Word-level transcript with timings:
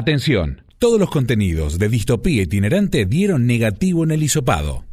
Atención, 0.00 0.62
todos 0.78 0.98
los 0.98 1.10
contenidos 1.10 1.78
de 1.78 1.90
Distopía 1.90 2.40
Itinerante 2.40 3.04
dieron 3.04 3.46
negativo 3.46 4.02
en 4.02 4.12
el 4.12 4.22
hisopado. 4.22 4.86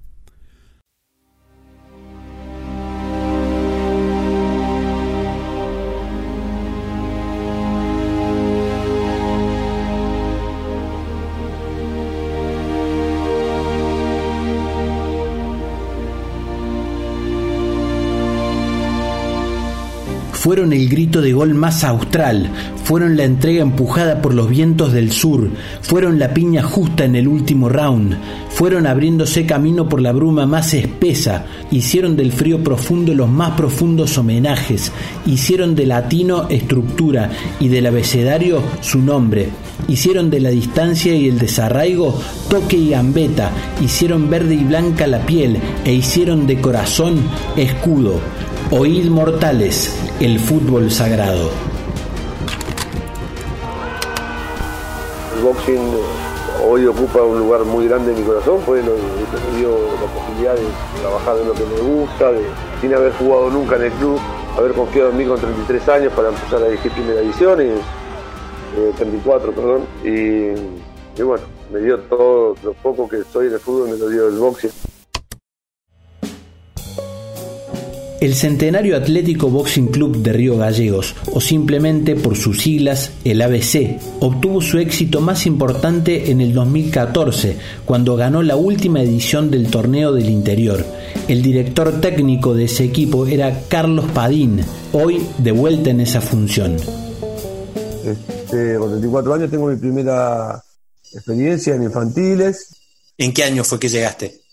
Fueron 20.47 20.71
el 20.71 20.87
grito 20.87 21.21
de 21.21 21.33
gol 21.33 21.55
más 21.55 21.83
austral, 21.83 22.49
fueron 22.85 23.17
la 23.17 23.25
entrega 23.25 23.61
empujada 23.61 24.21
por 24.21 24.33
los 24.33 24.47
vientos 24.47 24.93
del 24.93 25.11
sur, 25.11 25.49
fueron 25.81 26.19
la 26.19 26.33
piña 26.33 26.63
justa 26.63 27.03
en 27.03 27.17
el 27.17 27.27
último 27.27 27.67
round, 27.67 28.15
fueron 28.51 28.87
abriéndose 28.87 29.45
camino 29.45 29.89
por 29.89 29.99
la 29.99 30.13
bruma 30.13 30.45
más 30.45 30.73
espesa, 30.73 31.43
hicieron 31.69 32.15
del 32.15 32.31
frío 32.31 32.63
profundo 32.63 33.13
los 33.13 33.27
más 33.29 33.57
profundos 33.57 34.17
homenajes, 34.17 34.93
hicieron 35.25 35.75
de 35.75 35.85
latino 35.85 36.47
estructura 36.47 37.29
y 37.59 37.67
del 37.67 37.87
abecedario 37.87 38.61
su 38.79 39.01
nombre, 39.01 39.49
hicieron 39.89 40.29
de 40.29 40.39
la 40.39 40.49
distancia 40.51 41.13
y 41.13 41.27
el 41.27 41.39
desarraigo 41.39 42.17
toque 42.49 42.77
y 42.77 42.91
gambeta, 42.91 43.51
hicieron 43.83 44.29
verde 44.29 44.55
y 44.55 44.63
blanca 44.63 45.07
la 45.07 45.25
piel 45.25 45.57
e 45.83 45.91
hicieron 45.91 46.47
de 46.47 46.61
corazón 46.61 47.17
escudo. 47.57 48.21
Oíd 48.69 49.05
mortales, 49.05 49.93
el 50.19 50.39
fútbol 50.39 50.89
sagrado. 50.89 51.51
El 55.35 55.43
boxing 55.43 55.91
hoy 56.67 56.87
ocupa 56.87 57.21
un 57.21 57.37
lugar 57.37 57.63
muy 57.65 57.87
grande 57.87 58.13
en 58.13 58.19
mi 58.19 58.25
corazón, 58.25 58.59
pues 58.65 58.83
me 58.83 59.57
dio 59.59 59.69
la 59.69 60.11
posibilidad 60.11 60.55
de 60.55 60.65
trabajar 61.01 61.37
en 61.39 61.47
lo 61.47 61.53
que 61.53 61.65
me 61.65 61.79
gusta, 61.81 62.31
de, 62.31 62.41
sin 62.81 62.93
haber 62.95 63.13
jugado 63.13 63.51
nunca 63.51 63.75
en 63.75 63.83
el 63.83 63.91
club, 63.91 64.19
haber 64.57 64.73
confiado 64.73 65.11
en 65.11 65.17
mí 65.17 65.25
con 65.25 65.39
33 65.39 65.89
años 65.89 66.13
para 66.13 66.29
empezar 66.29 66.63
a 66.63 66.65
dirigir 66.65 66.91
primera 66.93 67.21
división, 67.21 67.61
y, 67.61 68.97
34, 68.97 69.51
eh, 69.51 69.53
perdón, 69.55 69.81
y, 70.03 71.19
y 71.19 71.23
bueno, 71.23 71.43
me 71.71 71.79
dio 71.79 71.99
todo 71.99 72.55
lo 72.63 72.73
poco 72.73 73.07
que 73.07 73.23
soy 73.31 73.47
en 73.47 73.53
el 73.53 73.59
fútbol, 73.59 73.89
me 73.89 73.97
lo 73.97 74.09
dio 74.09 74.27
el 74.27 74.39
boxing. 74.39 74.71
El 78.19 78.33
Centenario 78.33 78.97
Atlético 78.97 79.51
Boxing 79.51 79.87
Club 79.87 80.17
de 80.23 80.33
Río 80.33 80.57
Gallegos, 80.57 81.15
o 81.31 81.39
simplemente 81.39 82.15
por 82.15 82.35
sus 82.35 82.63
siglas 82.63 83.11
el 83.23 83.43
ABC, 83.43 83.99
obtuvo 84.19 84.59
su 84.59 84.79
éxito 84.79 85.21
más 85.21 85.45
importante 85.45 86.31
en 86.31 86.41
el 86.41 86.51
2014, 86.51 87.57
cuando 87.85 88.15
ganó 88.15 88.41
la 88.41 88.55
última 88.55 89.03
edición 89.03 89.51
del 89.51 89.69
Torneo 89.69 90.13
del 90.13 90.31
Interior. 90.31 90.83
El 91.27 91.43
director 91.43 92.01
técnico 92.01 92.55
de 92.55 92.65
ese 92.65 92.85
equipo 92.85 93.27
era 93.27 93.61
Carlos 93.67 94.05
Padín, 94.11 94.65
hoy 94.93 95.23
de 95.37 95.51
vuelta 95.51 95.91
en 95.91 96.01
esa 96.01 96.19
función. 96.19 96.75
Este, 98.03 98.77
con 98.79 98.89
34 98.89 99.33
años 99.35 99.51
tengo 99.51 99.67
mi 99.67 99.75
primera 99.75 100.63
experiencia 101.13 101.75
en 101.75 101.83
infantiles. 101.83 102.75
¿En 103.15 103.31
qué 103.31 103.43
año 103.43 103.63
fue 103.63 103.79
que 103.79 103.89
llegaste? 103.89 104.46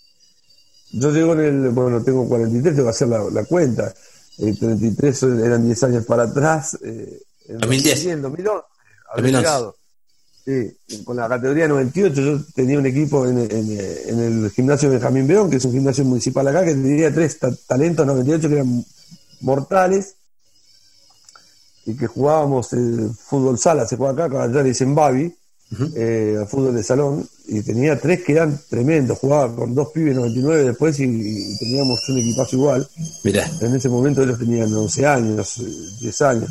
Yo 0.97 1.11
llego 1.11 1.33
en 1.33 1.41
el, 1.41 1.69
bueno, 1.71 2.03
tengo 2.03 2.29
43, 2.29 2.75
tengo 2.75 2.87
que 2.87 2.91
hacer 2.91 3.09
la, 3.09 3.45
cuenta. 3.45 3.93
El 4.39 4.59
33 4.59 5.23
eran 5.23 5.65
10 5.65 5.83
años 5.85 6.05
para 6.05 6.25
atrás. 6.25 6.79
Eh, 6.83 7.21
en 7.49 7.59
2010. 7.59 8.07
En 8.07 8.23
2011. 8.23 8.65
2011. 9.17 9.85
Sí, 10.45 10.77
con 11.05 11.17
la 11.17 11.27
categoría 11.27 11.67
98 11.67 12.21
yo 12.21 12.39
tenía 12.55 12.79
un 12.79 12.85
equipo 12.85 13.27
en, 13.27 13.39
el 13.39 14.51
gimnasio 14.51 14.91
Benjamín 14.91 15.27
Beón, 15.27 15.49
que 15.49 15.57
es 15.57 15.65
un 15.65 15.73
gimnasio 15.73 16.05
municipal 16.05 16.47
acá, 16.47 16.63
que 16.65 16.73
tenía 16.73 17.13
tres 17.13 17.39
talentos 17.67 18.07
98 18.07 18.49
que 18.49 18.55
eran 18.55 18.85
mortales 19.41 20.17
y 21.87 21.97
que 21.97 22.07
jugábamos 22.07 22.75
el 22.75 23.11
fútbol 23.15 23.59
sala, 23.59 23.87
se 23.87 23.97
juega 23.97 24.13
acá, 24.13 24.35
Caballares 24.35 24.81
en 24.83 24.95
Babi, 24.95 25.35
eh, 25.97 26.45
fútbol 26.49 26.75
de 26.75 26.83
salón, 26.83 27.29
y 27.47 27.61
tenía 27.63 27.99
tres 27.99 28.23
que 28.23 28.33
eran 28.33 28.59
tremendos, 28.69 29.19
jugaba 29.19 29.55
con 29.55 29.75
dos 29.75 29.89
pibes 29.93 30.15
99 30.15 30.65
después 30.65 30.99
y, 31.01 31.57
teníamos 31.59 32.09
un 32.09 32.19
equipazo 32.19 32.57
igual. 32.57 32.89
En 33.25 33.75
ese 33.75 33.89
momento 33.89 34.23
ellos 34.23 34.39
tenían 34.39 34.73
11 34.73 35.07
años, 35.07 35.61
10 36.01 36.23
años. 36.23 36.51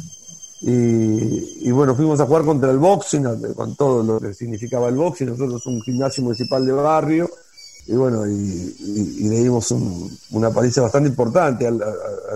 Y, 0.66 1.72
bueno, 1.72 1.94
fuimos 1.94 2.20
a 2.22 2.26
jugar 2.26 2.44
contra 2.44 2.72
el 2.72 2.78
boxing, 2.78 3.54
con 3.54 3.76
todo 3.76 4.02
lo 4.02 4.20
que 4.20 4.34
significaba 4.34 4.88
el 4.88 4.96
boxing, 4.96 5.28
nosotros 5.28 5.66
un 5.66 5.82
gimnasio 5.82 6.24
municipal 6.24 6.66
de 6.66 6.72
barrio, 6.72 7.30
y 7.86 7.94
bueno, 7.96 8.26
y, 8.28 9.28
le 9.28 9.40
dimos 9.40 9.74
una 10.32 10.52
paliza 10.52 10.82
bastante 10.82 11.10
importante 11.10 11.68
al, 11.68 11.82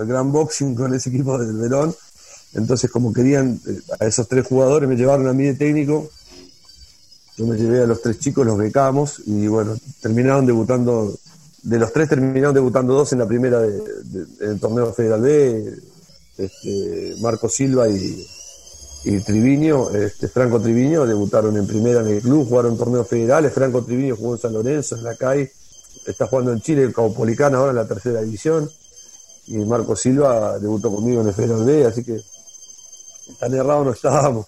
gran 0.06 0.30
boxing 0.30 0.74
con 0.74 0.94
ese 0.94 1.08
equipo 1.08 1.38
del 1.38 1.56
Verón. 1.56 1.94
Entonces, 2.54 2.90
como 2.90 3.12
querían 3.12 3.60
eh, 3.66 3.78
a 4.00 4.06
esos 4.06 4.26
tres 4.26 4.46
jugadores, 4.46 4.88
me 4.88 4.96
llevaron 4.96 5.28
a 5.28 5.34
mí 5.34 5.44
de 5.44 5.54
técnico 5.54 6.08
yo 7.38 7.46
me 7.46 7.56
llevé 7.56 7.82
a 7.84 7.86
los 7.86 8.02
tres 8.02 8.18
chicos, 8.18 8.44
los 8.44 8.58
becamos 8.58 9.22
y 9.24 9.46
bueno, 9.46 9.76
terminaron 10.02 10.44
debutando, 10.44 11.16
de 11.62 11.78
los 11.78 11.92
tres 11.92 12.08
terminaron 12.08 12.52
debutando 12.52 12.94
dos 12.94 13.12
en 13.12 13.20
la 13.20 13.28
primera 13.28 13.60
del 13.60 14.58
torneo 14.60 14.92
Federal 14.92 15.20
B, 15.20 15.72
este, 16.36 17.14
Marco 17.20 17.48
Silva 17.48 17.88
y, 17.88 18.26
y 19.04 19.20
Triviño, 19.20 19.90
este, 19.90 20.26
Franco 20.26 20.60
Triviño, 20.60 21.06
debutaron 21.06 21.56
en 21.56 21.64
primera 21.68 22.00
en 22.00 22.08
el 22.08 22.22
club, 22.22 22.48
jugaron 22.48 22.76
torneos 22.76 23.06
federales, 23.06 23.52
Franco 23.52 23.84
Triviño 23.84 24.16
jugó 24.16 24.34
en 24.34 24.40
San 24.40 24.52
Lorenzo, 24.52 24.96
en 24.96 25.04
la 25.04 25.14
CAI, 25.14 25.48
está 26.08 26.26
jugando 26.26 26.52
en 26.52 26.60
Chile, 26.60 26.82
en 26.82 26.92
Caupolicán 26.92 27.54
ahora 27.54 27.70
en 27.70 27.76
la 27.76 27.86
tercera 27.86 28.20
división, 28.20 28.68
y 29.46 29.58
Marco 29.58 29.94
Silva 29.94 30.58
debutó 30.58 30.92
conmigo 30.92 31.20
en 31.20 31.28
el 31.28 31.34
Federal 31.34 31.64
B, 31.64 31.86
así 31.86 32.02
que 32.02 32.20
tan 33.38 33.54
errado 33.54 33.84
no 33.84 33.92
estábamos. 33.92 34.46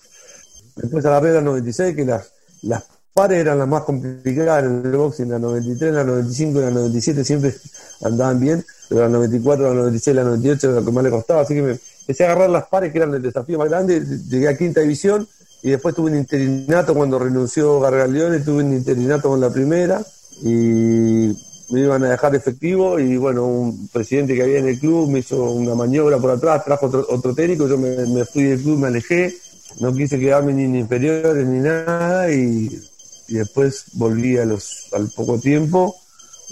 Después 0.74 1.04
agarré 1.04 1.34
la 1.34 1.40
96, 1.40 1.94
que 1.94 2.04
las 2.04 2.39
las 2.62 2.84
pares 3.12 3.38
eran 3.38 3.58
las 3.58 3.68
más 3.68 3.82
complicadas 3.82 4.64
en 4.64 4.82
el 4.84 4.96
boxing, 4.96 5.28
la 5.28 5.38
93, 5.38 5.92
la 5.92 6.04
95 6.04 6.58
y 6.58 6.62
la 6.62 6.70
97 6.70 7.24
siempre 7.24 7.54
andaban 8.02 8.40
bien, 8.40 8.64
pero 8.88 9.02
la 9.02 9.08
94, 9.08 9.68
la 9.68 9.74
96 9.74 10.14
y 10.14 10.16
la 10.16 10.24
98 10.24 10.70
era 10.70 10.80
lo 10.80 10.86
que 10.86 10.92
más 10.92 11.04
le 11.04 11.10
costaba, 11.10 11.40
así 11.42 11.54
que 11.54 11.62
me 11.62 11.78
empecé 12.00 12.24
a 12.24 12.26
agarrar 12.32 12.50
las 12.50 12.66
pares 12.68 12.92
que 12.92 12.98
eran 12.98 13.14
el 13.14 13.22
desafío 13.22 13.58
más 13.58 13.68
grande, 13.68 14.00
llegué 14.28 14.48
a 14.48 14.56
quinta 14.56 14.80
división 14.80 15.26
y 15.62 15.70
después 15.70 15.94
tuve 15.94 16.10
un 16.10 16.16
interinato 16.16 16.94
cuando 16.94 17.18
renunció 17.18 17.80
Gargaleone, 17.80 18.40
tuve 18.40 18.62
un 18.62 18.72
interinato 18.72 19.28
con 19.28 19.40
la 19.40 19.50
primera 19.50 20.00
y 20.42 21.36
me 21.70 21.80
iban 21.80 22.02
a 22.04 22.10
dejar 22.10 22.34
efectivo 22.34 22.98
y 22.98 23.16
bueno, 23.16 23.46
un 23.46 23.88
presidente 23.88 24.34
que 24.34 24.42
había 24.42 24.58
en 24.58 24.68
el 24.68 24.78
club 24.78 25.10
me 25.10 25.18
hizo 25.18 25.52
una 25.52 25.74
maniobra 25.74 26.18
por 26.18 26.30
atrás, 26.30 26.64
trajo 26.64 26.86
otro, 26.86 27.34
técnico, 27.34 27.68
yo 27.68 27.76
me 27.76 28.24
fui 28.24 28.44
del 28.44 28.62
club, 28.62 28.78
me 28.78 28.88
alejé 28.88 29.34
no 29.78 29.92
quise 29.92 30.18
quedarme 30.18 30.52
ni 30.52 30.64
en 30.64 30.76
inferiores 30.76 31.46
ni 31.46 31.58
nada 31.60 32.30
y, 32.32 32.68
después 33.28 33.84
volví 33.92 34.36
a 34.38 34.44
los, 34.44 34.88
al 34.92 35.08
poco 35.10 35.38
tiempo, 35.38 35.94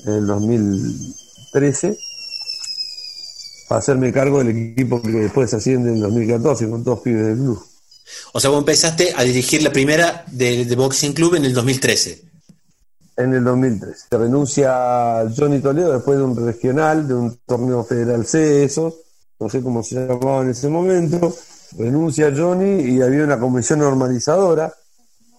en 0.07 0.15
el 0.15 0.27
2013, 0.27 1.99
para 3.69 3.81
hacerme 3.81 4.13
cargo 4.13 4.39
del 4.39 4.71
equipo 4.71 5.03
que 5.03 5.11
después 5.11 5.53
asciende 5.53 5.91
en 5.91 5.97
el 5.97 6.03
2014 6.03 6.71
con 6.71 6.85
todos 6.85 7.01
pibes 7.01 7.27
del 7.27 7.37
club. 7.37 7.67
O 8.33 8.41
sea, 8.41 8.51
vos 8.51 8.61
empezaste 8.61 9.13
a 9.17 9.25
dirigir 9.25 9.63
la 9.63 9.73
primera 9.73 10.25
de, 10.31 10.65
de 10.65 10.77
Boxing 10.77 11.13
Club 11.13 11.35
en 11.35 11.45
el 11.45 11.53
2013. 11.53 12.23
En 13.17 13.35
el 13.35 13.43
2013. 13.43 14.07
Renuncia 14.13 15.25
Johnny 15.37 15.59
Toledo 15.59 15.93
después 15.93 16.17
de 16.17 16.25
un 16.25 16.37
regional, 16.37 17.09
de 17.09 17.15
un 17.15 17.39
torneo 17.45 17.85
federal 17.85 18.25
C, 18.25 18.65
eso, 18.65 18.97
no 19.41 19.51
sé 19.51 19.61
cómo 19.61 19.83
se 19.83 19.97
llamaba 19.97 20.43
en 20.43 20.51
ese 20.51 20.69
momento 20.69 21.35
renuncia 21.77 22.33
Johnny 22.35 22.83
y 22.83 23.03
había 23.03 23.25
una 23.25 23.39
comisión 23.39 23.81
normalizadora 23.81 24.73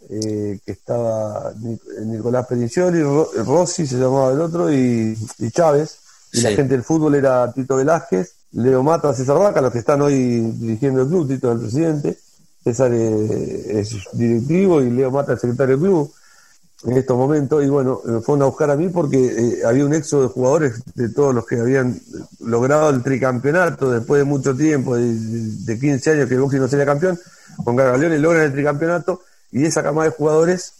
eh, 0.09 0.59
que 0.65 0.71
estaba 0.71 1.53
Nicolás 2.03 2.47
Pericioli, 2.47 3.01
Rossi 3.45 3.85
se 3.85 3.97
llamaba 3.97 4.31
el 4.31 4.41
otro 4.41 4.73
y, 4.73 5.15
Chávez. 5.51 5.99
Y 6.33 6.41
la 6.41 6.51
gente 6.51 6.75
del 6.75 6.83
fútbol 6.83 7.15
era 7.15 7.51
Tito 7.51 7.75
Velázquez, 7.75 8.33
Leo 8.51 8.83
Mata, 8.83 9.13
César 9.13 9.37
Vaca, 9.37 9.61
los 9.61 9.71
que 9.71 9.79
están 9.79 10.01
hoy 10.01 10.39
dirigiendo 10.57 11.01
el 11.01 11.07
club, 11.07 11.27
Tito 11.27 11.49
es 11.49 11.55
el 11.55 11.61
presidente, 11.61 12.17
César 12.63 12.93
es, 12.93 13.95
directivo 14.13 14.81
y 14.81 14.89
Leo 14.91 15.11
Mata 15.11 15.33
el 15.33 15.39
secretario 15.39 15.77
del 15.77 15.85
club 15.85 16.13
en 16.83 16.97
estos 16.97 17.17
momentos. 17.17 17.63
Y 17.63 17.67
bueno, 17.67 18.01
me 18.05 18.21
fueron 18.21 18.43
a 18.43 18.45
buscar 18.45 18.71
a 18.71 18.75
mí 18.75 18.89
porque 18.89 19.17
eh, 19.17 19.65
había 19.65 19.85
un 19.85 19.93
éxodo 19.93 20.23
de 20.23 20.27
jugadores 20.29 20.81
de 20.95 21.09
todos 21.09 21.33
los 21.33 21.45
que 21.45 21.59
habían 21.59 21.99
logrado 22.39 22.89
el 22.89 23.03
tricampeonato 23.03 23.91
después 23.91 24.19
de 24.19 24.25
mucho 24.25 24.55
tiempo, 24.55 24.95
de, 24.95 25.79
15 25.79 26.11
años 26.11 26.27
que 26.27 26.35
el 26.35 26.41
boxing 26.41 26.59
no 26.59 26.67
sería 26.67 26.85
campeón, 26.85 27.19
con 27.63 27.75
Gargaleone 27.75 28.19
logran 28.19 28.43
el 28.43 28.51
tricampeonato 28.51 29.21
y 29.51 29.65
esa 29.65 29.83
cama 29.83 30.03
de 30.03 30.11
jugadores 30.11 30.73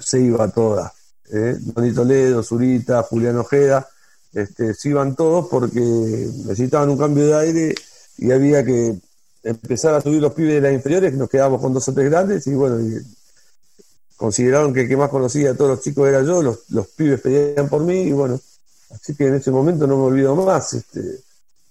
se 0.00 0.20
iba 0.20 0.48
toda. 0.48 0.92
¿eh? 1.30 1.56
Donny 1.58 1.92
Toledo, 1.92 2.42
Zurita, 2.42 3.02
Julián 3.02 3.36
Ojeda, 3.36 3.88
este, 4.32 4.74
se 4.74 4.88
iban 4.88 5.14
todos 5.14 5.46
porque 5.50 5.80
necesitaban 5.80 6.88
un 6.88 6.98
cambio 6.98 7.26
de 7.26 7.34
aire 7.34 7.74
y 8.16 8.30
había 8.30 8.64
que 8.64 8.98
empezar 9.42 9.94
a 9.94 10.00
subir 10.00 10.22
los 10.22 10.32
pibes 10.32 10.54
de 10.54 10.60
las 10.60 10.72
inferiores, 10.72 11.12
nos 11.14 11.28
quedamos 11.28 11.60
con 11.60 11.72
dos 11.72 11.86
o 11.88 11.92
tres 11.92 12.10
grandes 12.10 12.46
y 12.46 12.54
bueno, 12.54 12.78
consideraron 14.22 14.72
que 14.72 14.82
el 14.82 14.88
que 14.88 14.96
más 14.96 15.10
conocía 15.10 15.50
a 15.50 15.54
todos 15.56 15.72
los 15.72 15.80
chicos 15.80 16.08
era 16.08 16.22
yo, 16.22 16.40
los, 16.44 16.70
los 16.70 16.86
pibes 16.86 17.20
pedían 17.20 17.68
por 17.68 17.82
mí 17.82 18.02
y 18.02 18.12
bueno, 18.12 18.38
así 18.92 19.16
que 19.16 19.26
en 19.26 19.34
ese 19.34 19.50
momento 19.50 19.84
no 19.84 19.96
me 19.96 20.04
olvido 20.04 20.36
más. 20.36 20.74
Este, 20.74 21.00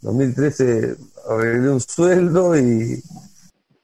2013 0.02 0.98
arreglé 1.30 1.70
un 1.70 1.80
sueldo 1.80 2.58
y, 2.60 3.02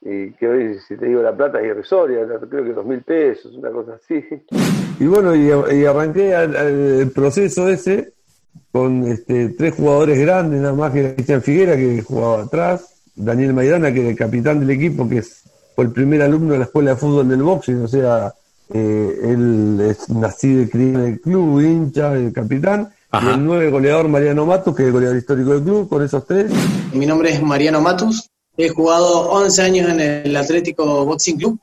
y 0.02 0.34
que 0.34 0.50
hoy, 0.50 0.80
si 0.86 0.98
te 0.98 1.06
digo 1.06 1.22
la 1.22 1.34
plata, 1.34 1.62
es 1.62 1.68
irrisoria, 1.68 2.28
creo 2.50 2.66
que 2.66 2.74
dos 2.74 2.86
mil 2.86 3.02
pesos, 3.04 3.56
una 3.56 3.72
cosa 3.72 3.94
así. 3.94 4.22
Y 5.00 5.06
bueno, 5.06 5.34
y, 5.34 5.86
arranqué 5.86 6.34
el 6.34 7.12
proceso 7.12 7.70
ese 7.70 8.14
con 8.72 9.04
este, 9.04 9.50
tres 9.50 9.76
jugadores 9.76 10.20
grandes, 10.20 10.60
nada 10.60 10.74
más 10.74 10.92
que 10.92 11.14
Cristian 11.14 11.42
Figuera, 11.42 11.78
que 11.78 12.02
jugaba 12.02 12.42
atrás, 12.42 12.96
Daniel 13.16 13.54
Maidana, 13.54 13.94
que 13.94 14.02
era 14.02 14.10
el 14.10 14.18
capitán 14.18 14.60
del 14.60 14.72
equipo, 14.72 15.08
que 15.08 15.22
fue 15.22 15.86
el 15.86 15.92
primer 15.92 16.24
alumno 16.24 16.54
de 16.54 16.60
la 16.60 16.66
escuela 16.66 16.92
de 16.92 16.98
fútbol 16.98 17.30
del 17.30 17.44
boxing, 17.44 17.84
o 17.84 17.88
sea, 17.88 18.34
eh, 18.74 19.20
él 19.24 19.80
es 19.82 20.10
nacido 20.10 20.62
y 20.62 20.70
criado 20.70 21.06
en 21.06 21.14
el 21.14 21.22
club, 21.22 21.62
hincha, 21.62 22.14
el 22.14 22.34
capitán, 22.34 22.90
y 23.14 23.28
el 23.28 23.46
nueve 23.46 23.70
goleador 23.70 24.08
Mariano 24.10 24.46
Matus, 24.46 24.76
que 24.76 24.84
es 24.84 24.88
el 24.88 24.94
goleador 24.94 25.18
histórico 25.18 25.52
del 25.52 25.64
club, 25.64 25.90
con 25.90 26.04
esos 26.04 26.26
tres. 26.26 26.52
Mi 26.94 27.06
nombre 27.06 27.32
es 27.32 27.42
Mariano 27.42 27.82
Matus, 27.82 28.30
he 28.58 28.70
jugado 28.70 29.30
11 29.32 29.62
años 29.62 29.90
en 29.90 30.00
el 30.02 30.36
Atlético 30.36 31.06
Boxing 31.06 31.38
Club 31.38 31.60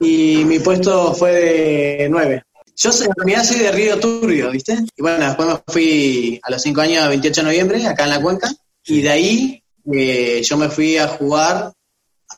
y 0.00 0.44
mi 0.44 0.58
puesto 0.58 1.14
fue 1.14 1.32
de 1.32 2.08
9. 2.08 2.42
Yo 2.76 2.90
soy, 2.90 3.06
en 3.06 3.12
realidad 3.16 3.44
soy 3.44 3.58
de 3.58 3.72
Río 3.72 4.00
Turbio, 4.00 4.50
¿viste? 4.50 4.78
Y 4.96 5.02
bueno, 5.02 5.26
después 5.26 5.48
me 5.48 5.72
fui 5.72 6.40
a 6.42 6.50
los 6.50 6.62
5 6.62 6.80
años, 6.80 7.08
28 7.08 7.40
de 7.40 7.44
noviembre, 7.44 7.86
acá 7.86 8.04
en 8.04 8.10
la 8.10 8.20
cuenca, 8.20 8.50
y 8.84 9.02
de 9.02 9.08
ahí 9.10 9.62
eh, 9.92 10.42
yo 10.42 10.56
me 10.56 10.68
fui 10.68 10.96
a 10.96 11.08
jugar 11.08 11.72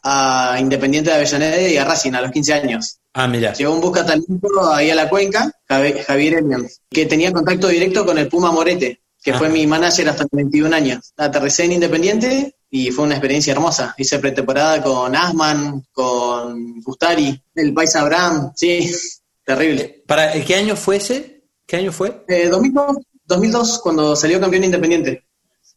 a 0.03 0.57
Independiente 0.61 1.11
de 1.11 1.17
Avellaneda 1.17 1.69
y 1.69 1.77
a 1.77 1.85
Racing 1.85 2.13
a 2.13 2.21
los 2.21 2.33
15 2.33 2.53
años. 2.53 2.99
Ah, 3.15 3.29
mira. 3.29 3.53
Llegó 3.53 3.73
un 3.73 3.81
busca 3.81 4.05
talento 4.05 4.49
ahí 4.73 4.91
a 4.91 4.95
la 4.97 5.09
cuenca, 5.09 5.51
Javier 5.69 6.35
Emian, 6.35 6.69
que 6.91 7.07
tenía 7.07 7.33
contacto 7.33 7.69
directo 7.69 8.05
con 8.05 8.19
el 8.19 8.29
Puma 8.29 8.51
Morete, 8.51 9.03
que 9.23 9.33
fue 9.35 9.49
mi 9.49 9.67
manager 9.69 10.09
hasta 10.09 10.25
los 10.25 10.33
21 10.33 10.75
años. 10.75 11.13
Aterricé 11.17 11.65
en 11.65 11.73
Independiente 11.73 12.57
y 12.69 12.91
fue 12.91 13.05
una 13.05 13.15
experiencia 13.15 13.53
hermosa. 13.53 13.95
Hice 13.97 14.19
pretemporada 14.19 14.83
con 14.83 15.15
Asman, 15.15 15.87
con 15.93 16.81
Gustari, 16.81 17.41
el 17.55 17.73
Paisa 17.73 18.01
Abraham, 18.01 18.53
sí, 18.57 18.93
terrible. 19.45 20.03
¿Para 20.07 20.33
qué 20.45 20.57
año 20.57 20.75
fue 20.75 20.97
ese? 20.97 21.45
¿Qué 21.65 21.77
año 21.77 21.93
fue? 21.93 22.25
Eh, 22.27 22.49
2002, 22.49 22.97
2002, 23.27 23.79
cuando 23.79 24.17
salió 24.17 24.41
campeón 24.41 24.65
Independiente 24.65 25.25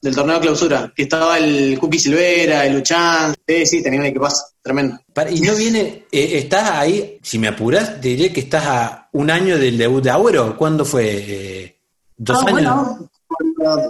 del 0.08 0.16
torneo 0.16 0.36
de 0.36 0.42
clausura, 0.42 0.94
que 0.96 1.04
estaba 1.04 1.38
el 1.38 1.78
Cookie 1.78 2.00
Silvera, 2.00 2.66
el 2.66 2.76
Luchan, 2.76 3.36
sí, 3.46 3.66
sí, 3.66 3.84
tenía 3.84 4.00
un 4.00 4.06
equipazo, 4.06 4.46
tremendo. 4.62 4.98
y 5.30 5.42
no 5.42 5.54
viene, 5.56 6.06
eh, 6.10 6.38
estás 6.38 6.72
ahí, 6.72 7.20
si 7.22 7.38
me 7.38 7.50
apuras, 7.50 8.00
te 8.00 8.08
diré 8.08 8.32
que 8.32 8.40
estás 8.40 8.66
a 8.66 9.10
un 9.12 9.30
año 9.30 9.58
del 9.58 9.78
debut 9.78 10.02
de 10.02 10.10
Agüero, 10.10 10.58
¿cuándo 10.58 10.86
fue? 10.86 11.04
Eh, 11.08 11.78
¿Dos 12.16 12.40
ah, 12.42 12.56
años? 12.56 13.10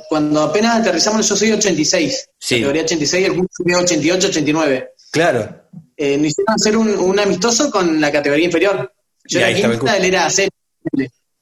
cuando, 0.10 0.42
apenas 0.42 0.78
aterrizamos, 0.78 1.30
yo 1.30 1.36
soy 1.36 1.52
86, 1.52 2.30
sí. 2.40 2.56
categoría 2.56 2.82
86, 2.82 3.28
el 3.28 3.34
club 3.34 3.48
subió 3.52 3.78
88, 3.78 4.28
89. 4.28 4.90
Claro. 5.12 5.62
Eh, 5.96 6.18
nos 6.18 6.28
hicieron 6.28 6.56
hacer 6.56 6.78
un, 6.78 7.20
amistoso 7.20 7.70
con 7.70 8.02
la 8.02 8.12
categoría 8.12 8.46
inferior. 8.46 8.92
Yo 9.26 9.40
era 9.40 9.54
quinta, 9.54 9.98
él 9.98 10.06
era 10.06 10.30
C. 10.32 10.50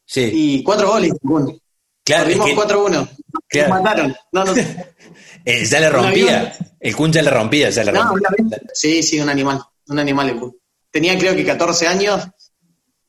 Sí. 0.06 0.30
Y 0.34 0.64
cuatro 0.64 0.90
goles, 0.90 1.14
Claro, 2.06 2.26
Perdimos 2.26 2.50
4-1. 2.52 3.10
Claro. 3.48 3.74
Nos 3.74 3.84
mataron. 3.84 4.16
No, 4.32 4.46
no. 4.46 4.54
eh, 5.46 5.66
ya 5.66 5.80
le 5.80 5.90
rompía. 5.90 6.54
El 6.80 6.96
Kun 6.96 7.12
ya 7.12 7.22
le 7.22 7.30
rompía, 7.30 7.70
ya 7.70 7.84
le 7.84 7.92
rompía. 7.92 8.30
sí, 8.74 9.04
sí, 9.04 9.20
un 9.20 9.30
animal. 9.30 9.62
Un 9.88 10.00
animal 10.00 10.30
el 10.30 10.40
Kun. 10.40 10.58
Tenía 10.92 11.18
creo 11.18 11.36
que 11.36 11.46
14 11.46 11.88
años. 11.88 12.28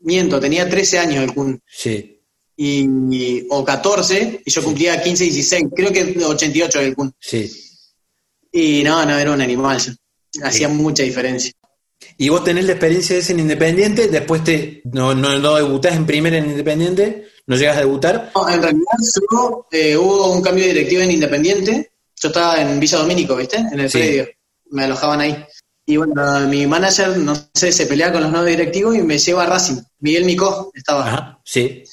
Miento, 0.01 0.39
tenía 0.39 0.69
13 0.69 0.99
años 0.99 1.25
el 1.25 1.35
Kun. 1.35 1.63
Sí 1.67 2.17
y, 2.57 3.47
o 3.51 3.65
14, 3.65 4.43
y 4.45 4.51
yo 4.51 4.65
cumplía 4.65 5.03
15, 5.03 5.25
16, 5.25 5.65
creo 5.75 5.93
que 5.93 6.17
88 6.25 6.81
el 6.81 6.95
Kun. 6.95 7.13
Sí. 7.21 7.51
Y 8.53 8.83
no, 8.83 9.05
no, 9.05 9.19
era 9.19 9.33
un 9.33 9.41
animal, 9.41 9.79
hacía 10.43 10.69
mucha 10.69 11.03
diferencia. 11.03 11.53
¿Y 12.17 12.29
vos 12.29 12.45
tenés 12.45 12.65
la 12.65 12.73
experiencia 12.73 13.15
de 13.15 13.23
ese 13.23 13.33
en 13.33 13.41
Independiente? 13.41 14.09
¿Después 14.09 14.43
te 14.43 14.83
no, 14.85 15.15
no, 15.15 15.55
debutás 15.57 15.97
en 15.97 16.07
primera 16.07 16.39
en 16.39 16.51
Independiente? 16.51 17.27
¿No 17.47 17.57
llegas 17.57 17.77
a 17.77 17.81
debutar? 17.81 18.33
No, 18.35 18.49
en 18.49 18.63
realidad 18.63 18.85
eh, 19.71 19.97
hubo 19.97 20.33
un 20.33 20.43
cambio 20.43 20.65
de 20.65 20.73
directiva 20.73 21.05
en 21.05 21.13
Independiente. 21.13 21.93
Yo 22.21 22.29
estaba 22.29 22.61
en 22.61 22.81
Villa 22.81 22.99
Domínico, 22.99 23.37
¿viste? 23.37 23.59
En 23.59 23.79
el 23.79 23.91
predio. 23.91 24.27
Me 24.71 24.85
alojaban 24.85 25.21
ahí. 25.21 25.45
Y 25.85 25.97
bueno, 25.97 26.41
mi 26.49 26.67
manager, 26.67 27.17
no 27.19 27.37
sé, 27.55 27.71
se 27.71 27.87
pelea 27.87 28.13
con 28.13 28.23
los 28.23 28.31
nuevos 28.31 28.49
directivos 28.49 28.97
y 28.97 29.03
me 29.03 29.19
lleva 29.19 29.45
a 29.45 29.47
Racing. 29.47 29.81
Miguel 30.01 30.25
Micó 30.25 30.73
estaba. 30.75 31.07
Ajá, 31.07 31.41
sí. 31.45 31.85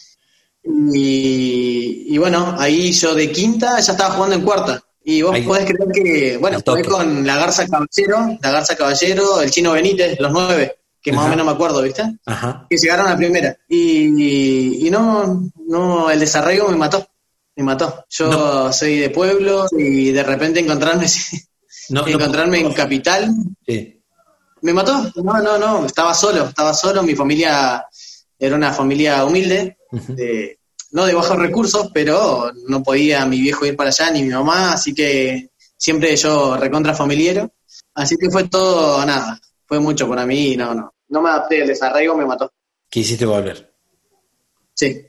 Y, 0.63 2.17
bueno, 2.17 2.55
ahí 2.57 2.91
yo 2.93 3.13
de 3.13 3.31
quinta 3.31 3.79
ya 3.79 3.91
estaba 3.91 4.15
jugando 4.15 4.35
en 4.35 4.41
cuarta. 4.41 4.83
Y 5.03 5.21
vos 5.21 5.37
podés 5.41 5.65
creer 5.65 5.91
que, 5.93 6.37
bueno, 6.37 6.59
jugué 6.65 6.83
con 6.83 7.27
la 7.27 7.35
Garza 7.35 7.67
Caballero, 7.67 8.39
la 8.41 8.51
Garza 8.51 8.75
Caballero, 8.75 9.41
el 9.41 9.51
Chino 9.51 9.73
Benítez, 9.73 10.17
los 10.19 10.31
nueve, 10.31 10.77
que 11.03 11.11
más 11.11 11.25
o 11.25 11.29
menos 11.29 11.45
me 11.45 11.51
acuerdo, 11.51 11.81
¿viste? 11.81 12.01
Que 12.69 12.77
llegaron 12.77 13.07
a 13.07 13.17
primera. 13.17 13.55
Y, 13.67 14.87
no, 14.89 15.51
no, 15.67 16.09
el 16.09 16.19
desarrollo 16.19 16.69
me 16.69 16.77
mató, 16.77 17.05
me 17.57 17.63
mató. 17.63 18.05
Yo 18.09 18.71
soy 18.71 18.99
de 18.99 19.09
pueblo 19.09 19.67
y 19.77 20.11
de 20.11 20.23
repente 20.23 20.61
encontrarme, 20.61 21.05
encontrarme 21.89 22.59
en 22.59 22.73
capital, 22.73 23.35
me 24.61 24.73
mató. 24.73 25.11
No, 25.15 25.41
no, 25.41 25.57
no, 25.57 25.85
estaba 25.85 26.13
solo, 26.13 26.45
estaba 26.45 26.73
solo, 26.73 27.03
mi 27.03 27.15
familia 27.15 27.85
era 28.39 28.55
una 28.55 28.71
familia 28.71 29.25
humilde, 29.25 29.77
no 30.91 31.05
de 31.05 31.13
bajos 31.13 31.37
recursos, 31.37 31.89
pero 31.93 32.49
no 32.67 32.81
podía 32.81 33.25
mi 33.25 33.41
viejo 33.41 33.65
ir 33.65 33.75
para 33.75 33.89
allá 33.89 34.09
ni 34.11 34.23
mi 34.23 34.29
mamá, 34.29 34.73
así 34.73 34.93
que 34.93 35.49
siempre 35.75 36.15
yo 36.15 36.55
recontra 36.55 36.93
familiero. 36.93 37.51
Así 37.95 38.15
que 38.17 38.29
fue 38.29 38.47
todo, 38.47 39.05
nada, 39.05 39.39
fue 39.65 39.79
mucho 39.79 40.07
para 40.07 40.25
mí 40.25 40.55
no, 40.55 40.73
no. 40.73 40.92
No 41.13 41.21
me 41.21 41.29
adapté, 41.29 41.61
el 41.61 41.67
desarraigo 41.67 42.15
me 42.15 42.25
mató. 42.25 42.51
Quisiste 42.89 43.23
volver. 43.23 43.71
Sí. 44.73 45.05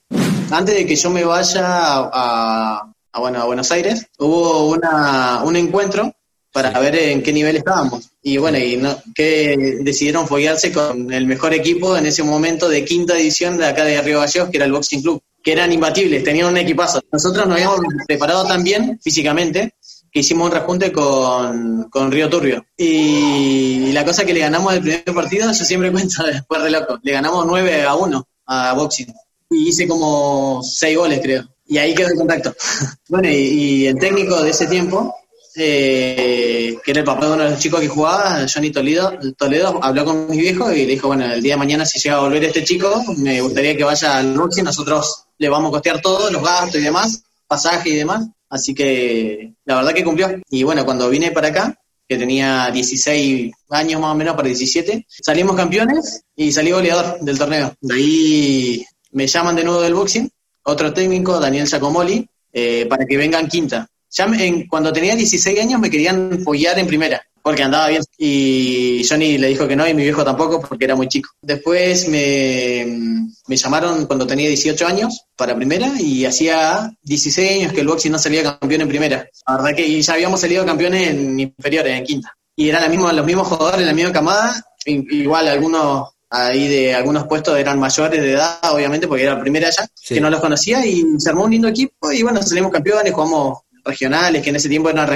Antes 0.50 0.74
de 0.74 0.84
que 0.84 0.96
yo 0.96 1.08
me 1.08 1.24
vaya 1.24 1.62
a, 1.64 2.92
bueno, 3.16 3.40
a 3.40 3.44
Buenos 3.46 3.72
Aires, 3.72 4.06
hubo 4.18 4.68
una, 4.68 5.42
un 5.44 5.56
encuentro 5.56 6.12
para 6.52 6.78
ver 6.78 6.94
en 6.96 7.22
qué 7.22 7.32
nivel 7.32 7.56
estábamos. 7.56 8.10
Y 8.22 8.36
bueno, 8.36 8.58
y 8.58 8.76
no, 8.76 8.94
que 9.14 9.78
decidieron 9.80 10.28
foguearse 10.28 10.74
con 10.74 11.10
el 11.10 11.26
mejor 11.26 11.54
equipo 11.54 11.96
en 11.96 12.04
ese 12.04 12.22
momento 12.22 12.68
de 12.68 12.84
quinta 12.84 13.18
edición 13.18 13.56
de 13.56 13.64
acá 13.64 13.84
de 13.84 14.02
Río 14.02 14.20
Gallegos, 14.20 14.50
que 14.50 14.58
era 14.58 14.66
el 14.66 14.72
Boxing 14.72 15.00
Club, 15.00 15.22
que 15.42 15.52
eran 15.52 15.72
imbatibles, 15.72 16.22
tenían 16.22 16.48
un 16.48 16.58
equipazo. 16.58 17.00
Nosotros 17.10 17.46
nos 17.46 17.54
habíamos 17.54 17.80
preparado 18.06 18.46
tan 18.46 18.62
bien 18.62 19.00
físicamente 19.02 19.72
que 20.14 20.20
hicimos 20.20 20.46
un 20.46 20.52
rejunte 20.52 20.92
con, 20.92 21.90
con 21.90 22.12
Río 22.12 22.30
Turbio. 22.30 22.64
Y 22.76 23.90
la 23.92 24.04
cosa 24.04 24.24
que 24.24 24.32
le 24.32 24.38
ganamos 24.38 24.72
el 24.72 24.80
primer 24.80 25.04
partido, 25.04 25.52
yo 25.52 25.64
siempre 25.64 25.90
cuento 25.92 26.22
después 26.22 26.62
de 26.62 26.70
loco, 26.70 27.00
le 27.02 27.12
ganamos 27.12 27.44
9 27.44 27.82
a 27.82 27.96
1 27.96 28.28
a 28.46 28.72
Boxing. 28.74 29.12
Y 29.50 29.68
hice 29.68 29.88
como 29.88 30.62
6 30.62 30.96
goles, 30.96 31.20
creo. 31.20 31.44
Y 31.66 31.78
ahí 31.78 31.94
quedó 31.94 32.08
el 32.08 32.16
contacto. 32.16 32.54
bueno, 33.08 33.28
y 33.28 33.88
el 33.88 33.98
técnico 33.98 34.40
de 34.40 34.50
ese 34.50 34.68
tiempo 34.68 35.12
eh, 35.56 36.76
que 36.84 36.90
era 36.90 37.00
el 37.00 37.06
papá 37.06 37.26
de 37.26 37.32
uno 37.32 37.44
de 37.44 37.50
los 37.50 37.58
chicos 37.58 37.80
que 37.80 37.88
jugaba, 37.88 38.44
Johnny 38.52 38.70
Toledo, 38.70 39.18
Toledo, 39.36 39.78
habló 39.82 40.04
con 40.04 40.28
mi 40.28 40.38
viejo 40.38 40.72
y 40.72 40.78
le 40.78 40.92
dijo, 40.92 41.08
bueno, 41.08 41.32
el 41.32 41.42
día 41.42 41.54
de 41.54 41.58
mañana 41.58 41.86
si 41.86 42.00
llega 42.00 42.16
a 42.16 42.20
volver 42.20 42.44
este 42.44 42.64
chico, 42.64 43.04
me 43.18 43.40
gustaría 43.40 43.76
que 43.76 43.84
vaya 43.84 44.16
al 44.16 44.34
boxing, 44.36 44.64
nosotros 44.64 45.26
le 45.38 45.48
vamos 45.48 45.68
a 45.68 45.72
costear 45.72 46.00
todo, 46.00 46.30
los 46.30 46.42
gastos 46.42 46.80
y 46.80 46.84
demás, 46.84 47.22
pasaje 47.54 47.90
y 47.90 47.96
demás. 47.96 48.26
Así 48.48 48.74
que 48.74 49.54
la 49.64 49.76
verdad 49.76 49.92
que 49.94 50.04
cumplió. 50.04 50.28
Y 50.50 50.62
bueno, 50.64 50.84
cuando 50.84 51.08
vine 51.08 51.30
para 51.30 51.48
acá, 51.48 51.78
que 52.08 52.16
tenía 52.18 52.70
16 52.70 53.52
años 53.70 54.00
más 54.00 54.12
o 54.12 54.14
menos 54.14 54.34
para 54.34 54.48
17, 54.48 55.06
salimos 55.08 55.56
campeones 55.56 56.22
y 56.36 56.52
salí 56.52 56.70
goleador 56.70 57.20
del 57.20 57.38
torneo. 57.38 57.74
De 57.80 57.94
ahí 57.94 58.84
me 59.12 59.26
llaman 59.26 59.56
de 59.56 59.64
nuevo 59.64 59.80
del 59.80 59.94
boxing, 59.94 60.28
otro 60.64 60.92
técnico, 60.92 61.40
Daniel 61.40 61.68
Sacomoli, 61.68 62.26
eh, 62.52 62.86
para 62.86 63.06
que 63.06 63.16
vengan 63.16 63.48
quinta. 63.48 63.86
Ya 64.10 64.26
cuando 64.68 64.92
tenía 64.92 65.16
16 65.16 65.60
años 65.60 65.80
me 65.80 65.90
querían 65.90 66.40
follar 66.44 66.78
en 66.78 66.86
primera, 66.86 67.20
porque 67.44 67.62
andaba 67.62 67.88
bien. 67.88 68.02
Y 68.16 69.06
Johnny 69.06 69.36
le 69.36 69.48
dijo 69.48 69.68
que 69.68 69.76
no, 69.76 69.86
y 69.86 69.92
mi 69.92 70.02
viejo 70.02 70.24
tampoco, 70.24 70.62
porque 70.62 70.86
era 70.86 70.94
muy 70.96 71.08
chico. 71.08 71.28
Después 71.42 72.08
me, 72.08 73.28
me 73.46 73.56
llamaron 73.56 74.06
cuando 74.06 74.26
tenía 74.26 74.48
18 74.48 74.86
años 74.86 75.26
para 75.36 75.54
primera, 75.54 75.92
y 76.00 76.24
hacía 76.24 76.90
16 77.02 77.50
años 77.50 77.72
que 77.74 77.82
el 77.82 77.86
boxing 77.86 78.12
no 78.12 78.18
salía 78.18 78.58
campeón 78.58 78.80
en 78.80 78.88
primera. 78.88 79.28
La 79.46 79.56
verdad 79.56 79.76
que 79.76 80.00
ya 80.00 80.14
habíamos 80.14 80.40
salido 80.40 80.64
campeones 80.64 81.10
en 81.10 81.38
inferiores, 81.38 81.98
en 81.98 82.04
quinta. 82.04 82.34
Y 82.56 82.70
eran 82.70 82.90
los 83.14 83.26
mismos 83.26 83.46
jugadores, 83.46 83.86
la 83.86 83.92
misma 83.92 84.12
camada, 84.12 84.64
igual 84.86 85.46
algunos 85.46 86.14
ahí 86.30 86.66
de 86.66 86.94
algunos 86.94 87.26
puestos 87.26 87.58
eran 87.58 87.78
mayores 87.78 88.22
de 88.22 88.32
edad, 88.32 88.58
obviamente, 88.72 89.06
porque 89.06 89.24
era 89.24 89.34
la 89.34 89.40
primera 89.40 89.68
ya, 89.68 89.86
que 90.08 90.20
no 90.20 90.30
los 90.30 90.40
conocía 90.40 90.84
y 90.86 91.04
se 91.18 91.28
armó 91.28 91.44
un 91.44 91.50
lindo 91.50 91.68
equipo 91.68 92.10
y 92.10 92.22
bueno, 92.22 92.42
salimos 92.42 92.72
campeones, 92.72 93.12
jugamos 93.12 93.58
regionales, 93.84 94.42
que 94.42 94.50
en 94.50 94.56
ese 94.56 94.68
tiempo 94.68 94.88
eran 94.88 95.06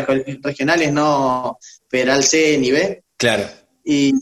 regionales, 0.42 0.92
no 0.92 1.58
Federal 1.88 2.22
C 2.22 2.58
ni 2.58 2.70
B. 2.70 3.02
Claro. 3.16 3.44
Y, 3.84 4.12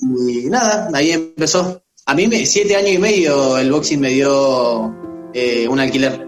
nada, 0.49 0.91
ahí 0.95 1.11
empezó. 1.11 1.83
A 2.07 2.15
mí 2.15 2.29
me, 2.29 2.47
siete 2.47 2.77
años 2.77 2.93
y 2.93 2.99
medio 2.99 3.59
el 3.59 3.71
boxing 3.73 4.01
me 4.01 4.11
dio 4.11 4.95
eh, 5.35 5.67
un 5.69 5.81
alquiler. 5.81 6.27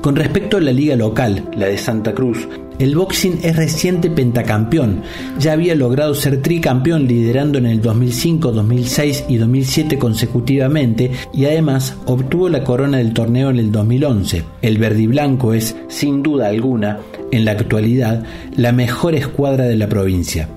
Con 0.00 0.14
respecto 0.14 0.56
a 0.56 0.60
la 0.60 0.72
liga 0.72 0.94
local, 0.94 1.50
la 1.56 1.66
de 1.66 1.76
Santa 1.76 2.14
Cruz, 2.14 2.48
el 2.78 2.94
boxing 2.94 3.40
es 3.42 3.56
reciente 3.56 4.08
pentacampeón. 4.08 5.02
Ya 5.40 5.52
había 5.52 5.74
logrado 5.74 6.14
ser 6.14 6.40
tricampeón 6.40 7.08
liderando 7.08 7.58
en 7.58 7.66
el 7.66 7.82
2005, 7.82 8.52
2006 8.52 9.24
y 9.28 9.36
2007 9.36 9.98
consecutivamente 9.98 11.10
y 11.34 11.46
además 11.46 11.96
obtuvo 12.06 12.48
la 12.48 12.62
corona 12.62 12.98
del 12.98 13.12
torneo 13.12 13.50
en 13.50 13.58
el 13.58 13.72
2011. 13.72 14.44
El 14.62 14.78
verde 14.78 15.02
y 15.02 15.06
blanco 15.08 15.52
es, 15.52 15.74
sin 15.88 16.22
duda 16.22 16.46
alguna, 16.46 17.00
en 17.32 17.44
la 17.44 17.52
actualidad, 17.52 18.24
la 18.56 18.70
mejor 18.70 19.16
escuadra 19.16 19.64
de 19.64 19.76
la 19.76 19.88
provincia. 19.88 20.48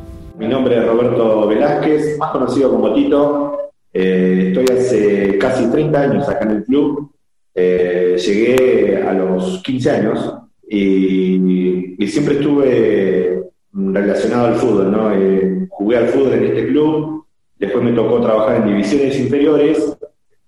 Mi 0.42 0.48
nombre 0.48 0.76
es 0.76 0.88
Roberto 0.88 1.46
Velázquez, 1.46 2.18
más 2.18 2.32
conocido 2.32 2.72
como 2.72 2.92
Tito. 2.96 3.60
Eh, 3.94 4.46
estoy 4.48 4.76
hace 4.76 5.38
casi 5.38 5.70
30 5.70 6.02
años 6.02 6.28
acá 6.28 6.46
en 6.46 6.52
el 6.58 6.64
club. 6.64 7.12
Eh, 7.54 8.18
llegué 8.18 9.04
a 9.04 9.14
los 9.14 9.62
15 9.62 9.92
años 9.92 10.34
y, 10.68 12.08
siempre 12.08 12.40
estuve 12.40 13.52
relacionado 13.72 14.48
al 14.48 14.56
fútbol, 14.56 14.92
¿no? 14.92 15.14
Eh, 15.14 15.68
jugué 15.70 15.98
al 15.98 16.08
fútbol 16.08 16.34
en 16.34 16.46
este 16.46 16.68
club, 16.70 17.24
después 17.60 17.84
me 17.84 17.94
tocó 17.94 18.20
trabajar 18.20 18.58
en 18.58 18.68
divisiones 18.70 19.20
inferiores, 19.20 19.96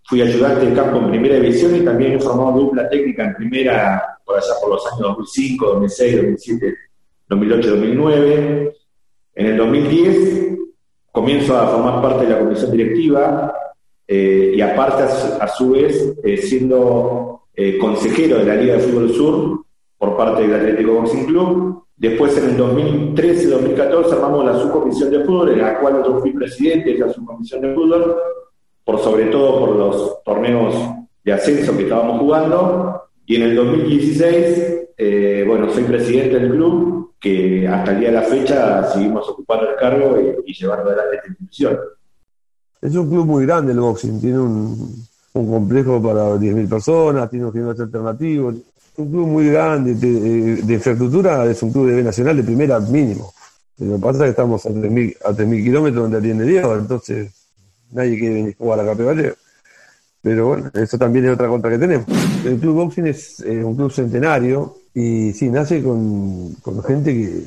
fui 0.05 0.23
ayudante 0.23 0.65
de 0.65 0.73
campo 0.73 0.97
en 0.97 1.11
primera 1.11 1.35
división 1.35 1.75
y 1.75 1.81
también 1.81 2.13
he 2.13 2.19
formado 2.19 2.59
dupla 2.59 2.89
técnica 2.89 3.25
en 3.25 3.35
primera 3.35 4.03
por 4.25 4.37
allá 4.37 4.53
por 4.59 4.71
los 4.71 4.85
años 4.87 5.17
2005, 5.17 5.65
2006, 5.67 6.15
2007, 6.15 6.75
2008, 7.29 7.69
2009. 7.69 8.73
En 9.35 9.45
el 9.47 9.57
2010 9.57 10.57
comienzo 11.11 11.57
a 11.57 11.67
formar 11.67 12.01
parte 12.01 12.25
de 12.25 12.31
la 12.31 12.39
comisión 12.39 12.71
directiva 12.71 13.53
eh, 14.07 14.53
y 14.55 14.61
aparte 14.61 15.03
a 15.03 15.47
su, 15.47 15.71
vez 15.71 16.15
eh, 16.23 16.37
siendo 16.37 17.47
consejero 17.79 18.39
de 18.39 18.45
la 18.45 18.55
Liga 18.55 18.73
de 18.73 18.79
Fútbol 18.79 19.13
Sur 19.13 19.65
por 20.03 20.17
parte 20.17 20.41
del 20.41 20.55
Atlético 20.55 20.95
Boxing 20.95 21.25
Club. 21.25 21.83
Después, 21.95 22.37
en 22.37 22.49
el 22.49 22.57
2013-2014, 22.57 24.11
armamos 24.11 24.45
la 24.45 24.59
subcomisión 24.59 25.09
de 25.09 25.23
fútbol, 25.23 25.51
en 25.51 25.59
la 25.59 25.79
cual 25.79 26.03
yo 26.05 26.19
fui 26.19 26.31
presidente 26.31 26.93
de 26.93 26.99
la 26.99 27.13
subcomisión 27.13 27.61
de 27.61 27.73
fútbol, 27.73 28.17
por 28.83 28.99
sobre 28.99 29.27
todo 29.27 29.59
por 29.59 29.75
los 29.77 30.23
torneos 30.23 30.75
de 31.23 31.31
ascenso 31.31 31.77
que 31.77 31.83
estábamos 31.83 32.19
jugando. 32.19 33.03
Y 33.25 33.37
en 33.37 33.43
el 33.43 33.55
2016, 33.55 34.89
eh, 34.97 35.45
bueno, 35.47 35.71
soy 35.71 35.83
presidente 35.83 36.37
del 36.37 36.51
club, 36.51 37.12
que 37.23 37.65
hasta 37.69 37.91
el 37.91 37.99
día 38.01 38.09
de 38.09 38.15
la 38.15 38.21
fecha 38.23 38.91
seguimos 38.91 39.27
ocupando 39.29 39.69
el 39.69 39.77
cargo 39.77 40.17
y, 40.45 40.53
llevando 40.53 40.89
adelante 40.89 41.15
esta 41.15 41.27
institución. 41.29 41.79
Es 42.81 42.93
un 42.95 43.09
club 43.09 43.25
muy 43.25 43.45
grande 43.45 43.71
el 43.71 43.79
boxing, 43.79 44.19
tiene 44.19 44.39
un, 44.39 45.07
complejo 45.31 46.03
para 46.03 46.35
10.000 46.35 46.67
personas, 46.67 47.29
tiene 47.29 47.45
un 47.45 47.53
gimnasio 47.53 47.85
alternativo, 47.85 48.49
un 48.49 49.09
club 49.09 49.27
muy 49.27 49.49
grande 49.49 49.95
de, 49.95 50.73
infraestructura, 50.73 51.45
es 51.45 51.63
un 51.63 51.71
club 51.71 51.87
de 51.87 51.95
B 51.95 52.03
nacional 52.03 52.35
de 52.35 52.43
primera 52.43 52.79
mínimo. 52.81 53.33
Lo 53.77 53.95
que 53.95 54.01
pasa 54.01 54.17
es 54.19 54.23
que 54.25 54.29
estamos 54.31 54.65
a 54.65 54.69
3.000 54.69 55.63
kilómetros 55.63 56.03
donde 56.03 56.17
atiende 56.17 56.43
Diego, 56.43 56.75
entonces 56.75 57.31
nadie 57.91 58.19
quiere 58.19 58.35
venir 58.35 58.57
jugar 58.57 58.81
a 58.81 58.85
Cape 58.85 59.35
Pero 60.21 60.47
bueno, 60.47 60.69
eso 60.73 60.97
también 60.97 61.25
es 61.25 61.31
otra 61.31 61.47
contra 61.47 61.71
que 61.71 61.77
tenemos. 61.77 62.05
El 62.45 62.59
Club 62.59 62.75
Boxing 62.75 63.07
es 63.07 63.39
un 63.39 63.77
club 63.77 63.93
centenario 63.93 64.82
y 64.93 65.33
sí, 65.33 65.49
nace 65.49 65.81
con, 65.81 66.55
gente 66.85 67.13
que, 67.13 67.43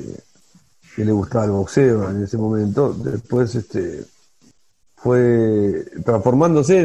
que, 0.95 1.05
le 1.05 1.11
gustaba 1.11 1.45
el 1.45 1.51
boxeo 1.51 2.09
en 2.09 2.23
ese 2.23 2.37
momento. 2.37 2.93
Después 2.93 3.55
este, 3.55 4.03
fue 4.95 5.85
transformándose 6.03 6.77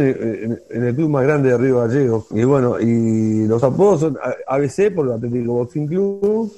en, 0.70 0.84
el 0.84 0.94
club 0.94 1.10
más 1.10 1.24
grande 1.24 1.50
de 1.50 1.58
Río 1.58 1.80
Gallegos. 1.80 2.26
Y 2.30 2.44
bueno, 2.44 2.78
y 2.78 3.46
los 3.46 3.62
apodos 3.64 4.00
son 4.00 4.18
ABC 4.46 4.94
por 4.94 5.06
el 5.06 5.12
Atlético 5.14 5.54
Boxing 5.54 5.86
Club 5.88 6.52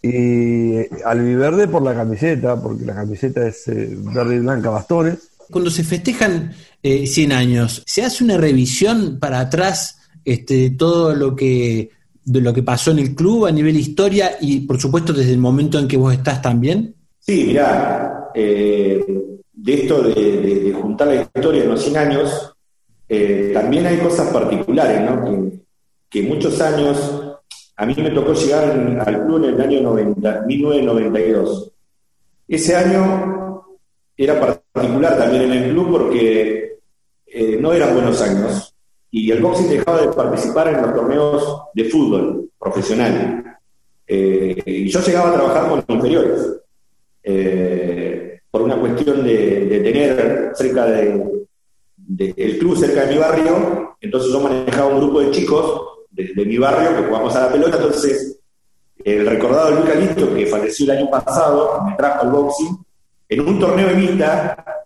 y 0.00 1.02
Albiverde 1.04 1.68
por 1.68 1.82
la 1.82 1.94
camiseta, 1.94 2.60
porque 2.60 2.86
la 2.86 2.94
camiseta 2.94 3.46
es 3.46 3.68
eh, 3.68 3.96
verde 3.98 4.36
y 4.36 4.38
blanca 4.40 4.70
bastones. 4.70 5.18
Cuando 5.50 5.70
se 5.70 5.84
festejan 5.84 6.54
100 6.82 7.32
eh, 7.32 7.34
años, 7.34 7.82
¿se 7.84 8.02
hace 8.02 8.24
una 8.24 8.38
revisión 8.38 9.18
para 9.20 9.40
atrás 9.40 9.98
este, 10.24 10.70
todo 10.70 11.14
lo 11.14 11.36
que 11.36 11.90
de 12.24 12.40
lo 12.40 12.52
que 12.52 12.62
pasó 12.62 12.92
en 12.92 13.00
el 13.00 13.14
club 13.14 13.46
a 13.46 13.52
nivel 13.52 13.76
historia 13.76 14.36
y 14.40 14.60
por 14.60 14.80
supuesto 14.80 15.12
desde 15.12 15.32
el 15.32 15.38
momento 15.38 15.78
en 15.78 15.88
que 15.88 15.96
vos 15.96 16.12
estás 16.12 16.40
también? 16.40 16.94
Sí, 17.18 17.44
mirá, 17.46 18.30
eh, 18.34 19.04
de 19.52 19.74
esto 19.74 20.02
de, 20.02 20.76
juntar 20.80 21.08
la 21.08 21.22
historia 21.22 21.62
en 21.62 21.70
los 21.70 21.82
100 21.82 21.96
años, 21.96 22.54
eh, 23.08 23.50
también 23.52 23.86
hay 23.86 23.98
cosas 23.98 24.32
particulares, 24.32 25.00
¿no? 25.02 25.50
Que, 26.08 26.22
muchos 26.22 26.60
años, 26.60 26.98
a 27.76 27.86
mí 27.86 27.94
me 27.96 28.10
tocó 28.10 28.34
llegar 28.34 28.64
al 29.06 29.24
club 29.24 29.44
en 29.44 29.54
el 29.54 29.60
año 29.60 29.80
90, 29.82 30.42
1992. 30.42 31.72
Ese 32.48 32.76
año 32.76 33.62
era 34.16 34.38
particular 34.72 35.16
también 35.16 35.42
en 35.44 35.52
el 35.52 35.70
club 35.70 35.90
porque 35.90 36.78
eh, 37.26 37.56
no 37.58 37.72
eran 37.72 37.94
buenos 37.94 38.20
años 38.20 38.71
y 39.12 39.30
el 39.30 39.40
boxing 39.40 39.68
dejaba 39.68 40.00
de 40.00 40.08
participar 40.08 40.68
en 40.68 40.82
los 40.82 40.94
torneos 40.94 41.62
de 41.74 41.84
fútbol 41.84 42.50
profesional. 42.58 43.58
Eh, 44.06 44.60
y 44.66 44.88
yo 44.88 45.00
llegaba 45.00 45.30
a 45.30 45.34
trabajar 45.34 45.68
con 45.68 45.76
los 45.76 45.88
inferiores 45.88 46.62
por 48.52 48.62
una 48.62 48.76
cuestión 48.76 49.24
de, 49.24 49.80
tener 49.82 50.52
cerca 50.54 50.84
de, 50.84 51.46
el 52.36 52.58
club 52.58 52.76
cerca 52.76 53.06
de 53.06 53.14
mi 53.14 53.18
barrio, 53.18 53.96
entonces 53.98 54.30
yo 54.30 54.40
manejaba 54.40 54.88
un 54.88 55.00
grupo 55.00 55.20
de 55.20 55.30
chicos 55.30 55.82
de, 56.10 56.44
mi 56.44 56.58
barrio 56.58 56.94
que 56.96 57.08
jugamos 57.08 57.34
a 57.34 57.46
la 57.46 57.52
pelota, 57.52 57.78
entonces 57.78 58.38
el 59.02 59.26
recordado 59.26 59.70
Luis 59.70 59.90
Calisto, 59.90 60.34
que 60.34 60.46
falleció 60.46 60.84
el 60.84 60.98
año 60.98 61.10
pasado, 61.10 61.82
me 61.82 61.96
trajo 61.96 62.22
al 62.22 62.30
boxing, 62.30 62.78
en 63.30 63.40
un 63.40 63.58
torneo 63.58 63.88
Evita, 63.88 64.84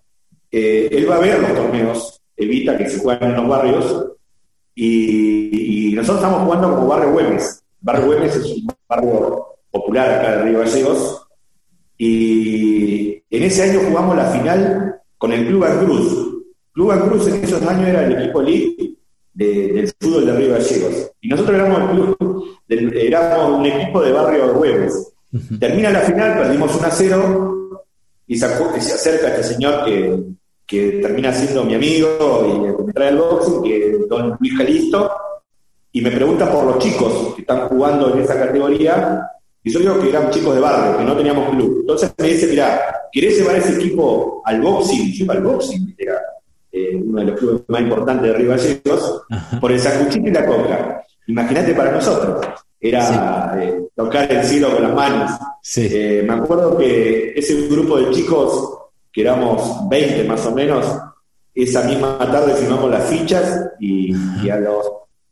eh, 0.51 0.89
él 0.93 1.11
va 1.11 1.17
a 1.17 1.21
ver 1.21 1.41
los 1.41 1.55
torneos 1.55 2.23
Evita 2.37 2.79
que 2.79 2.89
se 2.89 3.01
juegan 3.01 3.31
en 3.31 3.37
los 3.37 3.49
barrios, 3.49 4.07
y, 4.77 5.93
nosotros 5.95 6.23
estamos 6.23 6.45
jugando 6.45 6.75
como 6.75 6.89
Barrio 6.89 7.13
Güemes. 7.13 7.65
Barrio 7.81 8.07
Güemes 8.07 8.37
es 8.37 8.45
un 8.45 8.67
barrio 8.87 9.47
popular 9.71 10.11
acá 10.11 10.37
de 10.37 10.43
Río 10.43 10.59
Gallegos, 10.61 11.27
y 11.99 13.23
en 13.31 13.43
ese 13.43 13.71
año 13.71 13.81
jugamos 13.89 14.17
la 14.17 14.27
final 14.27 15.01
con 15.17 15.33
el 15.33 15.47
Club 15.47 15.65
Cruz. 15.81 16.45
Club 16.73 17.09
Cruz 17.09 17.29
en 17.29 17.43
esos 17.43 17.63
años 17.63 17.89
era 17.89 18.05
el 18.05 18.21
equipo 18.21 18.43
elite 18.43 18.95
del 19.33 19.93
fútbol 19.99 20.27
de 20.27 20.37
Río 20.37 20.53
Gallegos. 20.53 21.13
Y 21.23 21.29
nosotros 21.29 21.57
éramos, 21.57 22.17
éramos 22.69 23.59
un 23.59 23.67
equipo 23.67 24.03
de 24.03 24.13
barrio 24.13 24.53
Hueves. 24.59 25.13
Termina 25.59 25.91
la 25.91 26.01
final, 26.01 26.39
perdimos 26.39 26.75
1 26.77 26.87
a 26.87 26.91
0 26.91 27.85
y 28.27 28.37
se, 28.37 28.47
acerca 28.47 29.29
este 29.29 29.55
señor 29.55 29.85
que, 29.85 30.19
que, 30.67 30.99
termina 31.03 31.33
siendo 31.33 31.65
mi 31.65 31.75
amigo 31.75 32.47
y 32.49 32.77
que 32.77 32.83
me 32.83 32.93
trae 32.93 33.11
el 33.11 33.19
boxing, 33.19 33.63
que 33.63 33.91
es 33.91 34.09
don 34.09 34.37
Luis 34.41 34.59
Calisto, 34.59 35.11
y 35.93 36.01
me 36.01 36.11
pregunta 36.11 36.51
por 36.51 36.65
los 36.65 36.79
chicos 36.79 37.35
que 37.35 37.43
están 37.43 37.69
jugando 37.69 38.13
en 38.13 38.21
esa 38.21 38.39
categoría 38.39 39.31
y 39.67 39.71
yo 39.73 39.81
digo 39.81 40.01
que 40.01 40.11
eran 40.11 40.31
chicos 40.31 40.55
de 40.55 40.61
barrio, 40.61 40.97
que 40.97 41.05
no 41.05 41.17
teníamos 41.17 41.51
club. 41.51 41.79
Entonces 41.81 42.15
me 42.17 42.29
dice, 42.29 42.47
mira, 42.47 43.09
¿querés 43.11 43.37
llevar 43.37 43.57
ese 43.57 43.75
equipo 43.75 44.41
al 44.45 44.61
boxing? 44.61 45.13
Yo 45.13 45.25
iba 45.25 45.35
al 45.35 45.43
boxing, 45.43 45.93
era 45.99 46.23
eh, 46.71 46.95
uno 46.95 47.19
de 47.19 47.27
los 47.27 47.37
clubes 47.37 47.63
más 47.67 47.81
importantes 47.81 48.31
de 48.31 48.33
Río 48.39 48.51
Gallegos, 48.51 49.23
por 49.61 49.73
el 49.73 49.81
sacuchito 49.81 50.29
y 50.29 50.31
la 50.31 50.47
coca. 50.47 51.03
Imagínate 51.27 51.75
para 51.75 51.91
nosotros, 51.91 52.47
era 52.79 53.59
eh, 53.61 53.89
tocar 53.93 54.31
el 54.31 54.45
cielo 54.45 54.73
con 54.73 54.85
las 54.85 54.95
manos. 54.95 55.33
Eh, 55.79 56.23
me 56.25 56.35
acuerdo 56.35 56.79
que 56.79 57.33
ese 57.35 57.67
grupo 57.67 57.99
de 57.99 58.13
chicos, 58.13 58.86
que 59.17 59.23
éramos 59.23 59.89
20 59.89 60.25
más 60.25 60.45
o 60.45 60.55
menos, 60.55 60.85
esa 61.55 61.85
misma 61.85 62.19
tarde 62.19 62.53
firmamos 62.53 62.91
las 62.91 63.09
fichas 63.09 63.71
y, 63.81 64.13
a, 64.51 64.57
los, 64.59 64.87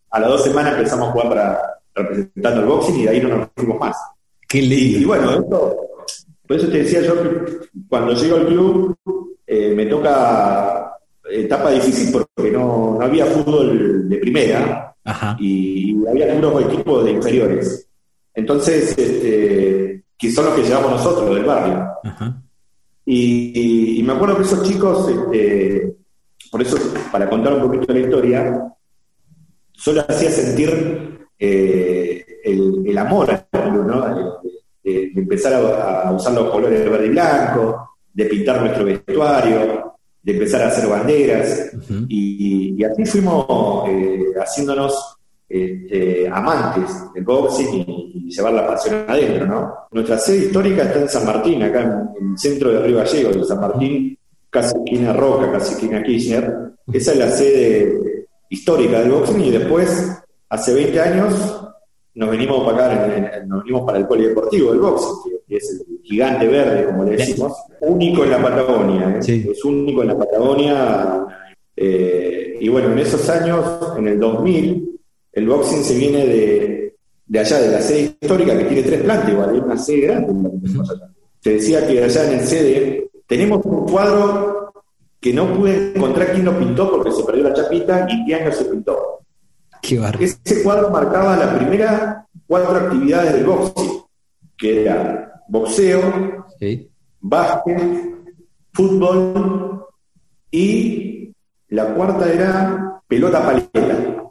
a 0.09 0.21
las 0.21 0.31
dos 0.31 0.43
semanas 0.43 0.73
empezamos 0.73 1.07
a 1.07 1.13
jugar 1.13 1.29
para 1.29 1.81
representando 1.95 2.61
el 2.63 2.67
boxing 2.67 3.01
y 3.01 3.03
de 3.03 3.11
ahí 3.11 3.21
no 3.21 3.29
nos 3.29 3.49
fuimos 3.55 3.79
más. 3.79 3.95
Y, 4.51 5.05
bueno, 5.05 5.45
por 5.47 6.57
eso 6.57 6.67
te 6.69 6.79
decía 6.79 7.03
yo 7.03 7.23
que 7.23 7.69
cuando 7.87 8.15
llego 8.15 8.37
al 8.37 8.47
club 8.47 8.97
eh, 9.47 9.75
me 9.77 9.85
toca 9.85 10.97
etapa 11.31 11.71
difícil 11.73 12.11
porque 12.11 12.51
no, 12.51 12.99
había 13.03 13.27
fútbol 13.27 14.09
de 14.09 14.17
primera 14.17 14.97
y 15.39 15.95
había 16.09 16.35
puros 16.41 16.65
equipos 16.65 17.05
de 17.05 17.11
inferiores. 17.11 17.87
Entonces, 18.33 18.97
este, 18.97 20.05
que 20.17 20.33
son 20.33 20.47
los 20.47 20.55
que 20.55 20.63
llevamos 20.63 20.93
nosotros 20.93 21.35
del 21.35 21.45
barrio. 21.45 21.87
Y, 23.07 24.03
me 24.05 24.13
acuerdo 24.13 24.37
que 24.37 24.43
esos 24.43 24.63
chicos, 24.63 25.09
este, 25.09 25.97
por 26.51 26.63
eso, 26.63 26.77
para 27.13 27.29
contar 27.29 27.55
un 27.55 27.63
poquito 27.63 27.93
de 27.93 28.01
la 28.01 28.07
historia, 28.07 28.75
solo 29.73 30.05
hacía 30.09 30.31
sentir 30.31 31.27
eh, 31.39 32.25
el, 32.45 32.97
amor 32.97 33.47
¿no? 33.53 34.33
de, 34.83 35.13
empezar 35.15 35.55
a, 35.55 36.13
usar 36.13 36.33
los 36.33 36.51
colores 36.51 36.81
de 36.81 36.89
verde 36.89 37.07
y 37.07 37.11
blanco, 37.11 37.91
de 38.13 38.25
pintar 38.27 38.61
nuestro 38.61 38.85
vestuario, 38.85 39.97
empezar 40.25 40.63
a 40.63 40.69
hacer 40.69 40.89
banderas, 40.89 41.73
y, 42.09 42.83
así 42.85 43.05
fuimos 43.05 43.89
eh, 43.89 44.33
haciéndonos 44.41 45.19
este, 45.55 46.29
amantes 46.29 46.91
del 47.15 47.23
boxing 47.23 47.85
y, 47.87 48.11
llevar 48.29 48.55
la 48.55 48.67
pasión 48.67 49.05
adentro, 49.07 49.47
¿no? 49.47 49.75
Nuestra 49.93 50.19
sede 50.19 50.47
histórica 50.47 50.83
está 50.83 50.99
en 50.99 51.09
San 51.09 51.27
Martín, 51.27 51.63
acá 51.63 51.83
en, 51.83 52.33
el 52.33 52.39
centro 52.39 52.73
de 52.73 52.81
Río 52.81 52.97
Gallego, 52.97 53.31
de 53.31 53.45
San 53.45 53.61
Martín, 53.61 54.19
casi 54.51 54.75
esquina 54.77 55.13
Roca, 55.13 55.53
casi 55.53 55.75
esquina 55.75 56.03
Kirchner. 56.03 56.53
Esa 56.93 57.13
es 57.13 57.19
la 57.19 57.29
sede 57.29 58.27
histórica 58.49 58.99
del 58.99 59.13
boxing 59.13 59.41
y 59.43 59.51
después, 59.53 60.21
hace 60.49 60.75
20 60.75 61.01
años, 61.01 61.69
nos 62.15 62.31
venimos 62.31 62.65
para 62.65 62.93
acá, 62.93 63.45
nos 63.47 63.63
venimos 63.63 63.85
para 63.85 63.99
el 63.99 64.07
polideportivo 64.09 64.73
del 64.73 64.81
boxing, 64.81 65.33
que 65.47 65.57
es 65.57 65.85
el 65.89 66.01
gigante 66.03 66.49
verde, 66.49 66.87
como 66.87 67.05
le 67.05 67.13
decimos, 67.13 67.53
único 67.81 68.25
en 68.25 68.31
la 68.31 68.43
Patagonia, 68.43 69.21
¿eh? 69.25 69.47
es 69.53 69.65
único 69.65 70.03
en 70.03 70.09
la 70.09 70.19
Patagonia. 70.19 71.27
Eh, 71.77 72.57
y 72.61 72.69
bueno, 72.69 72.91
en 72.91 72.99
esos 72.99 73.29
años, 73.29 73.65
en 73.97 74.09
el 74.09 74.19
2000, 74.19 74.94
el 75.35 75.49
boxing 75.49 75.83
se 75.83 75.97
viene 75.97 76.27
de, 76.27 76.97
de 77.27 77.39
allá, 77.39 77.61
de 77.61 77.69
la 77.69 77.81
sede 77.81 78.17
histórica, 78.21 78.57
que 78.57 78.65
tiene 78.65 78.83
tres 78.83 79.03
plantas, 79.03 79.29
igual, 79.31 79.51
hay 79.51 79.59
una 79.59 79.77
sede 79.77 80.01
grande. 80.03 80.51
Te 81.41 81.51
decía 81.51 81.87
que 81.87 82.03
allá 82.03 82.33
en 82.33 82.39
el 82.39 82.47
sede 82.47 83.11
tenemos 83.27 83.65
un 83.65 83.87
cuadro 83.87 84.73
que 85.21 85.33
no 85.33 85.53
pude 85.55 85.93
encontrar 85.95 86.33
quién 86.33 86.45
lo 86.45 86.59
pintó 86.59 86.91
porque 86.91 87.11
se 87.11 87.25
perdió 87.25 87.45
la 87.45 87.55
chapita 87.55 88.07
y 88.11 88.27
qué 88.27 88.35
año 88.35 88.53
se 88.53 88.65
pintó. 88.67 89.21
Qué 89.81 90.01
Ese 90.21 90.63
cuadro 90.63 90.91
marcaba 90.91 91.37
las 91.37 91.57
primeras 91.57 92.25
cuatro 92.47 92.77
actividades 92.77 93.33
del 93.35 93.45
boxing, 93.45 94.03
que 94.57 94.83
era 94.83 95.43
boxeo, 95.49 96.45
básquet, 97.21 98.15
fútbol 98.73 99.87
y 100.51 101.33
la 101.69 101.95
cuarta 101.95 102.33
era 102.33 103.01
pelota 103.09 103.45
paleta. 103.45 104.24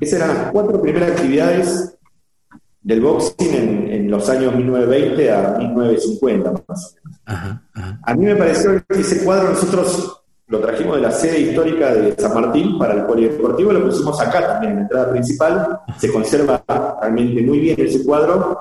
Esas 0.00 0.20
eran 0.20 0.36
las 0.36 0.52
cuatro 0.52 0.80
primeras 0.80 1.10
actividades 1.10 1.98
del 2.80 3.00
boxing 3.00 3.54
en, 3.90 4.10
los 4.10 4.28
años 4.30 4.54
1920 4.54 5.30
a 5.30 5.58
1950, 5.58 6.52
más 6.66 6.96
o 6.96 6.96
menos. 7.04 7.60
A 8.02 8.14
mí 8.14 8.24
me 8.24 8.36
pareció 8.36 8.82
que 8.88 9.00
ese 9.00 9.24
cuadro 9.24 9.50
nosotros 9.50 10.22
lo 10.46 10.60
trajimos 10.60 10.96
de 10.96 11.02
la 11.02 11.10
sede 11.10 11.40
histórica 11.40 11.92
de 11.92 12.14
San 12.16 12.32
Martín 12.32 12.78
para 12.78 12.94
el 12.94 13.04
polideportivo, 13.04 13.72
lo 13.72 13.84
pusimos 13.84 14.18
acá 14.20 14.46
también 14.46 14.72
en 14.72 14.76
la 14.76 14.82
entrada 14.84 15.10
principal. 15.10 15.80
Se 15.98 16.10
conserva 16.10 16.64
realmente 17.00 17.42
muy 17.42 17.58
bien 17.58 17.76
ese 17.78 18.02
cuadro. 18.04 18.58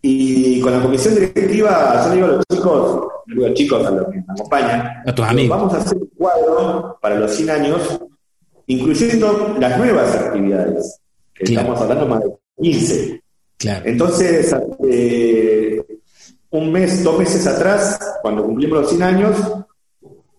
Y 0.00 0.60
con 0.60 0.72
la 0.72 0.80
comisión 0.80 1.14
directiva, 1.14 2.04
yo 2.04 2.14
digo 2.14 2.26
a 2.26 2.28
los 2.28 2.44
chicos, 2.48 3.08
digo 3.26 3.44
a 3.44 3.48
los 3.48 3.58
chicos 3.58 3.86
a 3.86 3.90
los 3.90 4.06
que 4.06 4.16
me 4.18 4.24
acompañan, 4.28 5.02
vamos 5.48 5.74
a 5.74 5.78
hacer 5.78 5.98
un 5.98 6.10
cuadro 6.16 6.98
para 7.02 7.18
los 7.18 7.32
100 7.32 7.50
años 7.50 8.00
incluyendo 8.68 9.56
las 9.58 9.76
nuevas 9.78 10.14
actividades, 10.14 11.00
que 11.34 11.44
estamos 11.44 11.80
hablando 11.80 12.06
más 12.06 12.20
de 12.20 12.30
15. 12.62 13.22
Entonces, 13.84 14.54
eh, 14.88 15.82
un 16.50 16.72
mes, 16.72 17.02
dos 17.02 17.18
meses 17.18 17.46
atrás, 17.46 17.98
cuando 18.22 18.44
cumplimos 18.44 18.82
los 18.82 18.90
100 18.90 19.02
años, 19.02 19.36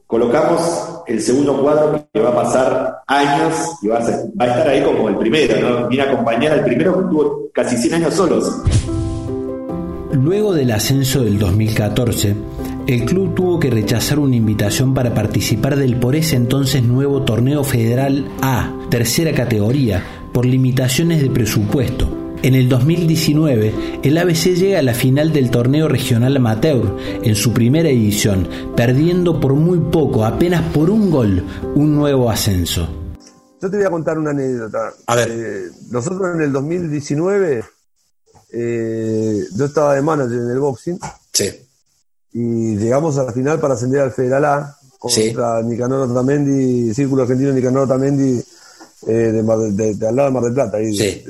colocamos 0.07 1.01
el 1.07 1.21
segundo 1.21 1.61
cuadro 1.61 2.07
que 2.13 2.21
va 2.21 2.29
a 2.29 2.35
pasar 2.35 2.99
años 3.07 3.55
y 3.81 3.87
va 3.87 3.97
a, 3.97 4.01
va 4.01 4.45
a 4.45 4.47
estar 4.47 4.67
ahí 4.67 4.83
como 4.83 5.09
el 5.09 5.17
primero, 5.17 5.59
¿no? 5.59 5.87
Viene 5.87 6.05
a 6.05 6.11
acompañar 6.11 6.53
al 6.53 6.63
primero 6.63 6.97
que 6.97 7.09
tuvo 7.09 7.49
casi 7.51 7.77
100 7.77 7.95
años 7.95 8.13
solos. 8.13 8.61
Luego 10.11 10.53
del 10.53 10.71
ascenso 10.71 11.23
del 11.23 11.39
2014, 11.39 12.35
el 12.89 13.05
club 13.05 13.35
tuvo 13.35 13.59
que 13.59 13.69
rechazar 13.69 14.17
una 14.17 14.35
invitación 14.35 14.95
para 14.95 15.13
participar 15.13 15.75
del 15.75 15.99
por 15.99 16.15
ese 16.15 16.35
entonces 16.35 16.81
nuevo 16.81 17.21
torneo 17.21 17.63
federal 17.63 18.27
A, 18.41 18.75
tercera 18.89 19.31
categoría, 19.31 20.03
por 20.33 20.43
limitaciones 20.43 21.21
de 21.21 21.29
presupuesto. 21.29 22.33
En 22.41 22.55
el 22.55 22.67
2019, 22.67 23.99
el 24.01 24.17
ABC 24.17 24.55
llega 24.55 24.79
a 24.79 24.81
la 24.81 24.95
final 24.95 25.31
del 25.31 25.51
torneo 25.51 25.87
regional 25.87 26.35
amateur 26.37 26.97
en 27.21 27.35
su 27.35 27.53
primera 27.53 27.89
edición, 27.89 28.49
perdiendo 28.75 29.39
por 29.39 29.53
muy 29.53 29.77
poco, 29.91 30.25
apenas 30.25 30.63
por 30.73 30.89
un 30.89 31.11
gol, 31.11 31.45
un 31.75 31.93
nuevo 31.93 32.31
ascenso. 32.31 32.89
Yo 33.61 33.69
te 33.69 33.77
voy 33.77 33.85
a 33.85 33.91
contar 33.91 34.17
una 34.17 34.31
anécdota. 34.31 34.93
A 35.05 35.15
ver. 35.15 35.29
Eh, 35.29 35.69
nosotros 35.91 36.33
en 36.33 36.41
el 36.41 36.51
2019, 36.51 37.63
eh, 38.51 39.43
yo 39.55 39.65
estaba 39.65 39.93
de 39.93 40.01
manager 40.01 40.39
en 40.39 40.49
el 40.49 40.59
boxing. 40.59 40.99
Sí 41.31 41.49
y 42.33 42.75
llegamos 42.75 43.17
a 43.17 43.23
la 43.23 43.31
final 43.31 43.59
para 43.59 43.73
ascender 43.73 44.01
al 44.01 44.11
Federal 44.11 44.45
A 44.45 44.77
contra 44.99 45.61
Nicanor 45.61 46.09
Otamendi, 46.09 46.93
Círculo 46.93 47.23
Argentino 47.23 47.53
Nicanor 47.53 47.83
Otamendi 47.83 48.43
eh, 49.07 49.11
de, 49.11 49.93
de, 49.93 50.07
al 50.07 50.15
lado 50.15 50.27
de 50.27 50.33
Mar 50.33 50.43
del 50.43 50.53
Plata, 50.53 50.77
ahí 50.77 50.95
de, 50.95 51.23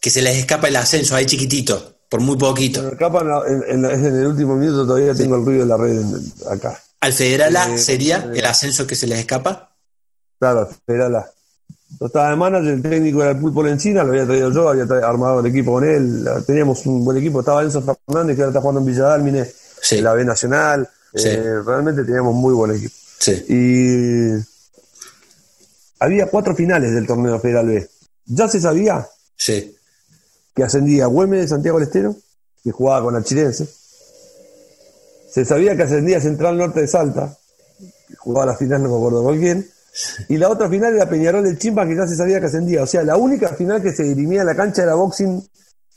Que 0.00 0.10
se 0.10 0.22
les 0.22 0.36
escapa 0.38 0.68
el 0.68 0.76
ascenso 0.76 1.14
ahí 1.14 1.26
chiquitito, 1.26 1.96
por 2.08 2.20
muy 2.20 2.36
poquito. 2.36 2.80
Se 2.80 2.88
escapa 2.88 3.22
en, 3.46 3.84
el 3.84 4.26
último 4.26 4.56
minuto, 4.56 4.86
todavía 4.86 5.14
tengo 5.14 5.36
el 5.36 5.44
ruido 5.44 5.60
de 5.62 5.68
la 5.68 5.76
red 5.76 6.02
acá. 6.50 6.80
¿Al 7.00 7.12
Federal 7.12 7.54
A 7.56 7.74
eh, 7.74 7.78
sería 7.78 8.30
eh, 8.32 8.38
el 8.38 8.46
ascenso 8.46 8.86
que 8.86 8.94
se 8.94 9.06
les 9.06 9.18
escapa? 9.18 9.76
Claro, 10.38 10.68
Federal 10.86 11.16
A. 11.16 11.30
Yo 12.00 12.06
estaba 12.06 12.30
de 12.30 12.36
manager, 12.36 12.72
el 12.72 12.82
técnico 12.82 13.22
era 13.22 13.32
el 13.32 13.38
fútbol 13.38 13.68
en 13.68 13.78
China, 13.78 14.02
lo 14.02 14.10
había 14.10 14.26
traído 14.26 14.50
yo, 14.50 14.68
había 14.68 14.84
armado 15.06 15.40
el 15.40 15.46
equipo 15.46 15.74
con 15.74 15.84
él, 15.84 16.26
teníamos 16.46 16.84
un 16.86 17.04
buen 17.04 17.18
equipo, 17.18 17.40
estaba 17.40 17.62
Enzo 17.62 17.82
Fernández 17.82 18.34
que 18.34 18.42
ahora 18.42 18.50
está 18.50 18.60
jugando 18.60 18.80
en 18.80 18.86
Villa 18.86 19.14
Dálmine 19.90 20.02
la 20.02 20.12
B 20.14 20.24
Nacional. 20.24 20.90
Eh, 21.12 21.60
realmente 21.64 22.04
teníamos 22.04 22.34
muy 22.34 22.54
buen 22.54 22.72
equipo. 22.72 22.94
Y 23.48 24.30
había 26.00 26.26
cuatro 26.26 26.54
finales 26.54 26.92
del 26.92 27.06
torneo 27.06 27.38
Federal 27.38 27.66
B. 27.66 27.88
Ya 28.26 28.48
se 28.48 28.60
sabía 28.60 29.06
que 30.54 30.64
ascendía 30.64 31.06
Güemes 31.06 31.40
de 31.42 31.48
Santiago 31.48 31.78
del 31.78 31.88
Estero, 31.88 32.16
que 32.62 32.72
jugaba 32.72 33.02
con 33.02 33.22
Chirense. 33.24 33.68
Se 35.30 35.44
sabía 35.44 35.76
que 35.76 35.82
ascendía 35.82 36.20
Central 36.20 36.56
Norte 36.56 36.80
de 36.80 36.88
Salta, 36.88 37.36
que 38.08 38.16
jugaba 38.16 38.46
la 38.46 38.56
final, 38.56 38.82
no 38.82 38.88
me 38.88 38.96
acuerdo 38.96 39.24
con 39.24 39.38
quién. 39.38 39.68
Y 40.28 40.36
la 40.36 40.48
otra 40.48 40.68
final 40.68 40.94
era 40.94 41.08
Peñarol 41.08 41.44
del 41.44 41.58
Chimpa, 41.58 41.86
que 41.86 41.96
ya 41.96 42.06
se 42.06 42.16
sabía 42.16 42.40
que 42.40 42.46
ascendía. 42.46 42.82
O 42.82 42.86
sea, 42.86 43.02
la 43.02 43.16
única 43.16 43.48
final 43.48 43.82
que 43.82 43.92
se 43.92 44.04
dirimía 44.04 44.40
en 44.40 44.46
la 44.46 44.56
cancha 44.56 44.82
era 44.82 44.94
boxing 44.94 45.42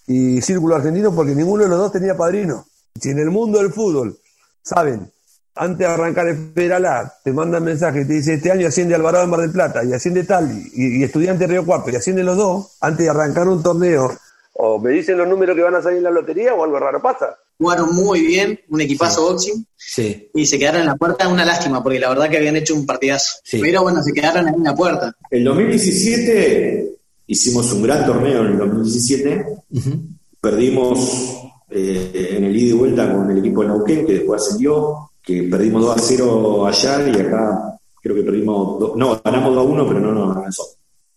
y 0.07 0.41
círculo 0.41 0.75
argentino, 0.75 1.13
porque 1.13 1.35
ninguno 1.35 1.63
de 1.63 1.69
los 1.69 1.79
dos 1.79 1.91
tenía 1.91 2.15
padrino. 2.15 2.65
Si 2.99 3.09
en 3.09 3.19
el 3.19 3.29
mundo 3.29 3.59
del 3.59 3.71
fútbol, 3.71 4.17
saben, 4.61 5.11
antes 5.55 5.79
de 5.79 5.85
arrancar 5.85 6.27
el 6.27 6.51
Federal 6.53 6.85
A, 6.85 7.13
te 7.23 7.33
mandan 7.33 7.63
mensaje 7.63 8.01
y 8.01 8.07
te 8.07 8.13
dice, 8.13 8.35
este 8.35 8.51
año 8.51 8.67
asciende 8.67 8.95
Alvarado 8.95 9.23
en 9.23 9.29
Mar 9.29 9.41
del 9.41 9.51
Plata 9.51 9.83
y 9.83 9.93
asciende 9.93 10.23
tal, 10.23 10.49
y, 10.73 11.03
Estudiante 11.03 11.47
Río 11.47 11.65
Cuarto, 11.65 11.89
y 11.89 11.95
ascienden 11.95 12.25
los 12.25 12.37
dos, 12.37 12.77
antes 12.81 13.05
de 13.05 13.09
arrancar 13.09 13.47
un 13.47 13.63
torneo, 13.63 14.11
o 14.59 14.79
me 14.79 14.89
dicen 14.91 15.19
los 15.19 15.27
números 15.27 15.55
que 15.55 15.61
van 15.61 15.75
a 15.75 15.81
salir 15.83 15.99
en 15.99 16.05
la 16.05 16.09
lotería 16.09 16.55
o 16.55 16.63
algo 16.63 16.79
raro 16.79 16.99
pasa. 16.99 17.37
Jugaron 17.59 17.93
muy 17.95 18.21
bien, 18.21 18.59
un 18.69 18.81
equipazo 18.81 19.29
boxing, 19.29 19.65
sí. 19.75 20.29
y 20.33 20.45
se 20.47 20.57
quedaron 20.57 20.81
en 20.81 20.87
la 20.87 20.95
puerta, 20.95 21.27
una 21.27 21.45
lástima, 21.45 21.83
porque 21.83 21.99
la 21.99 22.09
verdad 22.09 22.27
que 22.29 22.37
habían 22.37 22.55
hecho 22.55 22.73
un 22.73 22.85
partidazo. 22.85 23.35
Pero 23.51 23.83
bueno, 23.83 24.01
se 24.01 24.13
quedaron 24.13 24.47
en 24.47 24.63
la 24.63 24.75
puerta. 24.75 25.15
El 25.29 25.43
2017 25.43 26.89
hicimos 27.27 27.71
un 27.71 27.83
gran 27.83 28.05
torneo 28.05 28.45
en 28.45 28.51
el 28.53 28.57
2017, 28.57 29.45
perdimos 30.41 31.37
eh, 31.69 32.35
en 32.37 32.43
el 32.45 32.55
ida 32.55 32.69
y 32.69 32.77
vuelta 32.77 33.11
con 33.11 33.29
el 33.29 33.39
equipo 33.39 33.61
de 33.61 33.67
Nauquén, 33.67 34.05
que 34.05 34.13
después 34.13 34.41
ascendió, 34.41 35.09
que 35.21 35.43
perdimos 35.43 35.85
2 35.85 35.97
a 35.97 35.99
0 35.99 36.67
allá 36.67 37.09
y 37.09 37.21
acá 37.21 37.79
creo 38.01 38.15
que 38.15 38.23
perdimos, 38.23 38.95
no, 38.95 39.21
ganamos 39.23 39.55
2 39.55 39.65
a 39.65 39.69
1, 39.69 39.87
pero 39.87 39.99
no 39.99 40.11
nos 40.13 40.37
avanzó. 40.37 40.63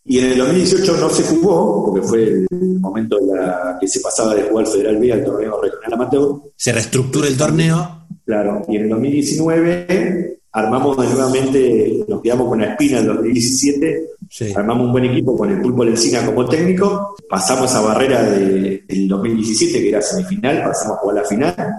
Y 0.04 0.18
en 0.18 0.32
el 0.32 0.38
2018 0.38 0.96
no 0.96 1.10
se 1.10 1.22
jugó, 1.22 1.84
porque 1.86 2.06
fue 2.06 2.24
el 2.24 2.80
momento 2.80 3.18
la 3.20 3.78
que 3.80 3.86
se 3.86 4.00
pasaba 4.00 4.34
de 4.34 4.42
jugar 4.42 4.66
Federal 4.66 4.98
B 4.98 5.12
al 5.12 5.24
torneo 5.24 5.60
regional 5.60 5.92
amateur. 5.92 6.36
Se 6.56 6.72
reestructura 6.72 7.28
el 7.28 7.36
torneo. 7.36 8.06
Claro, 8.24 8.62
y 8.68 8.76
en 8.76 8.82
el 8.84 8.88
2019 8.88 10.39
armamos 10.52 10.96
nuevamente, 10.96 12.04
nos 12.08 12.20
quedamos 12.20 12.48
con 12.48 12.60
la 12.60 12.72
espina 12.72 12.98
del 12.98 13.06
2017, 13.08 14.08
armamos 14.56 14.86
un 14.86 14.92
buen 14.92 15.04
equipo 15.04 15.36
con 15.36 15.50
el 15.50 15.60
Pulpo 15.60 15.84
Lencina 15.84 16.24
como 16.26 16.48
técnico, 16.48 17.14
pasamos 17.28 17.72
a 17.74 17.80
barrera 17.80 18.22
del 18.22 19.08
2017, 19.08 19.80
que 19.80 19.88
era 19.88 20.02
semifinal, 20.02 20.62
pasamos 20.64 20.98
a 20.98 21.00
jugar 21.00 21.16
la 21.16 21.24
final. 21.24 21.74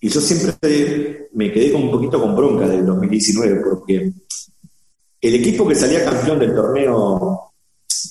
Y 0.00 0.08
yo 0.08 0.20
siempre 0.20 1.28
me 1.32 1.52
quedé 1.52 1.72
con 1.72 1.82
un 1.82 1.90
poquito 1.90 2.20
con 2.20 2.36
bronca 2.36 2.68
del 2.68 2.86
2019, 2.86 3.60
porque 3.64 4.12
el 5.20 5.34
equipo 5.34 5.66
que 5.66 5.74
salía 5.74 6.04
campeón 6.04 6.38
del 6.38 6.54
torneo, 6.54 7.52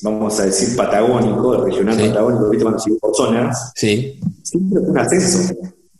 vamos 0.01 0.39
a 0.39 0.45
decir, 0.45 0.75
patagónico, 0.75 1.63
regional 1.63 1.97
patagónico, 1.97 2.49
¿viste? 2.49 2.63
cuando 2.65 2.99
por 2.99 3.15
zonas, 3.15 3.71
siempre 3.75 4.81
fue 4.81 4.89
un 4.89 4.97
ascenso. 4.97 5.53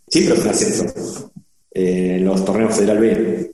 Siempre 0.10 0.36
fue 0.36 0.44
un 0.44 0.50
ascenso. 0.50 0.86
Eh, 1.72 2.16
en 2.18 2.26
los 2.26 2.44
torneos 2.44 2.76
Federal 2.76 3.00
B. 3.00 3.52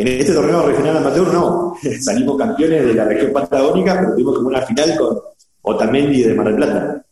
En 0.00 0.08
este 0.08 0.32
torneo 0.32 0.62
regional 0.62 0.96
amateur 0.96 1.30
no, 1.30 1.76
salimos 2.00 2.38
campeones 2.38 2.86
de 2.86 2.94
la 2.94 3.04
región 3.04 3.32
patagónica, 3.34 3.98
pero 4.00 4.12
tuvimos 4.12 4.36
como 4.36 4.48
una 4.48 4.62
final 4.62 4.96
con 4.96 5.18
Otamendi 5.60 6.22
de 6.22 6.34
Mar 6.34 6.46
del 6.46 6.56
Plata. 6.56 7.04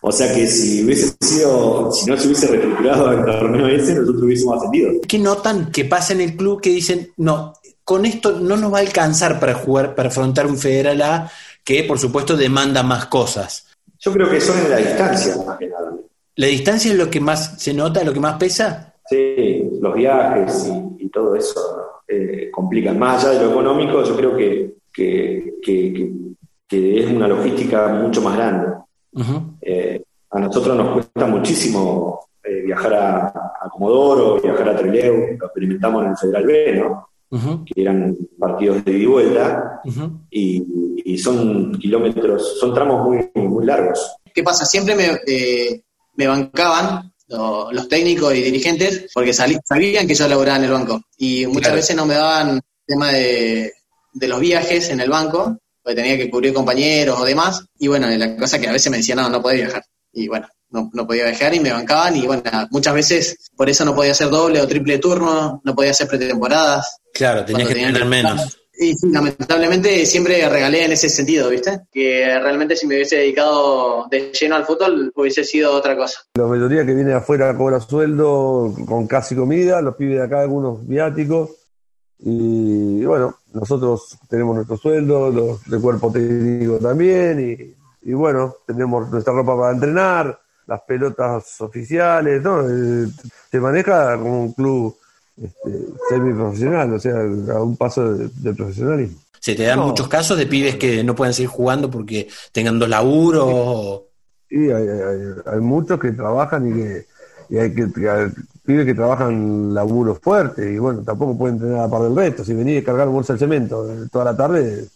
O 0.00 0.10
sea 0.10 0.34
que 0.34 0.44
si 0.48 0.84
hubiese 0.84 1.14
sido, 1.20 1.92
si 1.92 2.10
no 2.10 2.16
se 2.16 2.26
hubiese 2.26 2.48
reestructurado 2.48 3.12
el 3.12 3.24
torneo 3.24 3.68
ese, 3.68 3.94
nosotros 3.94 4.24
hubiésemos 4.24 4.56
ascendido. 4.56 4.90
¿Qué 5.06 5.18
notan 5.20 5.70
que 5.70 5.84
pasa 5.84 6.12
en 6.12 6.22
el 6.22 6.36
club 6.36 6.60
que 6.60 6.70
dicen, 6.70 7.12
no, 7.18 7.54
con 7.84 8.04
esto 8.04 8.40
no 8.40 8.56
nos 8.56 8.72
va 8.72 8.78
a 8.78 8.80
alcanzar 8.80 9.38
para 9.38 9.54
jugar, 9.54 9.94
para 9.94 10.08
afrontar 10.08 10.48
un 10.48 10.58
Federal 10.58 11.02
A 11.02 11.30
que, 11.62 11.84
por 11.84 12.00
supuesto, 12.00 12.36
demanda 12.36 12.82
más 12.82 13.06
cosas. 13.06 13.68
Yo 14.00 14.12
creo 14.12 14.28
que 14.28 14.40
son 14.40 14.58
en 14.58 14.70
la 14.70 14.76
distancia, 14.78 15.36
más 15.46 15.56
que 15.56 15.68
nada. 15.68 15.92
¿La 16.34 16.46
distancia 16.48 16.90
es 16.90 16.98
lo 16.98 17.08
que 17.08 17.20
más 17.20 17.62
se 17.62 17.72
nota, 17.72 18.02
lo 18.02 18.12
que 18.12 18.20
más 18.20 18.36
pesa? 18.38 18.92
Sí, 19.08 19.62
los 19.80 19.94
viajes 19.94 20.68
y, 20.98 21.08
todo 21.10 21.36
eso 21.36 21.93
eh, 22.06 22.50
complican. 22.50 22.98
Más 22.98 23.24
allá 23.24 23.38
de 23.38 23.44
lo 23.46 23.52
económico, 23.52 24.02
yo 24.04 24.16
creo 24.16 24.36
que, 24.36 24.74
es 26.70 27.10
una 27.10 27.28
logística 27.28 27.88
mucho 27.88 28.20
más 28.22 28.36
grande. 28.36 28.66
Eh, 29.60 30.02
a 30.30 30.40
nosotros 30.40 30.76
nos 30.76 30.92
cuesta 30.92 31.26
muchísimo 31.26 32.20
eh, 32.42 32.62
viajar 32.62 32.94
a, 32.94 33.68
Comodoro, 33.70 34.40
viajar 34.40 34.68
a 34.68 34.76
Trelew, 34.76 35.36
lo 35.38 35.46
experimentamos 35.46 36.04
en 36.04 36.10
el 36.10 36.16
Federal 36.16 36.46
B, 36.46 36.74
¿no? 36.76 37.08
que 37.64 37.82
eran 37.82 38.16
partidos 38.38 38.84
de 38.84 38.92
ida 38.92 39.02
y 39.02 39.06
vuelta, 39.06 39.80
y, 40.30 41.18
son 41.18 41.72
kilómetros, 41.78 42.58
son 42.58 42.74
tramos 42.74 43.06
muy, 43.06 43.30
muy 43.34 43.64
largos. 43.64 44.16
¿Qué 44.32 44.42
pasa? 44.42 44.64
Siempre 44.64 44.94
me, 44.94 45.04
eh, 45.26 45.82
me 46.16 46.26
bancaban 46.26 47.12
los 47.26 47.88
técnicos 47.88 48.34
y 48.34 48.42
dirigentes 48.42 49.06
porque 49.12 49.32
sabían 49.32 50.06
que 50.06 50.14
yo 50.14 50.28
laboraba 50.28 50.58
en 50.58 50.64
el 50.64 50.72
banco. 50.72 51.02
Y 51.16 51.46
muchas 51.46 51.74
veces 51.74 51.96
no 51.96 52.06
me 52.06 52.14
daban 52.14 52.60
tema 52.86 53.12
de, 53.12 53.72
de 54.12 54.28
los 54.28 54.40
viajes 54.40 54.90
en 54.90 55.00
el 55.00 55.10
banco 55.10 55.58
porque 55.82 56.00
tenía 56.00 56.16
que 56.16 56.30
cubrir 56.30 56.52
compañeros 56.52 57.18
o 57.18 57.24
demás. 57.24 57.64
Y 57.78 57.88
bueno, 57.88 58.08
la 58.08 58.36
cosa 58.36 58.58
que 58.58 58.68
a 58.68 58.72
veces 58.72 58.90
me 58.90 58.98
decían 58.98 59.18
no, 59.18 59.28
no 59.28 59.42
podés 59.42 59.62
viajar 59.62 59.84
y 60.14 60.28
bueno, 60.28 60.48
no, 60.70 60.90
no, 60.92 61.06
podía 61.06 61.24
viajar 61.24 61.54
y 61.54 61.60
me 61.60 61.72
bancaban. 61.72 62.16
Y 62.16 62.26
bueno, 62.26 62.42
muchas 62.70 62.94
veces 62.94 63.50
por 63.56 63.68
eso 63.68 63.84
no 63.84 63.94
podía 63.94 64.12
hacer 64.12 64.30
doble 64.30 64.60
o 64.60 64.68
triple 64.68 64.98
turno, 64.98 65.60
no 65.64 65.74
podía 65.74 65.90
hacer 65.90 66.08
pretemporadas. 66.08 66.98
Claro, 67.12 67.44
tenía 67.44 67.66
que 67.66 67.74
tener 67.74 68.04
menos. 68.04 68.58
Y 68.76 68.94
lamentablemente 69.06 70.04
siempre 70.04 70.48
regalé 70.48 70.84
en 70.84 70.92
ese 70.92 71.08
sentido, 71.08 71.48
¿viste? 71.48 71.82
Que 71.92 72.38
realmente 72.40 72.74
si 72.74 72.86
me 72.86 72.96
hubiese 72.96 73.16
dedicado 73.16 74.08
de 74.10 74.32
lleno 74.32 74.56
al 74.56 74.66
fútbol 74.66 75.12
hubiese 75.14 75.44
sido 75.44 75.72
otra 75.72 75.96
cosa. 75.96 76.20
La 76.34 76.46
mayoría 76.46 76.84
que 76.84 76.94
viene 76.94 77.12
afuera 77.12 77.56
cobra 77.56 77.80
sueldo 77.80 78.74
con 78.86 79.06
casi 79.06 79.36
comida, 79.36 79.80
los 79.80 79.94
pibes 79.94 80.18
de 80.18 80.24
acá 80.24 80.40
algunos 80.40 80.86
viáticos. 80.86 81.50
Y 82.18 83.04
bueno, 83.04 83.38
nosotros 83.52 84.18
tenemos 84.28 84.56
nuestro 84.56 84.76
sueldo, 84.76 85.30
los 85.30 85.64
de 85.64 85.78
cuerpo 85.78 86.10
técnico 86.10 86.78
también. 86.78 87.50
Y, 88.02 88.10
y 88.10 88.12
bueno, 88.12 88.56
tenemos 88.66 89.08
nuestra 89.10 89.32
ropa 89.32 89.56
para 89.56 89.72
entrenar, 89.72 90.40
las 90.66 90.80
pelotas 90.82 91.60
oficiales, 91.60 92.42
¿no? 92.42 92.62
Eh, 92.68 93.06
se 93.50 93.60
maneja 93.60 94.16
como 94.18 94.42
un 94.42 94.52
club 94.52 94.96
este, 95.40 95.70
semi-profesional, 96.08 96.92
o 96.94 96.98
sea, 97.00 97.14
a 97.16 97.62
un 97.62 97.76
paso 97.76 98.14
de, 98.14 98.54
profesionalismo. 98.54 99.18
¿Se 99.40 99.54
te 99.54 99.64
dan 99.64 99.80
muchos 99.80 100.08
casos 100.08 100.38
de 100.38 100.46
pibes 100.46 100.76
que 100.76 101.04
no 101.04 101.14
pueden 101.14 101.34
seguir 101.34 101.50
jugando 101.50 101.90
porque 101.90 102.28
tengan 102.52 102.78
dos 102.78 102.88
laburos? 102.88 104.02
Sí, 104.48 104.70
hay, 104.70 105.60
muchos 105.60 105.98
que 105.98 106.12
trabajan 106.12 106.68
y 106.68 106.72
que, 106.72 107.06
y 107.50 107.58
hay 107.58 107.74
que, 107.74 107.86
pibes 108.64 108.86
que 108.86 108.94
trabajan 108.94 109.74
laburos 109.74 110.18
fuertes 110.20 110.72
y 110.72 110.78
bueno, 110.78 111.02
tampoco 111.02 111.36
pueden 111.36 111.58
tener 111.58 111.78
a 111.78 111.88
par 111.88 112.02
del 112.02 112.16
resto. 112.16 112.44
Si 112.44 112.54
venís 112.54 112.80
a 112.80 112.84
cargar 112.84 113.08
bolsa 113.08 113.34
de 113.34 113.40
cemento 113.40 113.86
toda 114.10 114.24
la 114.24 114.36
tarde 114.36 114.88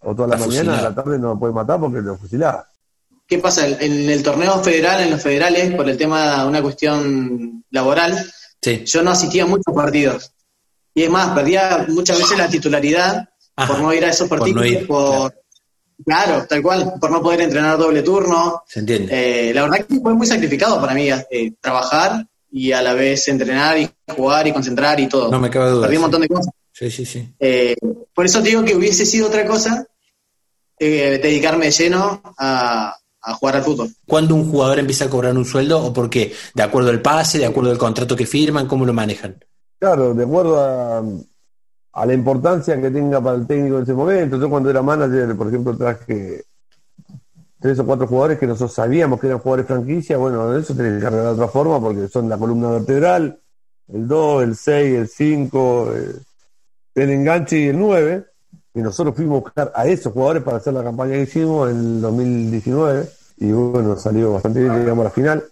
o 0.00 0.14
toda 0.14 0.28
la, 0.28 0.36
mañana, 0.36 0.78
a 0.78 0.82
la 0.82 0.94
tarde 0.94 1.18
no 1.18 1.34
lo 1.34 1.38
pueden 1.38 1.54
matar 1.54 1.78
porque 1.78 2.00
lo 2.00 2.16
fusilás. 2.16 2.64
¿Qué 3.26 3.38
pasa? 3.38 3.66
En 3.66 4.10
el 4.10 4.22
torneo 4.22 4.58
federal, 4.62 5.00
en 5.00 5.10
los 5.12 5.22
federales, 5.22 5.74
por 5.74 5.88
el 5.88 5.96
tema 5.96 6.42
de 6.42 6.48
una 6.48 6.60
cuestión 6.60 7.64
laboral, 7.70 8.18
yo 8.62 9.02
no 9.02 9.10
asistía 9.10 9.42
a 9.44 9.46
muchos 9.46 9.74
partidos. 9.74 10.32
Y 10.94 11.02
es 11.02 11.10
más, 11.10 11.34
perdía 11.34 11.86
muchas 11.88 12.18
veces 12.18 12.38
la 12.38 12.48
titularidad 12.48 13.28
por 13.54 13.78
no 13.80 13.92
ir 13.92 14.04
a 14.04 14.10
esos 14.10 14.28
partidos. 14.28 14.64
Por 14.86 15.34
claro, 16.04 16.46
tal 16.46 16.62
cual, 16.62 16.94
por 17.00 17.10
no 17.10 17.22
poder 17.22 17.42
entrenar 17.42 17.78
doble 17.78 18.02
turno. 18.02 18.62
Se 18.66 18.80
entiende. 18.80 19.48
Eh, 19.48 19.54
la 19.54 19.62
verdad 19.62 19.86
que 19.86 20.00
fue 20.00 20.14
muy 20.14 20.26
sacrificado 20.26 20.80
para 20.80 20.94
mí 20.94 21.08
eh, 21.08 21.54
trabajar 21.60 22.26
y 22.50 22.72
a 22.72 22.82
la 22.82 22.92
vez 22.94 23.26
entrenar 23.28 23.78
y 23.78 23.90
jugar 24.14 24.46
y 24.46 24.52
concentrar 24.52 25.00
y 25.00 25.08
todo. 25.08 25.30
No 25.30 25.40
me 25.40 25.50
cabe 25.50 25.70
duda. 25.70 25.82
Perdí 25.82 25.96
un 25.96 26.02
montón 26.02 26.20
de 26.20 26.28
cosas. 26.28 26.52
Sí, 26.72 26.90
sí, 26.90 27.04
sí. 27.04 27.28
Eh, 27.38 27.76
por 28.14 28.26
eso 28.26 28.40
digo 28.40 28.64
que 28.64 28.76
hubiese 28.76 29.06
sido 29.06 29.28
otra 29.28 29.46
cosa 29.46 29.86
dedicarme 30.78 31.66
de 31.66 31.70
lleno 31.70 32.20
a, 32.36 32.96
a 33.22 33.34
jugar 33.34 33.56
al 33.56 33.62
fútbol. 33.62 33.88
¿Cuándo 34.06 34.34
un 34.34 34.50
jugador 34.50 34.78
empieza 34.78 35.04
a 35.04 35.10
cobrar 35.10 35.36
un 35.36 35.44
sueldo 35.44 35.82
o 35.82 35.92
por 35.92 36.10
qué? 36.10 36.32
¿De 36.54 36.62
acuerdo 36.62 36.90
al 36.90 37.00
pase, 37.00 37.38
de 37.38 37.46
acuerdo 37.46 37.70
al 37.70 37.78
contrato 37.78 38.16
que 38.16 38.26
firman? 38.26 38.66
¿Cómo 38.66 38.84
lo 38.84 38.92
manejan? 38.92 39.36
Claro, 39.78 40.14
de 40.14 40.24
acuerdo 40.24 40.60
a, 40.60 42.06
la 42.06 42.14
importancia 42.14 42.80
que 42.80 42.90
tenga 42.90 43.20
para 43.20 43.36
el 43.36 43.46
técnico 43.46 43.76
en 43.76 43.82
ese 43.84 43.94
momento. 43.94 44.38
Yo 44.38 44.50
cuando 44.50 44.70
era 44.70 44.82
manager, 44.82 45.36
por 45.36 45.48
ejemplo, 45.48 45.76
traje 45.76 46.44
tres 47.60 47.78
o 47.78 47.86
cuatro 47.86 48.08
jugadores 48.08 48.38
que 48.38 48.46
nosotros 48.46 48.72
sabíamos 48.72 49.20
que 49.20 49.28
eran 49.28 49.38
jugadores 49.38 49.66
franquicia, 49.66 50.16
bueno, 50.16 50.56
eso 50.56 50.74
tenés 50.74 50.94
que 50.94 51.04
cargar 51.04 51.22
de 51.22 51.28
otra 51.28 51.48
forma 51.48 51.80
porque 51.80 52.08
son 52.08 52.28
la 52.28 52.36
columna 52.36 52.70
vertebral, 52.70 53.40
el 53.86 54.08
2, 54.08 54.42
el 54.42 54.56
6, 54.56 54.98
el 54.98 55.08
5, 55.08 55.92
el 56.96 57.10
enganche 57.10 57.58
y 57.58 57.66
el 57.68 57.78
9 57.78 58.31
y 58.74 58.80
nosotros 58.80 59.14
fuimos 59.14 59.36
a 59.36 59.40
buscar 59.40 59.72
a 59.74 59.86
esos 59.86 60.12
jugadores 60.12 60.42
para 60.42 60.56
hacer 60.56 60.72
la 60.72 60.82
campaña 60.82 61.12
que 61.12 61.22
hicimos 61.22 61.70
en 61.70 61.76
el 61.76 62.00
2019 62.00 63.08
y 63.38 63.52
bueno, 63.52 63.96
salió 63.96 64.32
bastante 64.32 64.60
bien, 64.60 64.78
llegamos 64.78 65.02
a 65.02 65.08
la 65.08 65.14
final. 65.14 65.44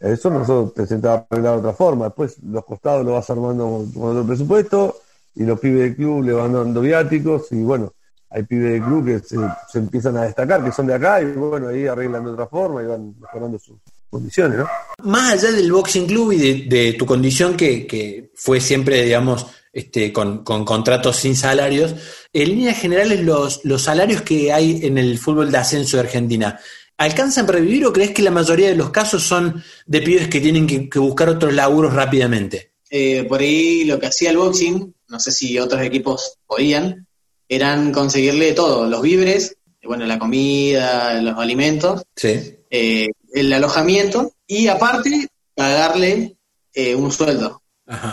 Eso 0.00 0.30
nosotros 0.30 0.74
te 0.74 0.86
sentaba 0.86 1.26
arreglar 1.30 1.54
de 1.54 1.58
otra 1.60 1.72
forma. 1.74 2.06
Después 2.06 2.42
los 2.42 2.64
costados 2.64 3.04
lo 3.04 3.12
vas 3.12 3.28
armando 3.28 3.84
con 3.94 4.10
otro 4.10 4.26
presupuesto 4.26 4.96
y 5.34 5.44
los 5.44 5.60
pibes 5.60 5.82
del 5.82 5.96
club 5.96 6.24
le 6.24 6.32
van 6.32 6.52
dando 6.52 6.80
viáticos 6.80 7.52
y 7.52 7.62
bueno, 7.62 7.92
hay 8.30 8.44
pibes 8.44 8.72
del 8.72 8.82
club 8.82 9.04
que 9.04 9.18
se, 9.20 9.78
empiezan 9.78 10.16
a 10.16 10.22
destacar, 10.22 10.64
que 10.64 10.72
son 10.72 10.86
de 10.86 10.94
acá 10.94 11.20
y 11.20 11.26
bueno, 11.32 11.68
ahí 11.68 11.86
arreglan 11.86 12.24
de 12.24 12.30
otra 12.30 12.46
forma 12.46 12.82
y 12.82 12.86
van 12.86 13.14
mejorando 13.20 13.58
sus 13.58 13.76
condiciones, 14.08 14.58
¿no? 14.58 14.68
Más 15.04 15.34
allá 15.34 15.52
del 15.52 15.70
boxing 15.70 16.06
club 16.06 16.32
y 16.32 16.68
de, 16.68 16.94
tu 16.94 17.04
condición 17.04 17.56
que, 17.56 17.86
que, 17.86 18.30
fue 18.34 18.60
siempre, 18.60 19.02
digamos, 19.02 19.46
este, 19.72 20.12
con, 20.12 20.44
contratos 20.44 21.16
sin 21.16 21.36
salarios. 21.36 21.94
En 22.32 22.48
líneas 22.48 22.78
generales, 22.78 23.20
los, 23.20 23.64
los 23.64 23.82
salarios 23.82 24.22
que 24.22 24.52
hay 24.52 24.80
en 24.82 24.98
el 24.98 25.18
fútbol 25.18 25.50
de 25.50 25.58
ascenso 25.58 25.96
de 25.96 26.02
Argentina, 26.02 26.58
¿alcanzan 26.96 27.46
para 27.46 27.60
vivir 27.60 27.86
o 27.86 27.92
crees 27.92 28.10
que 28.10 28.22
la 28.22 28.30
mayoría 28.30 28.68
de 28.68 28.76
los 28.76 28.90
casos 28.90 29.22
son 29.22 29.62
de 29.86 30.02
pibes 30.02 30.28
que 30.28 30.40
tienen 30.40 30.66
que, 30.66 30.98
buscar 30.98 31.28
otros 31.28 31.52
laburos 31.54 31.94
rápidamente? 31.94 32.72
Eh, 32.90 33.24
por 33.24 33.40
ahí 33.40 33.84
lo 33.84 33.98
que 34.00 34.06
hacía 34.06 34.30
el 34.30 34.38
boxing, 34.38 34.94
no 35.08 35.20
sé 35.20 35.30
si 35.30 35.58
otros 35.58 35.82
equipos 35.82 36.38
podían, 36.46 37.06
eran 37.48 37.92
conseguirle 37.92 38.52
todo, 38.52 38.88
los 38.88 39.02
víveres, 39.02 39.56
bueno, 39.84 40.06
la 40.06 40.18
comida, 40.18 41.20
los 41.20 41.38
alimentos, 41.38 42.02
eh, 42.22 43.08
el 43.32 43.52
alojamiento 43.52 44.34
y 44.46 44.66
aparte 44.66 45.28
pagarle 45.54 46.36
eh, 46.74 46.94
un 46.94 47.10
sueldo 47.10 47.59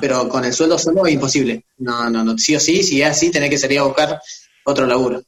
pero 0.02 0.28
con 0.28 0.46
el 0.46 0.54
sueldo 0.54 0.78
solo 0.78 1.06
es 1.06 1.14
imposible. 1.14 1.66
No, 1.78 2.10
no, 2.10 2.24
no, 2.24 2.38
sí 2.38 2.56
o 2.56 2.60
sí, 2.60 2.84
si 2.84 3.02
es 3.02 3.10
así, 3.10 3.30
tenés 3.30 3.50
que 3.50 3.58
salir 3.58 3.80
a 3.80 3.84
buscar 3.84 4.20
otro 4.66 4.86
laburo. 4.86 5.22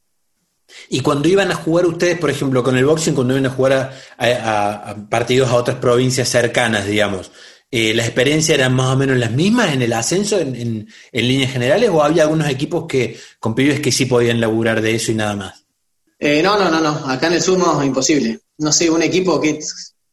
Y 0.90 1.02
cuando 1.02 1.28
iban 1.28 1.52
a 1.52 1.56
jugar 1.56 1.86
ustedes, 1.86 2.20
por 2.20 2.30
ejemplo, 2.30 2.64
con 2.64 2.78
el 2.78 2.86
boxing, 2.86 3.14
cuando 3.14 3.34
iban 3.34 3.48
a 3.48 3.56
jugar 3.56 3.94
a, 4.18 4.96
partidos 5.10 5.50
a 5.50 5.56
otras 5.56 5.78
provincias 5.78 6.30
cercanas, 6.30 6.86
digamos, 6.86 7.32
eh, 7.72 7.94
¿las 7.94 8.08
experiencias 8.08 8.58
eran 8.58 8.74
más 8.74 8.94
o 8.94 8.98
menos 8.98 9.18
las 9.18 9.32
mismas 9.32 9.74
en 9.74 9.82
el 9.82 9.94
ascenso, 9.94 10.40
en, 10.40 10.88
líneas 11.12 11.52
generales, 11.52 11.90
o 11.92 12.04
había 12.04 12.24
algunos 12.24 12.50
equipos 12.50 12.86
que 12.88 13.20
con 13.40 13.54
pibes 13.56 13.80
que 13.80 13.92
sí 13.92 14.06
podían 14.06 14.40
laburar 14.40 14.82
de 14.82 14.96
eso 14.96 15.12
y 15.12 15.16
nada 15.16 15.36
más? 15.36 15.66
Eh, 16.18 16.42
no, 16.44 16.58
no, 16.58 16.70
no, 16.70 16.80
no. 16.82 17.10
Acá 17.10 17.28
en 17.28 17.34
el 17.34 17.42
sur 17.42 17.58
no 17.58 17.82
es 17.82 17.88
imposible. 17.88 18.40
No 18.58 18.72
sé, 18.72 18.90
un 18.90 19.02
equipo 19.02 19.40
que 19.40 19.60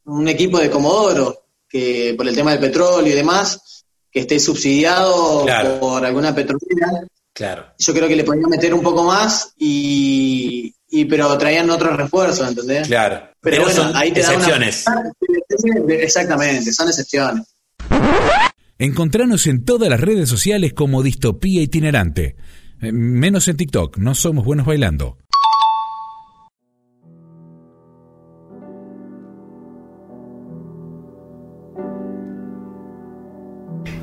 un 0.05 0.27
equipo 0.27 0.59
de 0.59 0.69
Comodoro, 0.69 1.47
que 1.67 2.13
por 2.15 2.27
el 2.27 2.35
tema 2.35 2.51
del 2.51 2.61
petróleo 2.61 3.11
y 3.11 3.15
demás, 3.15 3.76
que 4.17 4.21
esté 4.21 4.39
subsidiado 4.39 5.45
por 5.79 6.03
alguna 6.03 6.33
petrolera. 6.33 7.05
Claro. 7.33 7.67
Yo 7.77 7.93
creo 7.93 8.07
que 8.07 8.15
le 8.15 8.23
podían 8.23 8.49
meter 8.49 8.73
un 8.73 8.81
poco 8.81 9.03
más 9.03 9.53
y, 9.59 10.73
pero 11.07 11.37
traían 11.37 11.69
otros 11.69 11.95
refuerzos, 11.95 12.49
¿entendés? 12.49 12.87
Claro. 12.87 13.29
Pero, 13.39 13.61
bueno, 13.61 13.83
son 13.83 13.95
ahí 13.95 14.11
te 14.11 14.21
excepciones. 14.21 14.85
Exactamente, 15.87 16.73
son 16.73 16.87
excepciones. 16.87 17.45
Encontranos 18.79 19.45
en 19.45 19.63
todas 19.63 19.87
las 19.87 20.01
redes 20.01 20.27
sociales 20.27 20.73
como 20.73 21.03
Distopía 21.03 21.61
Itinerante. 21.61 22.37
Eh, 22.81 22.91
menos 22.91 23.47
en 23.47 23.57
TikTok, 23.57 23.97
no 23.99 24.15
somos 24.15 24.45
buenos 24.45 24.65
bailando. 24.65 25.19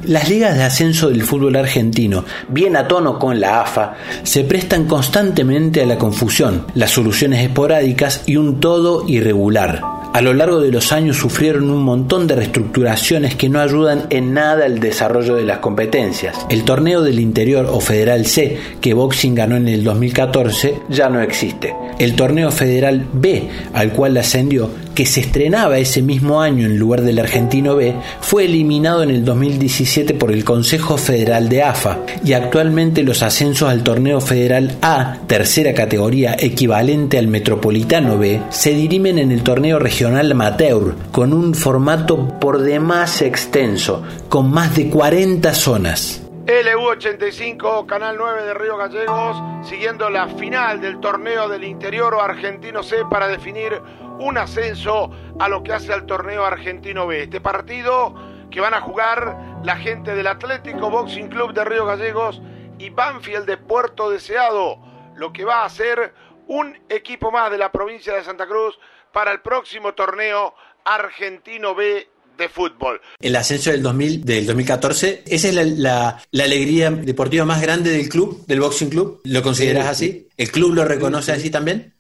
Las 0.07 0.29
ligas 0.29 0.55
de 0.55 0.65
ascenso 0.65 1.09
del 1.09 1.23
fútbol 1.23 1.57
argentino, 1.57 2.25
bien 2.49 2.77
a 2.77 2.87
tono 2.87 3.19
con 3.19 3.41
la 3.41 3.63
AFA, 3.63 3.95
se 4.23 4.45
prestan 4.45 4.85
constantemente 4.85 5.83
a 5.83 5.87
la 5.87 5.97
confusión, 5.97 6.67
las 6.75 6.91
soluciones 6.91 7.43
esporádicas 7.43 8.23
y 8.27 8.37
un 8.37 8.61
todo 8.61 9.05
irregular. 9.09 9.81
a 10.15 10.21
lo 10.21 10.33
largo 10.33 10.61
de 10.61 10.71
los 10.71 10.93
años 10.93 11.17
sufrieron 11.17 11.71
un 11.71 11.83
montón 11.83 12.29
de 12.29 12.37
reestructuraciones 12.37 13.35
que 13.35 13.49
no 13.49 13.59
ayudan 13.59 14.07
en 14.11 14.33
nada 14.33 14.65
al 14.65 14.79
desarrollo 14.79 15.35
de 15.35 15.45
las 15.45 15.59
competencias. 15.59 16.37
El 16.51 16.63
torneo 16.63 17.03
del 17.03 17.19
interior 17.19 17.67
o 17.69 17.81
Federal 17.81 18.25
C, 18.25 18.57
que 18.81 18.95
Boxing 18.95 19.35
ganó 19.35 19.57
en 19.57 19.67
el 19.67 19.83
2014, 19.83 20.83
ya 20.89 21.09
no 21.09 21.21
existe. 21.21 21.75
El 21.99 22.15
torneo 22.15 22.53
Federal 22.53 23.05
B, 23.13 23.49
al 23.73 23.93
cual 23.93 24.17
ascendió, 24.17 24.71
que 24.95 25.07
se 25.07 25.21
estrenaba 25.21 25.79
ese 25.79 26.03
mismo 26.03 26.41
año 26.41 26.67
en 26.67 26.79
lugar 26.79 27.03
del 27.03 27.19
Argentino 27.19 27.77
B, 27.77 27.95
fue 28.21 28.45
eliminado 28.45 29.03
en 29.03 29.11
el 29.11 29.25
2017 29.25 30.15
por 30.15 30.33
el 30.33 30.45
Consejo 30.45 30.97
Federal 30.97 31.49
de 31.49 31.63
AFA 31.63 31.99
y 32.25 32.33
actualmente 32.33 33.03
los 33.03 33.23
ascensos 33.23 33.69
al 33.69 33.83
torneo 33.83 34.21
Federal 34.21 34.77
A, 34.83 35.19
tercera 35.27 35.75
categoría 35.75 36.37
equivalente 36.39 37.19
al 37.19 37.29
Metropolitano 37.29 38.19
B, 38.19 38.41
se 38.51 38.75
dirimen 38.75 39.19
en 39.19 39.33
el 39.33 39.43
torneo 39.43 39.79
regional 39.79 40.31
amateur, 40.33 40.95
con 41.13 41.33
un 41.33 41.55
formato 41.55 42.39
por 42.39 42.63
demás 42.63 43.23
extenso, 43.23 44.03
con 44.29 44.51
más 44.51 44.75
de 44.77 44.89
40 44.89 45.53
zonas. 45.55 46.24
LU85, 46.47 47.87
Canal 47.87 48.17
9 48.19 48.43
de 48.43 48.53
Río 48.53 48.77
Gallegos, 48.77 49.43
siguiendo 49.67 50.11
la 50.11 50.29
final 50.29 50.79
del 50.79 51.01
torneo 51.01 51.49
del 51.49 51.65
interior 51.65 52.13
o 52.13 52.21
argentino 52.21 52.83
C 52.83 53.03
para 53.11 53.29
definir 53.29 53.81
un 54.19 54.37
ascenso 54.37 55.11
a 55.41 55.49
lo 55.49 55.63
que 55.63 55.73
hace 55.73 55.95
al 55.95 56.05
torneo 56.05 56.45
argentino 56.45 57.07
B. 57.07 57.23
Este 57.23 57.41
partido 57.41 58.15
que 58.51 58.61
van 58.61 58.75
a 58.75 58.83
jugar 58.83 59.39
la 59.63 59.77
gente 59.77 60.15
del 60.15 60.27
Atlético 60.27 60.91
Boxing 60.91 61.29
Club 61.29 61.55
de 61.55 61.65
Río 61.65 61.87
Gallegos 61.87 62.43
y 62.77 62.91
Banfield 62.91 63.47
de 63.47 63.57
Puerto 63.57 64.11
Deseado, 64.11 64.79
lo 65.15 65.33
que 65.33 65.47
va 65.47 65.65
a 65.65 65.69
ser 65.71 66.13
un 66.47 66.79
equipo 66.91 67.31
más 67.31 67.51
de 67.51 67.57
la 67.57 67.73
provincia 67.73 68.15
de 68.15 68.23
Santa 68.23 68.47
Cruz 68.47 68.79
para 69.13 69.33
el 69.33 69.41
próximo 69.41 69.95
torneo 69.95 70.55
argentino 70.85 71.75
B 71.75 72.07
de 72.37 72.49
fútbol. 72.49 73.01
El 73.21 73.37
ascenso 73.37 73.71
del 73.71 73.83
2000, 73.83 74.25
del 74.25 74.47
2014, 74.47 75.25
esa 75.27 75.49
es 75.49 75.55
la, 75.55 76.23
alegría 76.33 76.91
deportiva 76.91 77.45
más 77.45 77.61
grande 77.61 77.91
del 77.91 78.09
club, 78.09 78.45
del 78.47 78.61
boxing 78.61 78.91
club. 78.91 79.21
¿Lo 79.25 79.43
consideras 79.43 79.87
así? 79.87 80.29
¿El 80.37 80.51
club 80.51 80.75
lo 80.75 80.85
reconoce 80.85 81.33
así 81.33 81.51
también? 81.51 81.95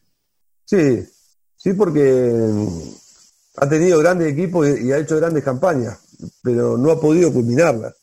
Sí, 0.64 1.04
sí, 1.56 1.72
porque 1.74 2.32
ha 3.56 3.68
tenido 3.68 3.98
grandes 3.98 4.32
equipos 4.32 4.66
y 4.80 4.92
ha 4.92 4.98
hecho 4.98 5.16
grandes 5.16 5.44
campañas, 5.44 5.98
pero 6.42 6.76
no 6.76 6.90
ha 6.90 7.00
podido 7.00 7.32
culminarlas. 7.32 7.94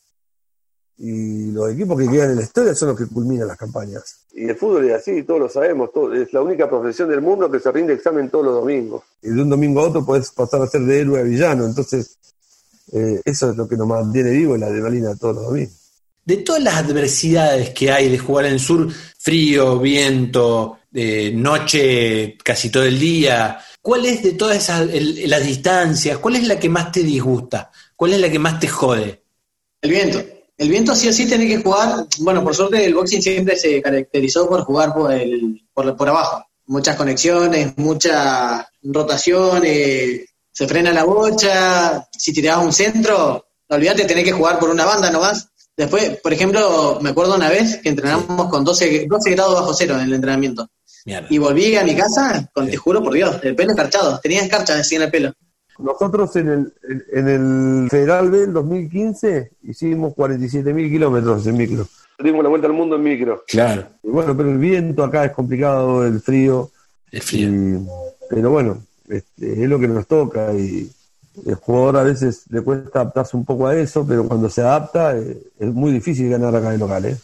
Y 1.04 1.50
los 1.52 1.72
equipos 1.72 2.00
que 2.00 2.08
quedan 2.08 2.30
en 2.30 2.36
la 2.36 2.44
historia 2.44 2.76
son 2.76 2.90
los 2.90 2.98
que 3.00 3.08
culminan 3.08 3.48
las 3.48 3.58
campañas. 3.58 4.18
Y 4.34 4.48
el 4.48 4.56
fútbol 4.56 4.88
es 4.88 4.94
así, 4.94 5.24
todos 5.24 5.40
lo 5.40 5.50
sabemos, 5.50 5.90
es 6.14 6.32
la 6.32 6.42
única 6.44 6.70
profesión 6.70 7.10
del 7.10 7.22
mundo 7.22 7.50
que 7.50 7.60
se 7.60 7.72
rinde 7.72 7.94
examen 7.94 8.30
todos 8.30 8.46
los 8.46 8.54
domingos. 8.54 9.02
Y 9.24 9.30
de 9.30 9.42
un 9.42 9.50
domingo 9.50 9.82
a 9.82 9.88
otro 9.88 10.06
puedes 10.06 10.30
pasar 10.30 10.62
a 10.62 10.68
ser 10.68 10.82
de 10.82 11.00
héroe 11.00 11.20
a 11.20 11.24
villano. 11.24 11.66
Entonces, 11.66 12.20
eh, 12.94 13.20
eso 13.26 13.50
es 13.50 13.58
lo 13.58 13.68
que 13.68 13.78
nos 13.78 13.88
mantiene 13.88 14.30
vivo 14.30 14.54
en 14.54 14.62
la 14.62 14.68
adrenalina 14.68 15.16
todos 15.16 15.38
los 15.38 15.46
domingos. 15.46 15.74
De 16.24 16.38
todas 16.38 16.62
las 16.62 16.76
adversidades 16.76 17.72
que 17.72 17.92
hay 17.92 18.08
de 18.08 18.20
jugar 18.20 18.46
en 18.46 18.54
el 18.54 18.60
sur, 18.60 18.88
frío, 19.18 19.80
viento, 19.80 20.78
eh, 20.94 21.32
noche 21.34 22.38
casi 22.44 22.70
todo 22.70 22.84
el 22.84 23.00
día, 23.00 23.58
¿cuál 23.82 24.06
es 24.06 24.22
de 24.22 24.34
todas 24.34 24.58
esas 24.58 24.88
las 25.26 25.44
distancias? 25.44 26.20
¿Cuál 26.20 26.36
es 26.36 26.48
la 26.48 26.60
que 26.60 26.70
más 26.70 26.92
te 26.92 27.02
disgusta? 27.02 27.72
¿Cuál 27.96 28.14
es 28.14 28.22
la 28.22 28.30
que 28.30 28.38
más 28.38 28.60
te 28.60 28.68
jode? 28.68 29.24
El 29.82 29.90
viento. 29.90 30.41
El 30.62 30.70
viento 30.70 30.94
sí 30.94 31.10
o 31.10 31.14
sí 31.14 31.26
tiene 31.26 31.48
que 31.48 31.58
jugar. 31.58 32.06
Bueno, 32.20 32.44
por 32.44 32.56
suerte 32.56 32.86
el 32.86 32.94
boxing 32.94 33.20
siempre 33.20 33.58
se 33.58 33.82
caracterizó 33.82 34.48
por 34.48 34.62
jugar 34.62 34.94
por, 34.94 35.12
el, 35.12 35.60
por, 35.74 36.08
abajo. 36.08 36.46
Muchas 36.68 36.96
conexiones, 36.96 37.76
mucha 37.78 38.70
rotación, 38.84 39.64
se 39.64 40.68
frena 40.68 40.94
la 40.94 41.04
bocha. 41.04 42.08
Si 42.16 42.32
tirabas 42.32 42.64
un 42.64 42.74
centro, 42.74 43.44
olvídate, 43.70 44.06
tenés 44.06 44.24
que 44.24 44.34
jugar 44.34 44.60
por 44.60 44.70
una 44.70 44.86
banda 44.86 45.10
nomás. 45.10 45.48
Después, 45.76 46.20
por 46.22 46.32
ejemplo, 46.32 47.00
me 47.02 47.10
acuerdo 47.10 47.38
una 47.38 47.50
vez 47.50 47.80
que 47.82 47.90
entrenamos 47.90 48.48
con 48.48 48.64
12, 48.64 49.08
12 49.10 49.32
grados 49.32 49.56
bajo 49.56 49.74
cero 49.74 49.96
en 49.96 50.02
el 50.02 50.14
entrenamiento. 50.14 50.70
Y 51.32 51.40
volví 51.40 51.76
a 51.76 51.84
mi 51.84 51.96
casa, 51.96 52.52
con, 52.54 52.70
te 52.70 52.78
juro 52.78 53.02
por 53.02 53.14
Dios, 53.14 53.40
el 53.42 53.56
pelo 53.56 53.72
escarchado. 53.72 54.20
Tenía 54.20 54.44
escarcha 54.44 54.76
así 54.76 54.94
en 54.94 55.02
el 55.02 55.10
pelo. 55.10 55.34
Nosotros 55.82 56.36
en 56.36 56.50
el, 56.50 56.74
en 57.12 57.28
el 57.28 57.90
Federal 57.90 58.30
B, 58.30 58.44
el 58.44 58.54
2015, 58.54 59.52
hicimos 59.64 60.14
47.000 60.14 60.90
kilómetros 60.90 61.48
en 61.48 61.58
micro. 61.58 61.88
Dimos 62.20 62.44
la 62.44 62.50
vuelta 62.50 62.68
al 62.68 62.74
mundo 62.74 62.96
en 62.96 63.04
micro. 63.04 63.44
Claro. 63.48 63.86
bueno, 64.04 64.36
pero 64.38 64.52
el 64.52 64.58
viento 64.58 65.04
acá 65.04 65.26
es 65.26 65.32
complicado, 65.32 66.06
el 66.06 66.20
frío. 66.22 66.70
El 67.12 67.22
frío. 67.22 67.50
pero 68.30 68.52
bueno, 68.52 68.84
este, 69.10 69.64
es 69.64 69.70
lo 69.70 69.80
que 69.80 69.88
nos 69.88 70.08
toca 70.08 70.54
y 70.54 70.90
el 71.46 71.56
jugador 71.56 71.98
a 71.98 72.04
veces 72.04 72.44
le 72.50 72.62
cuesta 72.62 73.02
adaptarse 73.02 73.36
un 73.36 73.46
poco 73.46 73.68
a 73.68 73.76
eso, 73.76 74.06
pero 74.08 74.28
cuando 74.28 74.50
se 74.50 74.62
adapta 74.62 75.18
eh, 75.18 75.38
es 75.60 75.74
muy 75.74 75.92
difícil 75.92 76.30
ganar 76.30 76.56
acá 76.56 76.74
en 76.74 76.80
local. 76.80 77.06
¿eh? 77.06 77.18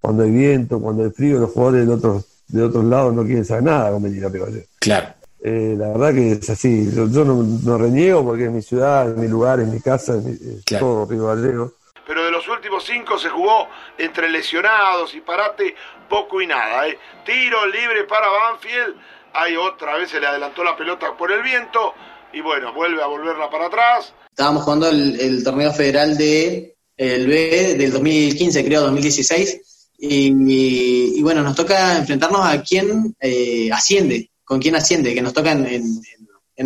Cuando 0.00 0.22
hay 0.22 0.30
viento, 0.30 0.80
cuando 0.80 1.04
hay 1.04 1.10
frío, 1.10 1.38
los 1.38 1.50
jugadores 1.50 1.86
de 1.86 1.92
otros, 1.92 2.24
de 2.48 2.62
otros 2.62 2.84
lados 2.84 3.14
no 3.14 3.24
quieren 3.24 3.44
saber 3.44 3.64
nada 3.64 3.90
con 3.90 4.02
venir 4.02 4.24
a 4.24 4.30
Claro. 4.78 5.08
Eh, 5.40 5.74
la 5.78 5.88
verdad 5.88 6.14
que 6.14 6.32
es 6.32 6.50
así. 6.50 6.88
Yo, 6.92 7.24
no, 7.24 7.78
reniego 7.78 8.24
porque 8.24 8.46
es 8.46 8.50
mi 8.50 8.62
ciudad, 8.62 9.10
es 9.10 9.16
mi 9.16 9.28
lugar, 9.28 9.60
es 9.60 9.68
mi 9.68 9.80
casa, 9.80 10.14
es, 10.16 10.64
todo 10.78 11.06
Río 11.06 11.26
Gallego. 11.26 11.72
Pero 12.06 12.24
de 12.24 12.30
los 12.30 12.48
últimos 12.48 12.84
cinco 12.84 13.18
se 13.18 13.28
jugó 13.28 13.68
entre 13.98 14.30
lesionados 14.30 15.14
y 15.14 15.20
parate 15.20 15.74
poco 16.08 16.40
y 16.40 16.46
nada. 16.46 16.88
¿eh? 16.88 16.98
Tiro 17.24 17.66
libre 17.66 18.04
para 18.04 18.28
Banfield. 18.28 18.96
Ahí 19.34 19.56
otra 19.56 19.96
vez 19.96 20.10
se 20.10 20.18
le 20.18 20.26
adelantó 20.26 20.64
la 20.64 20.76
pelota 20.76 21.16
por 21.16 21.30
el 21.30 21.42
viento. 21.42 21.94
Y 22.32 22.40
bueno, 22.40 22.72
vuelve 22.72 23.02
a 23.02 23.06
volverla 23.06 23.50
para 23.50 23.66
atrás. 23.66 24.14
Estábamos 24.30 24.62
jugando 24.64 24.88
el, 24.88 25.44
torneo 25.44 25.72
federal 25.72 26.16
de 26.16 26.74
el 26.96 27.26
B 27.26 27.74
del 27.76 27.92
2015, 27.92 28.64
creo, 28.64 28.80
2016. 28.82 29.92
Y, 30.00 31.20
bueno, 31.22 31.42
nos 31.42 31.56
toca 31.56 31.98
enfrentarnos 31.98 32.40
a 32.44 32.62
quien 32.62 33.14
eh, 33.20 33.70
asciende 33.72 34.30
con 34.48 34.58
quién 34.58 34.74
asciende, 34.76 35.14
que 35.14 35.20
nos 35.20 35.34
tocan 35.34 35.66
en, 35.66 36.00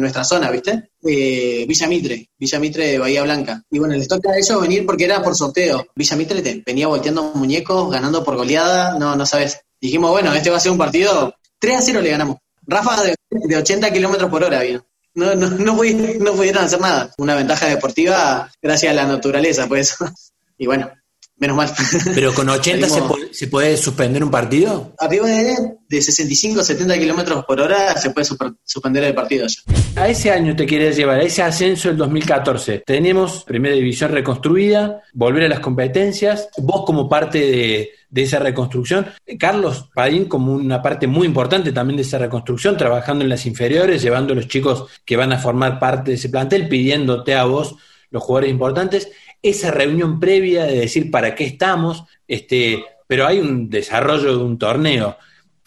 nuestra 0.00 0.24
zona, 0.24 0.50
¿viste? 0.50 0.90
Eh, 1.04 1.66
Villa 1.68 1.86
Mitre, 1.86 2.30
Villa 2.38 2.58
Mitre 2.58 2.92
de 2.92 2.98
Bahía 2.98 3.22
Blanca. 3.24 3.62
Y 3.70 3.78
bueno, 3.78 3.94
les 3.94 4.08
toca 4.08 4.30
a 4.30 4.38
ellos 4.38 4.62
venir 4.62 4.86
porque 4.86 5.04
era 5.04 5.22
por 5.22 5.34
sorteo. 5.34 5.86
Villa 5.94 6.16
Mitre 6.16 6.40
te 6.40 6.62
venía 6.64 6.86
volteando 6.86 7.24
muñecos, 7.34 7.90
ganando 7.90 8.24
por 8.24 8.36
goleada, 8.36 8.98
no, 8.98 9.14
no 9.16 9.26
sabes. 9.26 9.60
Dijimos, 9.78 10.12
bueno, 10.12 10.32
este 10.32 10.48
va 10.48 10.56
a 10.56 10.60
ser 10.60 10.72
un 10.72 10.78
partido, 10.78 11.34
3 11.58 11.76
a 11.76 11.82
0 11.82 12.00
le 12.00 12.10
ganamos. 12.10 12.36
Rafa 12.66 13.02
de, 13.02 13.56
80 13.56 13.92
kilómetros 13.92 14.30
por 14.30 14.44
hora 14.44 14.62
vino. 14.62 14.86
No, 15.14 15.34
no, 15.34 15.50
no, 15.50 15.76
pudieron 15.76 16.64
hacer 16.64 16.80
nada. 16.80 17.12
Una 17.18 17.34
ventaja 17.34 17.66
deportiva 17.66 18.50
gracias 18.62 18.92
a 18.92 18.94
la 18.94 19.06
naturaleza, 19.06 19.66
pues. 19.66 19.96
Y 20.58 20.66
bueno, 20.66 20.88
menos 21.42 21.56
mal. 21.56 21.70
¿Pero 22.14 22.32
con 22.32 22.48
80 22.48 22.88
se, 23.32 23.48
puede, 23.48 23.76
suspender 23.76 24.22
un 24.22 24.30
partido? 24.30 24.94
Arriba 24.98 25.26
de, 25.26 25.54
de 25.88 26.00
65 26.00 26.62
70 26.62 26.98
kilómetros 26.98 27.44
por 27.44 27.60
hora 27.60 27.98
se 27.98 28.10
puede 28.10 28.26
suspender 28.64 29.02
el 29.02 29.14
partido 29.14 29.46
A 29.96 30.08
ese 30.08 30.30
año 30.30 30.54
te 30.54 30.64
quieres 30.66 30.96
llevar, 30.96 31.18
a 31.18 31.22
ese 31.24 31.42
ascenso 31.42 31.88
del 31.88 31.96
2014. 31.96 32.84
Tenemos 32.86 33.42
primera 33.42 33.74
división 33.74 34.12
reconstruida, 34.12 35.02
volver 35.12 35.44
a 35.44 35.48
las 35.48 35.58
competencias, 35.58 36.48
vos 36.58 36.84
como 36.86 37.08
parte 37.08 37.38
de, 37.38 37.90
de 38.08 38.22
esa 38.22 38.38
reconstrucción. 38.38 39.06
Carlos 39.36 39.88
Padín 39.92 40.26
como 40.26 40.52
una 40.52 40.80
parte 40.80 41.08
muy 41.08 41.26
importante 41.26 41.72
también 41.72 41.96
de 41.96 42.04
esa 42.04 42.18
reconstrucción, 42.18 42.76
trabajando 42.76 43.24
en 43.24 43.30
las 43.30 43.46
inferiores, 43.46 44.00
llevando 44.00 44.32
a 44.32 44.36
los 44.36 44.46
chicos 44.46 44.84
que 45.04 45.16
van 45.16 45.32
a 45.32 45.38
formar 45.38 45.80
parte 45.80 46.12
de 46.12 46.18
ese 46.18 46.28
plantel, 46.28 46.68
pidiéndote 46.68 47.34
a 47.34 47.44
vos 47.44 47.74
los 48.12 48.22
jugadores 48.22 48.50
importantes 48.50 49.10
esa 49.42 49.70
reunión 49.70 50.20
previa 50.20 50.64
de 50.64 50.78
decir 50.78 51.10
para 51.10 51.34
qué 51.34 51.44
estamos, 51.44 52.04
este, 52.28 52.84
pero 53.06 53.26
hay 53.26 53.40
un 53.40 53.68
desarrollo 53.68 54.38
de 54.38 54.44
un 54.44 54.56
torneo. 54.56 55.16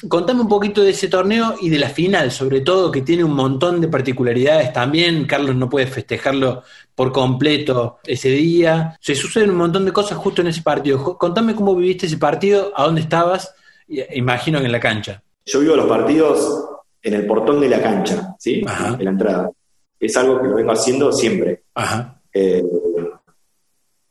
Contame 0.08 0.42
un 0.42 0.48
poquito 0.48 0.82
de 0.82 0.92
ese 0.92 1.08
torneo 1.08 1.56
y 1.62 1.70
de 1.70 1.80
la 1.80 1.90
final, 1.90 2.32
sobre 2.32 2.62
todo, 2.62 2.92
que 2.92 3.02
tiene 3.02 3.24
un 3.24 3.34
montón 3.34 3.80
de 3.82 3.88
particularidades 3.88 4.74
también. 4.74 5.26
Carlos 5.26 5.56
no 5.56 5.70
puede 5.70 5.88
festejarlo 5.88 6.64
por 6.94 7.12
completo 7.12 8.00
ese 8.06 8.30
día. 8.30 8.98
Se 9.00 9.16
suceden 9.16 9.52
un 9.52 9.58
montón 9.58 9.86
de 9.86 9.94
cosas 9.94 10.18
justo 10.18 10.42
en 10.42 10.48
ese 10.48 10.62
partido. 10.62 11.18
Contame 11.18 11.56
cómo 11.56 11.76
viviste 11.76 12.08
ese 12.08 12.18
partido, 12.18 12.74
a 12.76 12.84
dónde 12.84 13.02
estabas, 13.02 13.54
imagino 13.88 14.60
que 14.60 14.66
en 14.66 14.72
la 14.72 14.80
cancha. 14.80 15.22
Yo 15.46 15.60
vivo 15.60 15.76
los 15.76 15.88
partidos 15.88 16.66
en 17.02 17.14
el 17.14 17.26
portón 17.26 17.62
de 17.62 17.70
la 17.70 17.82
cancha, 17.82 18.36
¿sí? 18.40 18.66
En 19.00 19.06
la 19.06 19.12
entrada. 19.12 19.52
Es 20.00 20.18
algo 20.18 20.42
que 20.42 20.48
lo 20.48 20.56
vengo 20.56 20.72
haciendo 20.72 21.12
siempre. 21.12 21.64
Ajá. 21.74 22.20
Eh, 22.34 22.64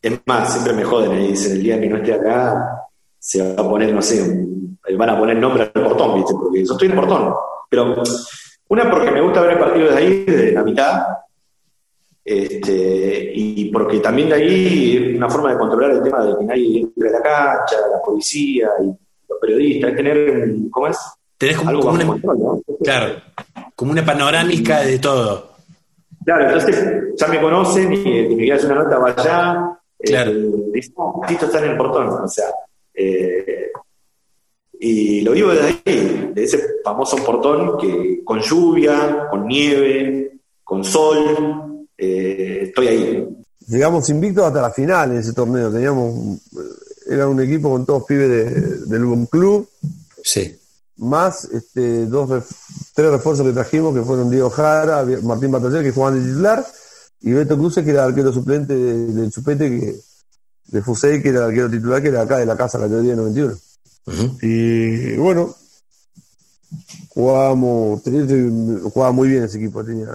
es 0.05 0.21
más, 0.27 0.53
siempre 0.53 0.75
me 0.75 0.85
joden 0.85 1.13
y 1.19 1.29
dicen, 1.29 1.53
el 1.53 1.63
día 1.63 1.81
que 1.81 1.89
no 1.89 1.97
esté 1.97 2.13
acá, 2.13 2.89
se 3.19 3.43
va 3.43 3.63
a 3.63 3.69
poner, 3.69 3.93
no 3.93 4.03
sé, 4.03 4.23
van 4.99 5.11
a 5.11 5.19
poner 5.19 5.37
nombre 5.39 5.63
al 5.63 5.83
portón, 5.83 6.17
¿viste? 6.17 6.35
Porque 6.35 6.65
yo 6.65 6.73
estoy 6.73 6.89
en 6.89 6.93
el 6.93 7.01
portón. 7.01 7.35
Pero 7.71 8.03
una 8.69 8.91
porque 8.91 9.11
me 9.11 9.23
gusta 9.23 9.41
ver 9.41 9.53
el 9.53 9.59
partido 9.59 9.87
desde 9.87 9.99
ahí, 9.99 10.25
desde 10.25 10.53
la 10.53 10.63
mitad, 10.63 11.07
este, 12.23 13.33
y 13.35 13.71
porque 13.71 14.01
también 14.01 14.29
de 14.29 14.35
ahí 14.35 14.97
es 14.97 15.17
una 15.17 15.29
forma 15.31 15.53
de 15.53 15.59
controlar 15.59 15.91
el 15.93 16.03
tema 16.03 16.25
de 16.25 16.39
que 16.39 16.45
nadie 16.45 16.81
entre 16.81 17.09
a 17.09 17.13
la 17.13 17.23
cancha, 17.23 17.77
la 17.91 18.03
policía 18.03 18.69
y 18.83 18.87
los 18.87 19.39
periodistas, 19.41 19.91
es 19.91 19.97
tener, 19.97 20.55
¿cómo 20.71 20.89
es? 20.89 20.99
Tenés 21.39 21.57
como, 21.57 21.71
una, 21.81 22.07
Claro, 22.83 23.23
como 23.75 23.93
una 23.93 24.05
panorámica 24.05 24.81
de 24.81 24.99
todo. 24.99 25.55
Claro, 26.25 26.45
entonces 26.45 27.15
ya 27.17 27.27
me 27.29 27.41
conocen 27.41 27.93
y, 27.93 28.35
me 28.35 28.37
quieres 28.37 28.65
una 28.65 28.77
nota, 28.77 28.99
vaya. 28.99 29.55
Eh, 29.55 29.84
claro. 30.05 30.33
dicen, 30.73 30.95
Tito 31.27 31.47
está 31.47 31.59
en 31.59 31.71
el 31.71 31.77
portón, 31.77 32.09
o 32.09 32.29
sea. 32.29 32.47
Eh, 32.95 33.71
y 34.81 35.21
lo 35.23 35.33
vivo 35.33 35.51
desde 35.51 35.67
ahí, 35.67 36.31
de 36.35 36.45
ese 36.45 36.63
famoso 36.85 37.17
portón 37.25 37.79
que 37.79 38.23
con 38.25 38.41
lluvia, 38.41 39.29
con 39.31 39.47
nieve, 39.47 40.41
con 40.63 40.85
sol, 40.85 41.87
eh, 41.97 42.61
estoy 42.65 42.89
ahí. 42.89 43.29
Llegamos 43.67 44.09
invictos 44.11 44.45
hasta 44.45 44.61
la 44.61 44.71
final 44.71 45.13
en 45.13 45.19
ese 45.19 45.33
torneo. 45.33 45.71
Teníamos, 45.71 46.41
era 47.09 47.27
un 47.27 47.41
equipo 47.41 47.71
con 47.71 47.87
todos 47.87 48.05
pibes 48.05 48.89
del 48.89 49.05
buen 49.05 49.27
club. 49.27 49.69
Sí 50.23 50.59
más 50.97 51.45
este, 51.47 52.07
dos, 52.07 52.45
tres 52.95 53.11
refuerzos 53.11 53.47
que 53.47 53.53
trajimos, 53.53 53.95
que 53.95 54.03
fueron 54.03 54.31
Diego 54.31 54.51
Jara, 54.51 55.05
Martín 55.23 55.51
Bataller, 55.51 55.83
que 55.83 55.93
jugaban 55.93 56.21
de 56.21 56.29
titular, 56.29 56.65
y 57.21 57.33
Beto 57.33 57.57
Cruces, 57.57 57.85
que 57.85 57.91
era 57.91 58.05
arquero 58.05 58.33
suplente 58.33 58.75
del 58.75 59.31
Chupete, 59.31 59.71
que, 59.71 60.01
de 60.67 60.83
Fusei, 60.83 61.23
que 61.23 61.31
era 61.31 61.41
el 61.41 61.45
arquero 61.47 61.71
titular, 61.71 62.03
que 62.03 62.09
era 62.09 62.23
acá 62.23 62.39
de 62.39 62.47
la 62.47 62.57
casa, 62.57 62.79
categoría 62.79 63.17
91. 63.17 63.57
Y 64.43 65.17
bueno, 65.17 65.55
jugábamos, 67.09 68.03
jugaba 68.93 69.13
muy 69.13 69.29
bien 69.29 69.45
ese 69.45 69.59
equipo, 69.59 69.85
tenía, 69.85 70.09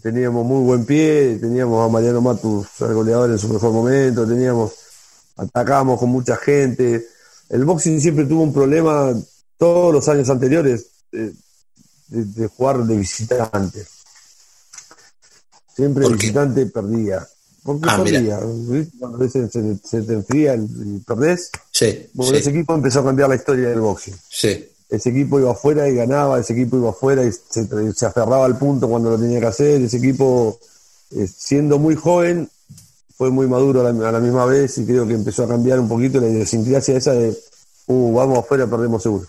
teníamos 0.00 0.46
muy 0.46 0.64
buen 0.64 0.84
pie, 0.84 1.38
teníamos 1.40 1.84
a 1.84 1.90
Mariano 1.90 2.20
Matus, 2.20 2.68
el 2.80 2.94
goleador 2.94 3.30
en 3.30 3.38
su 3.38 3.48
mejor 3.48 3.72
momento, 3.72 4.26
teníamos, 4.26 4.72
atacábamos 5.36 5.98
con 5.98 6.10
mucha 6.10 6.36
gente, 6.36 7.06
el 7.48 7.64
boxing 7.64 8.00
siempre 8.00 8.26
tuvo 8.26 8.42
un 8.42 8.52
problema 8.52 9.14
todos 9.56 9.92
los 9.92 10.08
años 10.08 10.28
anteriores 10.28 10.86
eh, 11.12 11.32
de, 12.08 12.46
jugar 12.48 12.84
de 12.84 12.96
visitante. 12.96 13.84
Siempre 15.78 16.06
el 16.06 16.16
visitante 16.16 16.66
perdía. 16.66 17.24
¿Por 17.62 17.80
qué 17.80 17.88
ah, 17.88 18.02
perdía? 18.02 18.40
Cuando 18.98 19.28
se, 19.28 19.48
se, 19.48 20.02
te 20.02 20.12
enfría 20.12 20.56
y 20.56 20.98
perdés. 21.06 21.52
Sí, 21.70 22.08
ese 22.34 22.50
equipo 22.50 22.74
empezó 22.74 22.98
a 22.98 23.04
cambiar 23.04 23.28
la 23.28 23.36
historia 23.36 23.68
del 23.68 23.78
boxing. 23.78 24.16
Sí. 24.28 24.68
Ese 24.90 25.10
equipo 25.10 25.38
iba 25.38 25.52
afuera 25.52 25.88
y 25.88 25.94
ganaba, 25.94 26.40
ese 26.40 26.54
equipo 26.54 26.78
iba 26.78 26.90
afuera 26.90 27.22
y 27.24 27.30
se, 27.30 28.06
aferraba 28.06 28.44
al 28.44 28.58
punto 28.58 28.88
cuando 28.88 29.10
lo 29.10 29.20
tenía 29.20 29.38
que 29.38 29.46
hacer. 29.46 29.80
Ese 29.80 29.98
equipo, 29.98 30.58
eh, 31.12 31.28
siendo 31.28 31.78
muy 31.78 31.94
joven, 31.94 32.50
fue 33.16 33.30
muy 33.30 33.46
maduro 33.46 33.86
a 33.86 33.92
la, 33.92 34.18
misma 34.18 34.46
vez 34.46 34.78
y 34.78 34.84
creo 34.84 35.06
que 35.06 35.14
empezó 35.14 35.44
a 35.44 35.48
cambiar 35.48 35.78
un 35.78 35.88
poquito 35.88 36.20
la 36.20 36.28
idiosincrasia 36.28 36.96
esa 36.96 37.12
de, 37.12 37.38
uh, 37.86 38.14
vamos 38.14 38.40
afuera, 38.40 38.66
perdemos 38.66 39.00
seguro. 39.00 39.28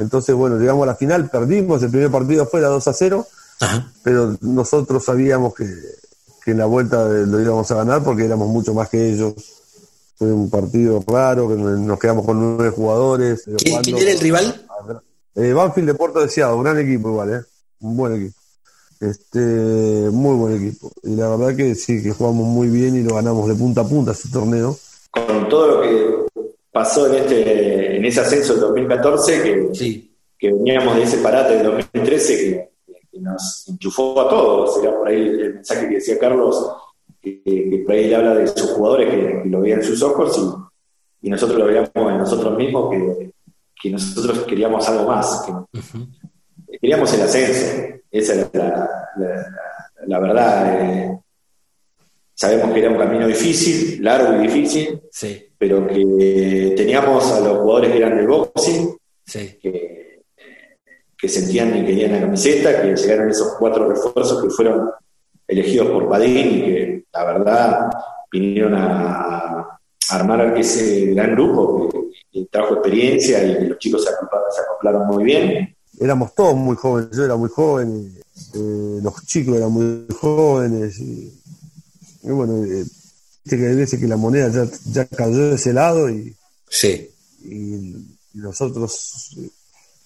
Entonces, 0.00 0.34
bueno, 0.34 0.58
llegamos 0.58 0.82
a 0.82 0.86
la 0.86 0.96
final, 0.96 1.30
perdimos 1.30 1.80
el 1.84 1.90
primer 1.90 2.10
partido 2.10 2.42
afuera 2.42 2.66
2 2.66 2.88
a 2.88 2.92
0, 2.92 3.26
pero 4.02 4.36
nosotros 4.40 5.04
sabíamos 5.04 5.54
que, 5.54 5.64
en 6.46 6.58
la 6.58 6.66
vuelta 6.66 7.04
lo 7.04 7.40
íbamos 7.40 7.70
a 7.70 7.76
ganar 7.76 8.02
porque 8.02 8.24
éramos 8.24 8.48
mucho 8.48 8.74
más 8.74 8.88
que 8.88 9.12
ellos. 9.12 9.34
Fue 10.16 10.32
un 10.32 10.50
partido 10.50 11.02
raro, 11.06 11.48
que 11.48 11.54
nos 11.54 11.98
quedamos 11.98 12.26
con 12.26 12.56
nueve 12.56 12.70
jugadores. 12.70 13.44
¿Quién, 13.82 13.96
era 13.96 14.10
el 14.10 14.20
rival? 14.20 14.66
Eh, 15.34 15.52
Banfield 15.52 15.88
de 15.88 15.94
Puerto 15.94 16.20
Deseado, 16.20 16.56
un 16.56 16.64
gran 16.64 16.78
equipo 16.78 17.08
igual, 17.08 17.32
¿eh? 17.32 17.40
Un 17.80 17.96
buen 17.96 18.14
equipo. 18.16 18.38
Este, 19.00 19.38
muy 19.38 20.36
buen 20.36 20.56
equipo. 20.56 20.92
Y 21.04 21.14
la 21.14 21.28
verdad 21.28 21.56
que 21.56 21.74
sí, 21.74 22.02
que 22.02 22.10
jugamos 22.10 22.46
muy 22.46 22.68
bien 22.68 22.96
y 22.96 23.02
lo 23.02 23.14
ganamos 23.14 23.48
de 23.48 23.54
punta 23.54 23.80
a 23.80 23.88
punta 23.88 24.12
ese 24.12 24.28
torneo. 24.28 24.76
Con 25.10 25.48
todo 25.48 25.66
lo 25.66 25.82
que 25.82 26.42
pasó 26.70 27.06
en 27.06 27.14
este 27.14 27.96
en 27.96 28.04
ese 28.04 28.20
ascenso 28.20 28.54
del 28.54 28.62
2014, 28.62 29.42
que, 29.42 30.10
que 30.38 30.52
veníamos 30.52 30.96
de 30.96 31.02
ese 31.04 31.18
parate 31.18 31.56
del 31.56 31.64
2013 31.64 32.36
que, 32.36 32.69
nos 33.20 33.68
enchufó 33.68 34.20
a 34.20 34.28
todos. 34.28 34.82
Era 34.82 34.96
por 34.96 35.08
ahí 35.08 35.20
el 35.20 35.54
mensaje 35.54 35.88
que 35.88 35.94
decía 35.96 36.18
Carlos, 36.18 36.72
que, 37.20 37.82
por 37.84 37.94
ahí 37.94 38.08
le 38.08 38.16
habla 38.16 38.34
de 38.34 38.46
sus 38.48 38.70
jugadores 38.72 39.10
que, 39.10 39.42
lo 39.48 39.60
veían 39.60 39.80
en 39.80 39.84
sus 39.84 40.02
ojos 40.02 40.38
y, 41.22 41.30
nosotros 41.30 41.58
lo 41.58 41.66
veíamos 41.66 41.90
en 41.94 42.18
nosotros 42.18 42.56
mismos, 42.56 42.90
que, 43.82 43.90
nosotros 43.90 44.40
queríamos 44.40 44.88
algo 44.88 45.06
más. 45.06 45.46
Queríamos 46.80 47.12
el 47.14 47.22
ascenso 47.22 48.00
esa 48.10 48.34
es 48.34 48.50
la, 50.06 50.18
verdad. 50.18 50.82
Eh, 50.82 51.18
sabemos 52.34 52.72
que 52.72 52.80
era 52.80 52.90
un 52.90 52.98
camino 52.98 53.26
difícil, 53.26 54.02
largo 54.02 54.36
y 54.36 54.46
difícil, 54.46 55.00
pero 55.56 55.86
que 55.86 56.74
teníamos 56.76 57.30
a 57.30 57.40
los 57.40 57.58
jugadores 57.58 57.92
que 57.92 57.98
eran 57.98 58.16
del 58.16 58.26
boxing, 58.26 58.96
que, 59.32 60.09
que, 61.20 61.28
sentían 61.28 61.76
y 61.76 61.84
querían 61.84 62.12
la 62.12 62.20
camiseta, 62.20 62.82
que 62.82 62.94
llegaron 62.94 63.30
esos 63.30 63.54
cuatro 63.58 63.88
refuerzos 63.88 64.42
que 64.42 64.50
fueron 64.50 64.90
elegidos 65.46 65.88
por 65.88 66.08
Padín 66.08 66.48
y 66.48 66.62
que 66.62 67.04
la 67.12 67.24
verdad 67.24 67.90
vinieron 68.30 68.74
a, 68.74 69.78
armar 70.08 70.58
ese 70.58 71.06
gran 71.06 71.32
grupo 71.32 71.88
que, 72.32 72.46
trajo 72.50 72.74
experiencia 72.74 73.44
y 73.44 73.68
los 73.68 73.78
chicos 73.78 74.04
se 74.04 74.10
acoplaron 74.60 75.06
muy 75.06 75.24
bien 75.24 75.76
éramos 76.00 76.34
todos 76.34 76.56
muy 76.56 76.76
jóvenes, 76.76 77.10
yo 77.14 77.24
era 77.24 77.36
muy 77.36 77.50
joven, 77.50 78.18
eh, 78.54 79.00
los 79.02 79.26
chicos 79.26 79.56
eran 79.56 79.70
muy 79.70 80.06
jóvenes, 80.18 80.98
y, 80.98 81.30
bueno, 82.22 82.64
eh, 82.64 82.84
que 83.48 83.54
hay 83.54 83.76
veces 83.76 84.00
que 84.00 84.08
la 84.08 84.16
moneda 84.16 84.48
ya, 84.48 84.66
ya 84.86 85.04
cayó 85.04 85.50
de 85.50 85.54
ese 85.56 85.72
lado 85.72 86.08
y, 86.08 86.34
sí. 86.68 87.10
y, 87.44 87.94
nosotros, 88.32 89.36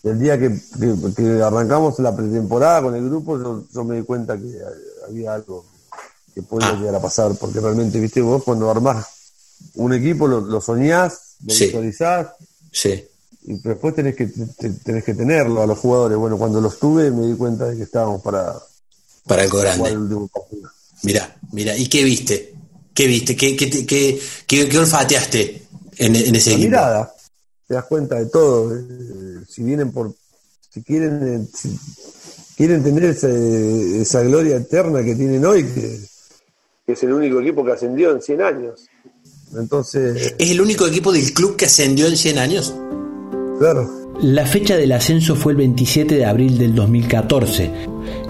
el 0.04 0.18
día 0.18 0.38
que, 0.38 0.50
arrancamos 1.42 1.98
la 1.98 2.14
pretemporada 2.14 2.82
con 2.82 2.94
el 2.94 3.04
grupo, 3.08 3.64
yo, 3.72 3.84
me 3.84 3.96
di 3.96 4.02
cuenta 4.02 4.36
que 4.36 4.58
había 5.08 5.34
algo 5.34 5.64
que 6.34 6.42
podía 6.42 6.68
ah. 6.68 6.76
llegar 6.76 6.94
a 6.96 7.02
pasar, 7.02 7.34
porque 7.34 7.60
realmente, 7.60 7.98
viste, 7.98 8.20
vos 8.20 8.42
cuando 8.44 8.70
armás 8.70 9.06
un 9.74 9.92
equipo 9.92 10.26
lo, 10.26 10.60
soñás, 10.60 11.36
lo 11.40 11.54
visualizás. 11.54 12.28
Sí 12.70 13.04
y 13.46 13.58
después 13.58 13.94
tenés 13.94 14.16
que, 14.16 14.26
tenés 14.82 15.04
que 15.04 15.14
tenerlo 15.14 15.62
a 15.62 15.66
los 15.66 15.78
jugadores. 15.78 16.16
Bueno, 16.16 16.38
cuando 16.38 16.60
los 16.60 16.78
tuve 16.78 17.10
me 17.10 17.26
di 17.26 17.34
cuenta 17.34 17.66
de 17.66 17.76
que 17.76 17.82
estábamos 17.82 18.22
para, 18.22 18.54
para 19.26 19.42
algo 19.42 19.58
grande. 19.58 19.98
Mira, 21.02 21.36
mira, 21.52 21.76
¿y 21.76 21.86
qué 21.88 22.04
viste? 22.04 22.54
¿Qué 22.94 23.06
viste? 23.06 23.36
¿Qué, 23.36 23.54
qué, 23.54 23.68
qué, 23.86 24.20
qué, 24.46 24.78
olfateaste 24.78 25.66
en, 25.98 26.16
en 26.16 26.34
ese 26.34 26.50
La 26.50 26.56
equipo? 26.56 26.70
mirada, 26.70 27.13
te 27.66 27.74
das 27.74 27.84
cuenta 27.84 28.16
de 28.16 28.26
todo. 28.26 28.76
Eh, 28.76 29.40
si 29.48 29.62
vienen 29.62 29.92
por, 29.92 30.12
si 30.70 30.82
quieren, 30.82 31.20
eh, 31.22 31.46
si 31.52 31.78
quieren 32.56 32.82
tener 32.82 33.04
esa, 33.04 33.28
esa 33.28 34.22
gloria 34.22 34.56
eterna 34.56 35.02
que 35.02 35.14
tienen 35.14 35.44
hoy, 35.44 35.64
que, 35.64 35.98
que 36.86 36.92
es 36.92 37.02
el 37.02 37.12
único 37.12 37.40
equipo 37.40 37.64
que 37.64 37.72
ascendió 37.72 38.10
en 38.12 38.20
100 38.20 38.42
años. 38.42 38.88
Entonces. 39.56 40.34
¿Es 40.38 40.50
el 40.50 40.60
único 40.60 40.86
equipo 40.86 41.12
del 41.12 41.32
club 41.32 41.56
que 41.56 41.66
ascendió 41.66 42.06
en 42.06 42.16
100 42.16 42.38
años? 42.38 42.74
La 44.20 44.46
fecha 44.46 44.76
del 44.76 44.92
ascenso 44.92 45.36
fue 45.36 45.52
el 45.52 45.58
27 45.58 46.16
de 46.16 46.24
abril 46.24 46.58
del 46.58 46.74
2014. 46.74 47.70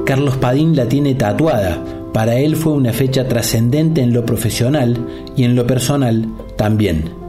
Carlos 0.04 0.36
Padín 0.36 0.76
la 0.76 0.88
tiene 0.88 1.14
tatuada. 1.14 1.82
Para 2.12 2.36
él 2.36 2.56
fue 2.56 2.74
una 2.74 2.92
fecha 2.92 3.26
trascendente 3.26 4.00
en 4.02 4.12
lo 4.12 4.24
profesional 4.24 5.32
y 5.34 5.44
en 5.44 5.56
lo 5.56 5.66
personal 5.66 6.28
también. 6.56 7.23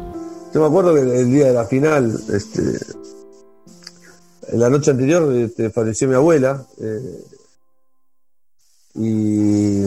Yo 0.55 0.61
me 0.61 0.67
acuerdo 0.67 0.93
que 0.93 1.01
el 1.01 1.29
día 1.29 1.47
de 1.47 1.53
la 1.53 1.65
final, 1.65 2.17
este, 2.31 2.61
en 4.47 4.57
la 4.57 4.69
noche 4.69 4.91
anterior 4.91 5.29
este, 5.33 5.69
falleció 5.69 6.07
mi 6.07 6.15
abuela 6.15 6.65
eh, 6.79 7.25
y 8.93 9.83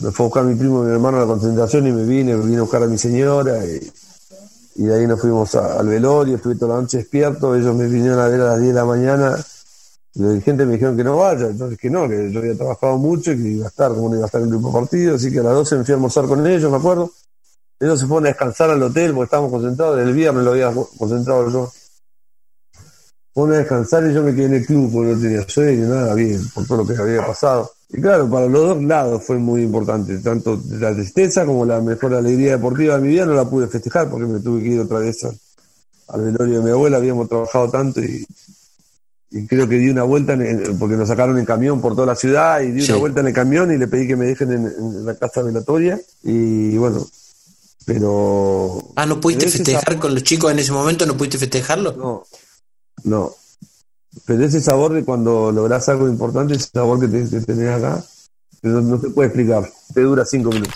me 0.00 0.10
fue 0.10 0.24
a 0.24 0.28
buscar 0.28 0.44
mi 0.44 0.54
primo 0.54 0.82
y 0.82 0.86
mi 0.86 0.92
hermano 0.92 1.18
a 1.18 1.20
la 1.20 1.26
concentración 1.26 1.88
y 1.88 1.92
me 1.92 2.06
vine, 2.06 2.34
me 2.34 2.46
vine 2.46 2.56
a 2.56 2.62
buscar 2.62 2.82
a 2.82 2.86
mi 2.86 2.96
señora 2.96 3.62
y, 3.66 4.82
de 4.82 4.94
ahí 4.94 5.06
nos 5.06 5.20
fuimos 5.20 5.54
al 5.56 5.86
velorio, 5.86 6.36
estuve 6.36 6.54
toda 6.54 6.76
la 6.76 6.80
noche 6.80 6.96
despierto, 6.96 7.54
ellos 7.54 7.76
me 7.76 7.86
vinieron 7.86 8.18
a 8.18 8.28
ver 8.28 8.40
a 8.40 8.44
las 8.44 8.60
10 8.60 8.72
de 8.72 8.80
la 8.80 8.86
mañana, 8.86 9.36
los 10.14 10.30
dirigentes 10.30 10.66
me 10.66 10.72
dijeron 10.72 10.96
que 10.96 11.04
no 11.04 11.18
vaya, 11.18 11.48
entonces 11.48 11.78
que 11.78 11.90
no, 11.90 12.08
que 12.08 12.32
yo 12.32 12.38
había 12.38 12.56
trabajado 12.56 12.96
mucho 12.96 13.32
y 13.32 13.36
que 13.36 13.48
iba 13.48 13.66
a 13.66 13.68
estar, 13.68 13.90
como 13.90 14.08
no 14.08 14.14
iba 14.14 14.24
a 14.24 14.26
estar 14.26 14.40
en 14.40 14.46
el 14.46 14.54
grupo 14.54 14.72
partido, 14.72 15.16
así 15.16 15.30
que 15.30 15.40
a 15.40 15.42
las 15.42 15.52
12 15.52 15.76
me 15.76 15.84
fui 15.84 15.92
a 15.92 15.96
almorzar 15.96 16.24
con 16.24 16.46
ellos, 16.46 16.70
me 16.70 16.78
acuerdo. 16.78 17.12
Ellos 17.82 17.98
se 17.98 18.06
fueron 18.06 18.26
a 18.26 18.28
descansar 18.28 18.70
al 18.70 18.80
hotel 18.80 19.12
porque 19.12 19.24
estábamos 19.24 19.50
concentrados, 19.50 19.98
el 19.98 20.14
viernes 20.14 20.44
lo 20.44 20.52
había 20.52 20.72
concentrado 20.96 21.50
yo. 21.50 21.72
Fueron 23.34 23.56
a 23.56 23.58
descansar 23.58 24.08
y 24.08 24.14
yo 24.14 24.22
me 24.22 24.32
quedé 24.36 24.44
en 24.44 24.54
el 24.54 24.66
club 24.66 24.92
porque 24.92 25.14
no 25.14 25.20
tenía 25.20 25.48
sueño, 25.48 25.88
nada 25.88 26.14
bien, 26.14 26.40
por 26.54 26.64
todo 26.64 26.78
lo 26.78 26.86
que 26.86 26.94
había 26.94 27.26
pasado. 27.26 27.72
Y 27.88 28.00
claro, 28.00 28.30
para 28.30 28.46
los 28.46 28.68
dos 28.68 28.84
lados 28.84 29.24
fue 29.24 29.36
muy 29.38 29.62
importante, 29.62 30.16
tanto 30.18 30.60
la 30.70 30.94
tristeza 30.94 31.44
como 31.44 31.66
la 31.66 31.80
mejor 31.80 32.14
alegría 32.14 32.52
deportiva 32.52 32.94
de 32.94 33.02
mi 33.02 33.08
vida. 33.08 33.26
No 33.26 33.34
la 33.34 33.50
pude 33.50 33.66
festejar 33.66 34.08
porque 34.08 34.26
me 34.26 34.38
tuve 34.38 34.62
que 34.62 34.68
ir 34.68 34.80
otra 34.80 35.00
vez 35.00 35.24
al, 36.08 36.22
velorio 36.22 36.58
de 36.58 36.64
mi 36.64 36.70
abuela, 36.70 36.98
habíamos 36.98 37.28
trabajado 37.28 37.68
tanto 37.68 38.00
y, 38.00 38.24
creo 39.48 39.68
que 39.68 39.78
di 39.78 39.88
una 39.88 40.04
vuelta 40.04 40.38
porque 40.78 40.94
nos 40.94 41.08
sacaron 41.08 41.36
en 41.36 41.44
camión 41.44 41.80
por 41.80 41.96
toda 41.96 42.06
la 42.06 42.14
ciudad 42.14 42.60
y 42.60 42.70
di 42.70 42.84
una 42.84 42.96
vuelta 42.96 43.20
en 43.22 43.26
el 43.26 43.32
camión 43.32 43.72
y 43.72 43.78
le 43.78 43.88
pedí 43.88 44.06
que 44.06 44.14
me 44.14 44.26
dejen 44.26 44.52
en, 44.52 45.04
la 45.04 45.16
casa 45.16 45.42
velatoria. 45.42 45.98
Y 46.22 46.76
bueno, 46.76 47.04
pero... 47.86 48.78
Ah, 48.96 49.06
¿no 49.06 49.20
pudiste 49.20 49.48
festejar 49.48 49.98
con 49.98 50.14
los 50.14 50.22
chicos 50.22 50.50
en 50.52 50.58
ese 50.58 50.72
momento? 50.72 51.06
¿No 51.06 51.16
pudiste 51.16 51.38
festejarlo? 51.38 51.92
No, 51.92 52.24
no, 53.04 53.30
Pero 54.26 54.44
ese 54.44 54.60
sabor 54.60 54.92
de 54.92 55.04
cuando 55.04 55.50
lográs 55.52 55.88
algo 55.88 56.08
importante, 56.08 56.54
ese 56.54 56.70
sabor 56.72 57.00
que, 57.00 57.08
tenés 57.08 57.70
acá, 57.70 58.02
no, 58.62 58.80
no 58.80 59.00
te 59.00 59.10
puede 59.10 59.28
explicar. 59.28 59.68
Te 59.92 60.00
dura 60.02 60.24
cinco 60.24 60.50
minutos. 60.50 60.74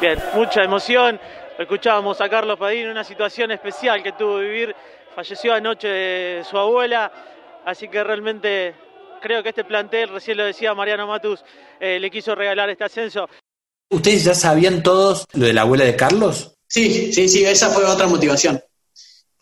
Bien, 0.00 0.18
mucha 0.34 0.62
emoción. 0.62 1.18
Escuchábamos 1.58 2.20
a 2.20 2.28
Carlos 2.28 2.58
Padín, 2.58 2.88
una 2.88 3.04
situación 3.04 3.50
especial 3.50 4.02
que 4.02 4.12
tuvo 4.12 4.38
que 4.38 4.44
vivir. 4.44 4.76
Falleció 5.14 5.54
anoche 5.54 6.44
su 6.44 6.58
abuela, 6.58 7.10
así 7.64 7.88
que 7.88 8.04
realmente 8.04 8.74
creo 9.22 9.42
que 9.42 9.48
este 9.48 9.64
plantel, 9.64 10.10
recién 10.10 10.36
lo 10.36 10.44
decía 10.44 10.74
Mariano 10.74 11.06
Matus, 11.06 11.42
eh, 11.80 11.98
le 11.98 12.10
quiso 12.10 12.34
regalar 12.34 12.68
este 12.68 12.84
ascenso. 12.84 13.26
¿Ustedes 13.90 14.24
ya 14.24 14.34
sabían 14.34 14.82
todos 14.82 15.26
lo 15.32 15.46
de 15.46 15.52
la 15.52 15.62
abuela 15.62 15.84
de 15.84 15.96
Carlos? 15.96 16.52
Sí, 16.68 17.12
sí, 17.12 17.28
sí, 17.28 17.44
esa 17.44 17.70
fue 17.70 17.84
otra 17.84 18.06
motivación. 18.06 18.60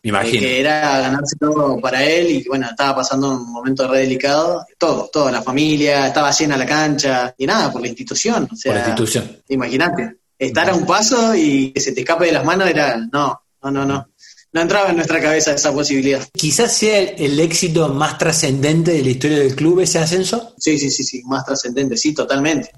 Imagino. 0.03 0.41
que 0.41 0.61
era 0.61 1.01
ganarse 1.01 1.35
todo 1.41 1.81
para 1.81 2.05
él 2.05 2.31
y 2.31 2.47
bueno, 2.47 2.67
estaba 2.69 2.97
pasando 2.97 3.31
un 3.31 3.51
momento 3.51 3.89
re 3.89 4.01
delicado. 4.01 4.67
Todo, 4.79 5.09
toda 5.11 5.33
la 5.33 5.41
familia, 5.41 6.09
estaba 6.09 6.31
llena 6.31 6.59
la 6.59 6.67
cancha 6.67 7.35
y 7.39 7.47
nada, 7.47 7.73
por 7.73 7.81
la 7.81 7.89
institución. 7.89 8.47
O 8.53 8.55
sea, 8.55 8.73
por 8.73 8.81
la 8.83 8.87
institución. 8.87 9.43
Imagínate 9.49 10.19
estar 10.39 10.69
a 10.69 10.75
un 10.75 10.87
paso 10.87 11.35
y 11.35 11.73
que 11.73 11.81
se 11.81 11.93
te 11.93 12.01
escape 12.01 12.27
de 12.27 12.33
las 12.33 12.45
manos 12.45 12.69
era, 12.69 12.97
no, 12.97 13.41
no, 13.63 13.71
no, 13.71 13.85
no. 13.85 14.09
No 14.53 14.61
entraba 14.61 14.91
en 14.91 14.97
nuestra 14.97 15.21
cabeza 15.21 15.53
esa 15.53 15.73
posibilidad. 15.73 16.23
Quizás 16.33 16.77
sea 16.77 17.01
el, 17.01 17.41
éxito 17.41 17.89
más 17.89 18.19
trascendente 18.19 18.93
de 18.93 19.03
la 19.03 19.11
historia 19.11 19.39
del 19.41 19.57
club 19.57 19.81
ese 19.81 19.99
ascenso. 19.99 20.55
Sí, 20.59 20.79
sí, 20.79 20.93
sí, 20.93 21.03
sí, 21.03 21.23
más 21.25 21.45
trascendente, 21.45 21.97
sí, 21.97 22.15
totalmente. 22.15 22.71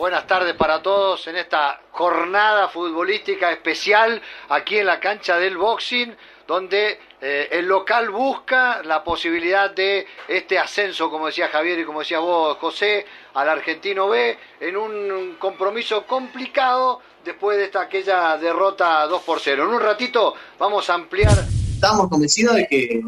Buenas 0.00 0.26
tardes 0.26 0.54
para 0.54 0.80
todos 0.80 1.26
en 1.26 1.36
esta 1.36 1.78
jornada 1.90 2.68
futbolística 2.68 3.52
especial 3.52 4.22
aquí 4.48 4.78
en 4.78 4.86
la 4.86 4.98
cancha 4.98 5.36
del 5.36 5.58
boxing, 5.58 6.16
donde 6.46 6.98
eh, 7.20 7.48
el 7.52 7.66
local 7.66 8.08
busca 8.08 8.82
la 8.82 9.04
posibilidad 9.04 9.70
de 9.70 10.06
este 10.26 10.58
ascenso, 10.58 11.10
como 11.10 11.26
decía 11.26 11.48
Javier 11.48 11.80
y 11.80 11.84
como 11.84 11.98
decía 11.98 12.18
vos, 12.18 12.56
José, 12.56 13.04
al 13.34 13.50
Argentino 13.50 14.08
B, 14.08 14.38
en 14.60 14.78
un 14.78 15.36
compromiso 15.38 16.06
complicado 16.06 17.00
después 17.22 17.58
de 17.58 17.64
esta 17.64 17.82
aquella 17.82 18.38
derrota 18.38 19.06
2 19.06 19.22
por 19.22 19.38
0. 19.38 19.64
En 19.64 19.68
un 19.68 19.82
ratito 19.82 20.32
vamos 20.58 20.88
a 20.88 20.94
ampliar. 20.94 21.44
Estábamos 21.74 22.08
convencidos 22.08 22.56
de 22.56 22.66
que 22.66 23.02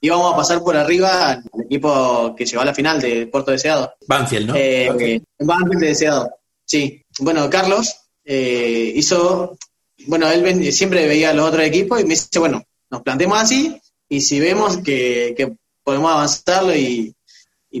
íbamos 0.00 0.32
a 0.32 0.36
pasar 0.36 0.60
por 0.62 0.76
arriba 0.78 1.32
al 1.32 1.60
equipo 1.62 2.34
que 2.34 2.46
llegó 2.46 2.62
a 2.62 2.64
la 2.64 2.74
final 2.74 3.02
de 3.02 3.26
Puerto 3.26 3.50
Deseado. 3.50 3.92
Banfield, 4.06 4.48
¿no? 4.48 4.54
Eh, 4.56 5.20
Banfield 5.38 5.80
de 5.80 5.88
Deseado, 5.88 6.37
sí. 6.68 7.04
Bueno, 7.18 7.50
Carlos 7.50 7.96
eh, 8.24 8.92
hizo, 8.94 9.56
bueno, 10.06 10.30
él 10.30 10.72
siempre 10.72 11.08
veía 11.08 11.30
a 11.30 11.34
los 11.34 11.48
otros 11.48 11.64
equipos 11.64 12.00
y 12.00 12.04
me 12.04 12.10
dice, 12.10 12.38
bueno, 12.38 12.62
nos 12.90 13.02
planteemos 13.02 13.40
así 13.40 13.80
y 14.08 14.20
si 14.20 14.38
vemos 14.38 14.78
que, 14.78 15.56
podemos 15.82 16.12
avanzarlo 16.12 16.74
y, 16.74 17.14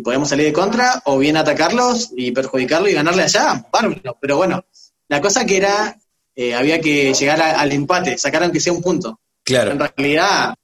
podemos 0.02 0.28
salir 0.28 0.46
de 0.46 0.52
contra, 0.52 1.02
o 1.06 1.18
bien 1.18 1.36
atacarlos 1.36 2.10
y 2.16 2.30
perjudicarlo 2.30 2.88
y 2.88 2.92
ganarle 2.92 3.24
allá, 3.24 3.66
bárbaro. 3.72 4.16
Pero 4.20 4.36
bueno, 4.36 4.64
la 5.08 5.20
cosa 5.20 5.44
que 5.44 5.56
era, 5.56 5.98
eh, 6.36 6.54
había 6.54 6.80
que 6.80 7.12
llegar 7.12 7.40
al 7.42 7.72
empate, 7.72 8.16
sacar 8.16 8.44
aunque 8.44 8.60
sea 8.60 8.72
un 8.72 8.80
punto. 8.80 9.18
Claro. 9.42 9.72
En 9.72 9.78
realidad, 9.78 10.54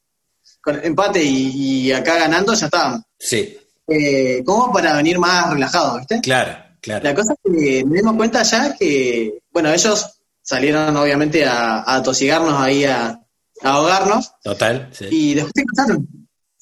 con 0.60 0.82
empate 0.84 1.22
y, 1.22 1.90
acá 1.92 2.16
ganando 2.16 2.54
ya 2.54 2.66
estábamos. 2.66 3.02
Sí. 3.18 3.58
Eh, 3.88 4.42
como 4.44 4.72
para 4.72 4.96
venir 4.96 5.18
más 5.18 5.52
relajado, 5.52 5.98
¿viste? 5.98 6.20
Claro, 6.20 6.63
claro. 6.84 7.04
La 7.04 7.14
cosa 7.14 7.32
es 7.32 7.52
que 7.52 7.84
nos 7.84 7.92
dimos 7.92 8.16
cuenta 8.16 8.42
ya 8.42 8.76
que, 8.76 9.38
bueno, 9.52 9.72
ellos 9.72 10.20
salieron 10.42 10.96
obviamente 10.96 11.44
a, 11.44 11.82
a 11.86 12.02
tosigarnos 12.02 12.60
ahí 12.60 12.84
a, 12.84 13.20
ahogarnos. 13.62 14.32
Total, 14.42 14.88
sí. 14.92 15.06
Y 15.10 15.34
después 15.34 15.52
se 15.54 15.64
pasaron. 15.64 16.08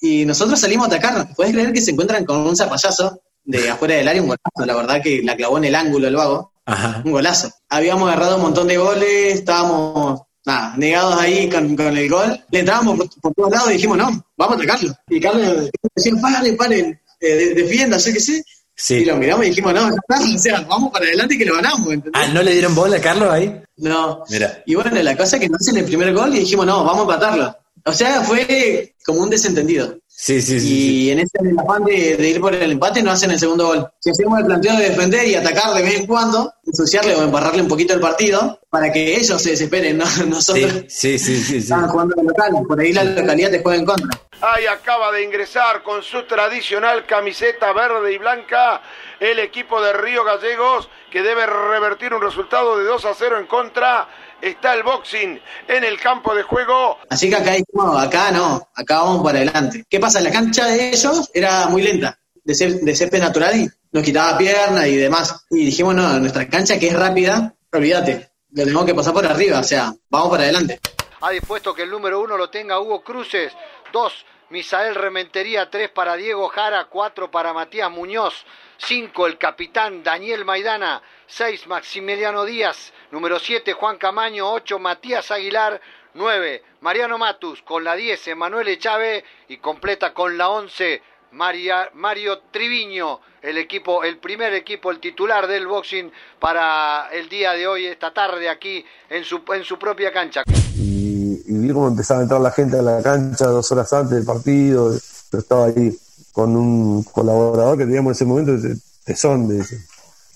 Y 0.01 0.25
nosotros 0.25 0.59
salimos 0.59 0.85
a 0.85 0.89
atacarnos. 0.89 1.35
¿Puedes 1.37 1.53
creer 1.53 1.73
que 1.73 1.81
se 1.81 1.91
encuentran 1.91 2.25
con 2.25 2.39
un 2.39 2.57
zapallazo 2.57 3.20
de 3.45 3.70
afuera 3.70 3.95
del 3.95 4.09
área? 4.09 4.23
Un 4.23 4.29
golazo, 4.29 4.66
la 4.66 4.77
verdad 4.77 5.03
que 5.03 5.23
la 5.23 5.37
clavó 5.37 5.59
en 5.59 5.64
el 5.64 5.75
ángulo 5.75 6.09
el 6.09 6.16
vago. 6.16 6.53
Ajá. 6.64 7.03
Un 7.05 7.12
golazo. 7.12 7.51
Habíamos 7.68 8.09
agarrado 8.09 8.37
un 8.37 8.43
montón 8.43 8.68
de 8.68 8.77
goles, 8.77 9.35
estábamos 9.35 10.23
nada, 10.45 10.77
negados 10.77 11.20
ahí 11.20 11.49
con, 11.49 11.97
el 11.97 12.09
gol. 12.09 12.45
Le 12.51 12.61
entrábamos 12.61 13.09
por, 13.20 13.35
todos 13.35 13.51
lados 13.51 13.70
y 13.70 13.75
dijimos, 13.75 13.99
no, 13.99 14.25
vamos 14.37 14.57
a 14.57 14.59
atacarlo. 14.59 14.95
Y 15.09 15.20
Carlos 15.20 15.70
decía, 15.95 16.12
paren, 16.20 16.57
paren, 16.57 17.01
eh, 17.20 17.55
defienda, 17.55 17.99
sé 17.99 18.12
que 18.12 18.20
sé. 18.20 18.45
Sí. 18.83 18.95
Y 18.95 19.05
lo 19.05 19.14
miramos 19.16 19.47
y 19.47 19.51
dijimos, 19.51 19.74
no, 19.74 19.87
o 19.87 20.39
sea, 20.39 20.61
vamos 20.62 20.91
para 20.91 21.05
adelante 21.05 21.39
que 21.39 21.45
lo 21.45 21.55
ganamos. 21.55 21.95
Ah, 22.14 22.26
¿no 22.35 22.43
le 22.43 22.51
dieron 22.51 22.74
bola 22.74 22.97
a 22.97 23.01
Carlos 23.01 23.30
ahí? 23.30 23.62
No. 23.76 24.24
Mira. 24.28 24.61
Y 24.66 24.74
bueno, 24.74 24.91
la 25.01 25.16
cosa 25.16 25.37
es 25.37 25.43
que 25.43 25.49
no 25.49 25.55
hacen 25.55 25.76
el 25.76 25.85
primer 25.85 26.12
gol 26.12 26.35
y 26.35 26.41
dijimos, 26.41 26.66
no, 26.66 26.83
vamos 26.83 26.99
a 26.99 27.03
empatarlo. 27.03 27.57
O 27.85 27.93
sea, 27.93 28.22
fue 28.22 28.95
como 29.05 29.22
un 29.22 29.30
desentendido. 29.30 29.99
Sí, 30.14 30.41
sí, 30.41 30.61
sí. 30.61 31.07
Y 31.07 31.11
en 31.11 31.20
ese 31.20 31.39
afán 31.59 31.85
de, 31.85 32.28
ir 32.28 32.41
por 32.41 32.55
el 32.55 32.72
empate 32.72 33.03
no 33.03 33.11
hacen 33.11 33.30
el 33.33 33.41
segundo 33.41 33.66
gol. 33.66 33.91
Si 33.99 34.11
hacemos 34.11 34.39
el 34.39 34.47
planteo 34.47 34.76
de 34.76 34.91
defender 34.91 35.26
y 35.26 35.35
atacar 35.35 35.74
de 35.74 35.83
vez 35.83 36.01
en 36.01 36.07
cuando, 36.07 36.53
ensuciarle 36.64 37.16
o 37.16 37.22
embarrarle 37.22 37.62
un 37.62 37.68
poquito 37.68 37.95
el 37.95 38.01
partido, 38.01 38.61
para 38.70 38.93
que 38.93 39.16
ellos 39.16 39.43
se 39.43 39.51
desesperen, 39.51 39.99
¿no? 39.99 40.05
Nosotros 40.26 40.85
sí, 40.89 41.18
sí, 41.18 41.39
sí, 41.43 41.61
sí, 41.61 41.74
jugando 41.89 42.14
en 42.16 42.26
local, 42.26 42.53
por 42.68 42.78
ahí 42.78 42.93
la 42.93 43.03
localidad 43.03 43.51
te 43.51 43.62
juega 43.62 43.78
en 43.78 43.85
contra. 43.85 44.20
Ahí 44.43 44.66
acaba 44.66 45.11
de 45.12 45.22
ingresar 45.22 45.83
con 45.83 46.03
su 46.03 46.24
tradicional 46.24 47.07
camiseta 47.07 47.72
verde 47.72 48.12
y 48.12 48.18
blanca 48.18 48.83
el 49.18 49.39
equipo 49.39 49.80
de 49.80 49.93
Río 49.93 50.24
Gallegos 50.24 50.89
que 51.11 51.22
debe 51.22 51.47
revertir 51.47 52.12
un 52.12 52.22
resultado 52.22 52.78
de 52.78 52.85
2 52.85 53.05
a 53.05 53.14
0 53.14 53.39
en 53.39 53.47
contra 53.47 54.09
está 54.43 54.74
el 54.74 54.82
boxing 54.82 55.40
en 55.68 55.84
el 55.84 55.99
campo 56.01 56.34
de 56.34 56.43
juego. 56.43 56.99
Así 57.09 57.30
que 57.30 57.36
acá, 57.36 57.53
no, 57.72 57.97
acá 57.97 58.30
no, 58.32 58.68
acá 58.74 58.99
vamos 58.99 59.22
para 59.22 59.38
adelante. 59.38 59.84
¿Qué 59.88 60.01
pasa? 60.01 60.20
La 60.20 60.32
cancha 60.32 60.66
de 60.66 60.90
ellos 60.90 61.30
era 61.32 61.68
muy 61.68 61.82
lenta, 61.82 62.18
de, 62.45 62.55
césped 62.55 63.20
natural 63.20 63.57
y 63.57 63.68
nos 63.93 64.03
quitaba 64.03 64.36
pierna 64.36 64.86
y 64.86 64.97
demás. 64.97 65.47
Y 65.51 65.64
dijimos, 65.66 65.95
no, 65.95 66.18
nuestra 66.18 66.49
cancha 66.49 66.78
que 66.78 66.88
es 66.88 66.99
rápida, 66.99 67.55
olvídate, 67.72 68.32
lo 68.51 68.64
tenemos 68.64 68.84
que 68.84 68.95
pasar 68.95 69.14
por 69.14 69.24
arriba, 69.24 69.61
o 69.61 69.64
sea, 69.64 69.93
vamos 70.11 70.30
para 70.30 70.43
adelante. 70.43 70.80
Ha 71.20 71.30
dispuesto 71.30 71.72
que 71.72 71.84
el 71.84 71.90
número 71.90 72.20
uno 72.20 72.36
lo 72.36 72.51
tenga 72.51 72.80
Hugo 72.80 73.03
Cruces, 73.03 73.53
dos, 73.93 74.26
Misael 74.51 74.97
Rementería, 74.97 75.70
tres 75.70 75.88
para 75.90 76.16
Diego 76.16 76.49
Jara, 76.49 76.86
cuatro 76.90 77.30
para 77.30 77.53
Matías 77.53 77.90
Muñoz, 77.90 78.45
cinco 78.87 79.26
el 79.26 79.39
capitán 79.39 80.03
Daniel 80.03 80.45
Maidana, 80.45 81.03
seis 81.26 81.66
Maximiliano 81.66 82.45
Díaz, 82.45 82.93
Número 83.12 83.39
7, 83.39 83.74
Juan 83.74 83.99
Camaño. 83.99 84.51
8, 84.51 84.78
Matías 84.78 85.30
Aguilar. 85.30 85.78
9, 86.14 86.62
Mariano 86.80 87.18
Matus. 87.18 87.61
Con 87.61 87.85
la 87.85 87.95
10, 87.95 88.28
Emanuel 88.28 88.68
Echave. 88.68 89.22
Y 89.49 89.59
completa 89.59 90.14
con 90.14 90.39
la 90.39 90.49
11, 90.49 91.03
Mario 91.33 92.41
Triviño. 92.51 93.20
El 93.43 93.59
equipo, 93.59 94.03
el 94.03 94.16
primer 94.16 94.55
equipo, 94.55 94.91
el 94.91 94.99
titular 94.99 95.47
del 95.47 95.66
boxing 95.66 96.11
para 96.41 97.11
el 97.12 97.28
día 97.28 97.53
de 97.53 97.66
hoy, 97.66 97.87
esta 97.87 98.14
tarde 98.14 98.49
aquí 98.49 98.83
en 99.11 99.24
su, 99.24 99.43
en 99.53 99.64
su 99.64 99.78
propia 99.78 100.11
cancha. 100.11 100.43
Y, 100.76 101.43
vi 101.47 101.70
cómo 101.72 101.89
empezaba 101.89 102.20
a 102.20 102.22
entrar 102.22 102.41
la 102.41 102.53
gente 102.53 102.78
a 102.78 102.83
la 102.83 103.03
cancha 103.03 103.47
dos 103.47 103.70
horas 103.72 103.93
antes 103.93 104.16
del 104.16 104.24
partido. 104.24 104.91
Yo 105.33 105.39
estaba 105.39 105.66
ahí 105.66 105.91
con 106.33 106.57
un 106.57 107.03
colaborador 107.05 107.78
que 107.78 107.85
teníamos 107.85 108.11
en 108.11 108.12
ese 108.12 108.24
momento, 108.24 108.78
Tesón, 109.05 109.49
de, 109.49 109.64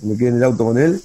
me 0.00 0.16
quedé 0.16 0.28
en 0.28 0.36
el 0.36 0.44
auto 0.44 0.64
con 0.64 0.78
él 0.78 1.02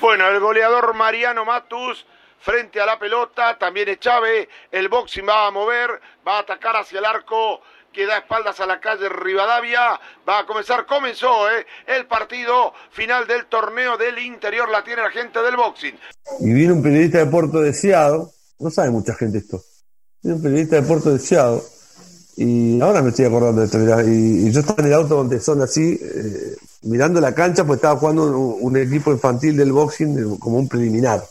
bueno, 0.00 0.28
el 0.28 0.38
goleador 0.38 0.94
Mariano 0.94 1.44
Matus 1.44 2.06
frente 2.40 2.80
a 2.80 2.86
la 2.86 2.98
pelota, 2.98 3.58
también 3.58 3.88
es 3.88 3.98
Chávez, 3.98 4.48
el 4.70 4.88
boxing 4.88 5.26
va 5.28 5.48
a 5.48 5.50
mover, 5.50 5.90
va 6.26 6.36
a 6.36 6.40
atacar 6.40 6.76
hacia 6.76 7.00
el 7.00 7.04
arco 7.04 7.60
que 7.92 8.06
da 8.06 8.18
espaldas 8.18 8.60
a 8.60 8.66
la 8.66 8.78
calle 8.78 9.08
Rivadavia, 9.08 9.98
va 10.28 10.38
a 10.38 10.46
comenzar, 10.46 10.86
comenzó 10.86 11.50
eh, 11.50 11.66
el 11.86 12.06
partido 12.06 12.72
final 12.90 13.26
del 13.26 13.46
torneo 13.46 13.96
del 13.96 14.18
interior, 14.20 14.68
la 14.68 14.84
tiene 14.84 15.02
la 15.02 15.10
gente 15.10 15.42
del 15.42 15.56
boxing. 15.56 15.98
Y 16.40 16.52
viene 16.52 16.74
un 16.74 16.82
periodista 16.82 17.18
de 17.18 17.26
Puerto 17.26 17.60
Deseado, 17.60 18.30
no 18.60 18.70
sabe 18.70 18.90
mucha 18.90 19.14
gente 19.14 19.38
esto, 19.38 19.60
viene 20.22 20.36
un 20.36 20.42
periodista 20.42 20.76
de 20.76 20.82
Puerto 20.82 21.10
Deseado, 21.10 21.60
y 22.40 22.80
ahora 22.80 23.02
me 23.02 23.08
estoy 23.08 23.24
acordando 23.24 23.60
de 23.60 23.66
esto, 23.66 23.78
y, 24.08 24.52
yo 24.52 24.60
estaba 24.60 24.80
en 24.82 24.86
el 24.86 24.94
auto 24.94 25.16
donde 25.16 25.40
son 25.40 25.60
así, 25.60 25.98
eh, 26.00 26.56
mirando 26.82 27.20
la 27.20 27.34
cancha, 27.34 27.66
pues 27.66 27.78
estaba 27.78 27.98
jugando 27.98 28.38
un, 28.38 28.76
equipo 28.76 29.10
infantil 29.10 29.56
del 29.56 29.72
boxing 29.72 30.38
como 30.38 30.58
un 30.58 30.68
preliminar. 30.68 31.24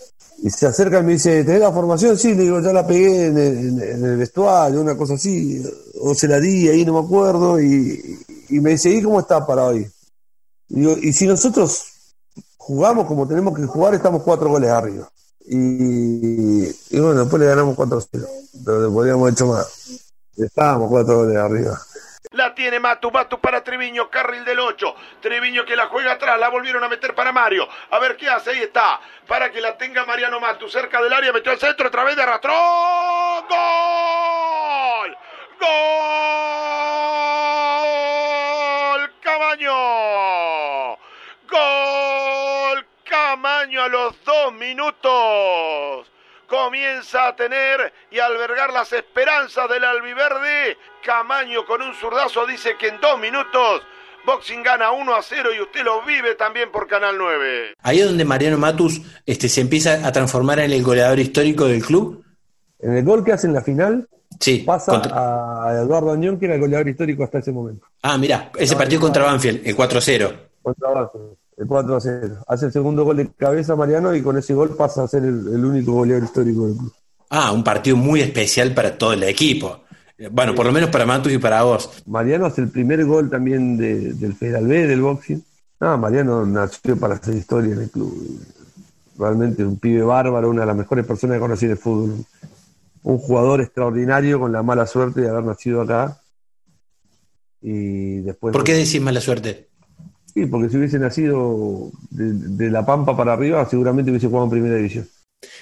Y 0.44 0.50
se 0.50 0.68
acerca 0.68 1.00
y 1.00 1.04
me 1.04 1.14
dice, 1.14 1.46
¿tenés 1.46 1.62
la 1.62 1.72
formación? 1.72 2.18
Sí, 2.18 2.34
le 2.36 2.44
digo, 2.44 2.60
ya 2.60 2.74
la 2.74 2.86
pegué 2.86 3.28
en 3.28 3.38
el, 3.38 4.18
vestuario, 4.18 4.82
una 4.82 4.98
cosa 4.98 5.14
así, 5.14 5.64
o 6.02 6.14
se 6.14 6.28
la 6.28 6.42
di 6.42 6.68
ahí, 6.68 6.84
no 6.84 7.00
me 7.00 7.06
acuerdo, 7.06 7.62
y, 7.62 8.20
me 8.50 8.72
dice, 8.72 8.90
¿y 8.90 9.02
cómo 9.02 9.22
está 9.22 9.48
para 9.48 9.64
hoy? 9.64 9.90
Y, 10.68 11.08
y 11.08 11.14
si 11.14 11.26
nosotros 11.26 11.86
jugamos 12.58 13.08
como 13.08 13.26
tenemos 13.26 13.58
que 13.58 13.66
jugar, 13.66 13.94
estamos 13.94 14.24
cuatro 14.24 14.50
goles 14.50 14.70
arriba. 14.70 15.10
Y, 15.50 17.00
bueno, 17.00 17.22
después 17.22 17.40
le 17.40 17.48
ganamos 17.48 17.78
4-0, 17.78 18.28
pero 18.66 18.92
podríamos 18.92 19.22
haber 19.22 19.34
hecho 19.34 19.48
más. 19.48 19.68
Estábamos 20.38 20.90
cuatro 20.90 21.16
goles 21.16 21.36
arriba. 21.36 21.78
La 22.32 22.54
tiene 22.54 22.80
Matu, 22.80 23.10
Matu 23.10 23.40
para 23.40 23.64
Treviño, 23.64 24.10
carril 24.12 24.46
del 24.46 24.60
8. 24.60 24.96
Treviño 25.22 25.66
que 25.66 25.76
la 25.76 25.88
juega 25.88 26.12
atrás, 26.14 26.40
la 26.40 26.50
volvieron 26.50 26.84
a 26.84 26.90
meter 26.90 27.16
para 27.16 27.32
Mario. 27.32 27.68
A 27.90 27.98
ver 28.00 28.18
qué 28.18 28.30
hace, 28.30 28.52
ahí 28.52 28.60
está. 28.60 29.00
Para 29.28 29.50
que 29.52 29.62
la 29.62 29.78
tenga 29.78 30.06
Mariano 30.06 30.40
Matu, 30.40 30.70
cerca 30.70 31.02
del 31.02 31.14
área, 31.14 31.34
metió 31.34 31.52
al 31.52 31.58
centro, 31.58 31.88
otra 31.88 32.04
vez 32.04 32.16
de 32.16 32.22
arrastró. 32.24 32.54
¡Gol! 33.50 35.18
¡Gol! 35.60 35.68
¡Camaño! 39.22 40.98
¡Gol! 41.50 42.86
¡Camaño 43.10 43.82
a 43.82 43.88
los 43.88 44.24
dos 44.24 44.54
minutos! 44.54 46.12
Comienza 46.48 47.28
a 47.28 47.36
tener 47.36 47.94
y 48.12 48.20
albergar 48.20 48.72
las 48.72 48.92
esperanzas 48.94 49.70
del 49.70 49.84
albiverde. 49.84 50.78
Camaño 51.04 51.66
con 51.66 51.82
un 51.82 51.94
zurdazo 51.94 52.46
dice 52.46 52.76
que 52.78 52.88
en 52.88 53.00
dos 53.00 53.20
minutos 53.20 53.82
Boxing 54.26 54.62
gana 54.62 54.92
1 54.92 55.16
a 55.16 55.22
0 55.22 55.50
y 55.58 55.62
usted 55.62 55.86
lo 55.86 56.04
vive 56.06 56.36
también 56.36 56.70
por 56.70 56.86
Canal 56.88 57.16
9. 57.18 57.76
Ahí 57.82 58.00
es 58.00 58.06
donde 58.06 58.26
Mariano 58.26 58.58
Matus 58.58 59.02
este, 59.26 59.48
se 59.48 59.62
empieza 59.62 60.06
a 60.06 60.12
transformar 60.12 60.60
en 60.60 60.72
el 60.72 60.84
goleador 60.84 61.18
histórico 61.20 61.66
del 61.66 61.82
club. 61.84 62.26
En 62.80 62.98
el 62.98 63.06
gol 63.06 63.24
que 63.24 63.32
hace 63.32 63.48
en 63.48 63.54
la 63.54 63.62
final, 63.62 64.08
sí, 64.40 64.60
pasa 64.60 65.02
a 65.14 65.82
Eduardo 65.82 66.12
Añón, 66.12 66.38
que 66.38 66.46
era 66.46 66.56
el 66.56 66.62
goleador 66.62 66.90
histórico 66.90 67.24
hasta 67.24 67.40
ese 67.40 67.54
momento. 67.54 67.88
Ah, 68.02 68.18
mira, 68.18 68.52
ese 68.58 68.76
partido 68.76 69.00
contra 69.00 69.24
Banfield, 69.24 69.66
el 69.66 69.76
4-0. 69.76 70.34
Contra 70.62 70.90
Banfield, 70.90 71.38
el 71.58 71.68
4 71.68 72.00
0. 72.00 72.38
Hace 72.48 72.68
el 72.68 72.72
segundo 72.72 73.04
gol 73.04 73.18
de 73.18 73.30
cabeza 73.32 73.76
Mariano 73.76 74.16
y 74.16 74.22
con 74.22 74.38
ese 74.38 74.54
gol 74.54 74.76
pasa 74.76 75.04
a 75.04 75.08
ser 75.08 75.24
el 75.24 75.66
único 75.66 75.92
goleador 75.92 76.24
histórico 76.24 76.68
del 76.68 76.78
club. 76.78 76.94
Ah, 77.30 77.52
un 77.52 77.64
partido 77.64 77.98
muy 77.98 78.22
especial 78.22 78.74
para 78.74 78.98
todo 78.98 79.14
el 79.14 79.24
equipo. 79.24 79.82
Bueno, 80.32 80.56
por 80.56 80.66
lo 80.66 80.72
menos 80.72 80.90
para 80.90 81.06
Matus 81.06 81.34
y 81.34 81.38
para 81.38 81.64
vos. 81.64 82.04
Mariano 82.06 82.46
hace 82.46 82.62
el 82.62 82.70
primer 82.70 83.06
gol 83.06 83.30
también 83.30 83.78
del 83.78 84.34
Federal 84.36 84.66
B, 84.66 84.88
del 84.88 85.02
boxing. 85.02 85.44
No, 85.80 85.98
Mariano 85.98 86.46
nació 86.46 86.98
para 86.98 87.16
hacer 87.16 87.36
historia 87.36 87.74
en 87.74 87.82
el 87.82 87.92
club. 87.92 88.40
Realmente 89.18 89.64
un 89.64 89.78
pibe 89.78 90.02
bárbaro, 90.04 90.50
una 90.50 90.62
de 90.62 90.68
las 90.68 90.76
mejores 90.76 91.06
personas 91.06 91.36
que 91.36 91.42
conocí 91.42 91.66
en 91.66 91.72
el 91.72 91.78
fútbol. 91.78 92.26
Un 93.04 93.18
jugador 93.20 93.62
extraordinario 93.62 94.40
con 94.40 94.52
la 94.52 94.64
mala 94.64 94.88
suerte 94.88 95.22
de 95.22 95.30
haber 95.30 95.44
nacido 95.44 95.82
acá. 95.82 96.20
Y 97.62 98.22
después. 98.22 98.54
¿Por 98.54 98.64
qué 98.64 98.74
decís 98.74 99.02
mala 99.02 99.22
suerte? 99.22 99.68
Sí, 100.38 100.46
porque 100.46 100.70
si 100.70 100.78
hubiese 100.78 101.00
nacido 101.00 101.90
de, 102.12 102.70
La 102.70 102.86
Pampa 102.86 103.18
para 103.18 103.34
arriba, 103.34 103.68
seguramente 103.68 104.12
hubiese 104.12 104.28
jugado 104.28 104.46
en 104.46 104.52
primera 104.52 104.76
división. 104.76 105.10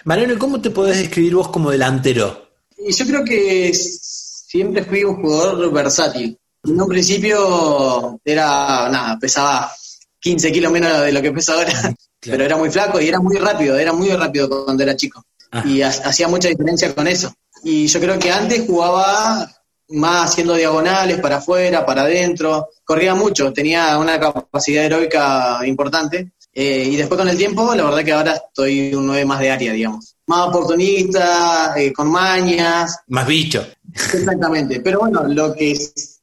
Mariano, 0.03 0.37
¿cómo 0.37 0.59
te 0.59 0.69
podés 0.69 0.97
describir 0.97 1.35
vos 1.35 1.47
como 1.47 1.71
delantero? 1.71 2.49
Y 2.77 2.91
yo 2.91 3.05
creo 3.05 3.23
que 3.23 3.73
siempre 3.73 4.83
fui 4.83 5.05
un 5.05 5.21
jugador 5.21 5.71
versátil. 5.71 6.37
En 6.65 6.81
un 6.81 6.89
principio 6.89 8.19
era, 8.25 8.89
nada, 8.89 9.17
pesaba 9.17 9.71
15 10.19 10.51
kilos 10.51 10.73
menos 10.73 11.03
de 11.03 11.13
lo 11.13 11.21
que 11.21 11.31
pesa 11.31 11.53
ahora, 11.53 11.71
pero 12.19 12.43
era 12.43 12.57
muy 12.57 12.69
flaco 12.69 12.99
y 12.99 13.07
era 13.07 13.21
muy 13.21 13.37
rápido, 13.37 13.77
era 13.77 13.93
muy 13.93 14.09
rápido 14.09 14.65
cuando 14.65 14.83
era 14.83 14.97
chico. 14.97 15.23
Ah. 15.53 15.63
Y 15.65 15.83
hacía 15.83 16.27
mucha 16.27 16.49
diferencia 16.49 16.93
con 16.93 17.07
eso. 17.07 17.33
Y 17.63 17.87
yo 17.87 18.01
creo 18.01 18.19
que 18.19 18.29
antes 18.29 18.65
jugaba 18.67 19.49
más 19.89 20.31
haciendo 20.31 20.55
diagonales 20.55 21.19
para 21.19 21.37
afuera, 21.37 21.85
para 21.85 22.03
adentro, 22.03 22.69
corría 22.83 23.15
mucho, 23.15 23.53
tenía 23.53 23.97
una 23.97 24.19
capacidad 24.19 24.85
heroica 24.85 25.59
importante. 25.65 26.31
Eh, 26.53 26.87
y 26.91 26.95
después 26.95 27.19
con 27.19 27.27
el 27.27 27.37
tiempo, 27.37 27.75
la 27.75 27.83
verdad 27.83 28.03
que 28.03 28.13
ahora 28.13 28.33
estoy 28.33 28.93
un 28.93 29.07
9 29.07 29.25
más 29.25 29.39
de 29.41 29.51
área, 29.51 29.73
digamos. 29.73 30.15
Más 30.27 30.47
oportunista, 30.47 31.73
eh, 31.75 31.91
con 31.91 32.09
mañas. 32.09 32.97
Más 33.07 33.27
bicho. 33.27 33.65
Exactamente. 33.93 34.79
Pero 34.79 34.99
bueno, 34.99 35.23
lo 35.27 35.53
que 35.53 35.77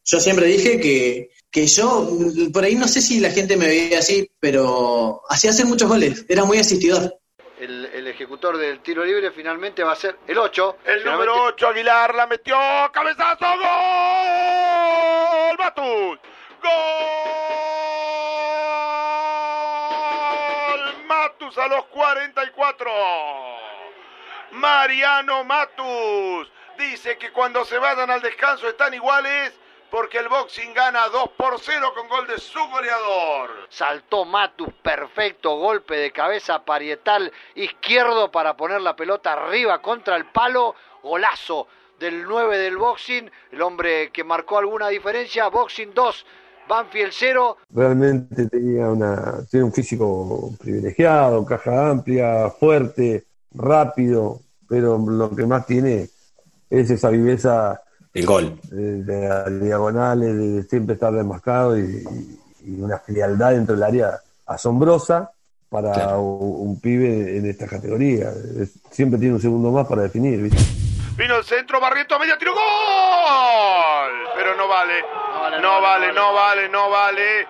yo 0.05 0.21
siempre 0.21 0.47
dije 0.47 0.81
que, 0.81 1.31
que 1.51 1.67
yo, 1.67 2.11
por 2.51 2.65
ahí 2.65 2.75
no 2.75 2.89
sé 2.89 3.03
si 3.03 3.21
la 3.21 3.31
gente 3.31 3.59
me 3.59 3.67
veía 3.67 3.99
así, 3.99 4.29
pero 4.41 5.21
hacía 5.29 5.51
hacer 5.51 5.67
muchos 5.67 5.89
goles, 5.89 6.25
era 6.29 6.47
muy 6.47 6.59
asistidor. 6.59 7.19
Ejecutor 8.13 8.57
del 8.59 8.81
tiro 8.81 9.05
libre 9.05 9.31
finalmente 9.31 9.83
va 9.83 9.93
a 9.93 9.97
ser 9.97 10.19
el 10.27 10.37
8. 10.39 10.79
El 10.85 11.05
número 11.05 11.45
8, 11.45 11.69
Aguilar, 11.69 12.15
la 12.15 12.27
metió, 12.27 12.57
cabezazo, 12.93 13.47
gol, 13.47 13.67
Matus, 15.59 16.19
gol, 16.63 16.73
Matus 21.07 21.57
a 21.59 21.69
los 21.69 21.87
44, 21.87 22.91
Mariano 24.53 25.45
Matus 25.45 26.53
dice 26.77 27.17
que 27.17 27.33
cuando 27.33 27.65
se 27.65 27.79
vayan 27.79 28.11
al 28.11 28.21
descanso 28.21 28.69
están 28.69 28.93
iguales 28.93 29.59
porque 29.93 30.19
el 30.19 30.29
boxing 30.29 30.73
gana 30.73 31.01
2 31.13 31.33
por 31.37 31.61
0 31.61 31.93
con 31.95 32.09
gol 32.09 32.27
de 32.27 32.39
su 32.39 32.59
goleador. 32.59 33.51
Saltó 33.69 34.25
Matus, 34.25 34.73
perfecto 34.83 35.59
golpe 35.59 35.95
de 35.97 36.11
cabeza 36.11 36.65
parietal 36.65 37.31
izquierdo 37.55 38.33
para 38.33 38.57
poner 38.57 38.81
la 38.81 38.97
pelota 38.97 39.35
arriba 39.35 39.83
contra 39.83 40.17
el 40.17 40.25
palo, 40.25 40.75
golazo 41.03 41.67
del 42.01 42.25
9 42.25 42.57
del 42.57 42.79
boxing, 42.79 43.31
el 43.53 43.61
hombre 43.61 44.11
que 44.11 44.25
marcó 44.25 44.57
alguna 44.57 44.89
diferencia, 44.89 45.49
boxing 45.49 45.93
2, 45.93 46.27
Banfield 46.67 47.13
0. 47.13 47.57
Realmente 47.69 48.49
tenía, 48.49 48.89
una, 48.89 49.45
tiene 49.51 49.67
un 49.67 49.73
físico 49.75 50.53
privilegiado, 50.59 51.45
caja 51.45 51.91
amplia, 51.91 52.49
fuerte, 52.49 53.27
rápido, 53.53 54.41
pero 54.67 54.97
lo 54.99 55.37
que 55.37 55.45
más 55.45 55.67
tiene 55.67 56.09
es 56.71 56.91
esa 56.91 57.11
viveza. 57.11 57.83
El 58.15 58.27
gol. 58.27 58.59
De, 58.71 59.29
las 59.29 59.61
diagonales, 59.61 60.37
de 60.37 60.63
siempre 60.65 60.95
estar 60.95 61.13
desmascado 61.13 61.79
y, 61.79 62.05
una 62.79 62.99
frialdad 62.99 63.51
dentro 63.51 63.75
del 63.75 63.83
área 63.83 64.21
asombrosa 64.47 65.33
para 65.69 66.17
un, 66.17 66.79
pibe 66.81 67.39
en 67.39 67.47
esta 67.47 67.67
categoría. 67.67 68.31
siempre 68.91 69.19
tiene 69.19 69.35
un 69.35 69.41
segundo 69.41 69.73
más 69.73 69.87
para 69.87 70.03
definir. 70.03 70.51
Vino 71.17 71.37
el 71.37 71.45
centro, 71.45 71.81
Barriento, 71.81 72.19
media 72.19 72.39
tiro, 72.39 72.53
gol. 72.53 72.63
Pero 74.37 74.55
no 74.55 74.69
vale. 74.69 75.03
No 75.61 75.81
vale, 75.81 76.13
no 76.13 76.33
vale, 76.35 76.69
no 76.69 76.91
vale. 76.91 77.47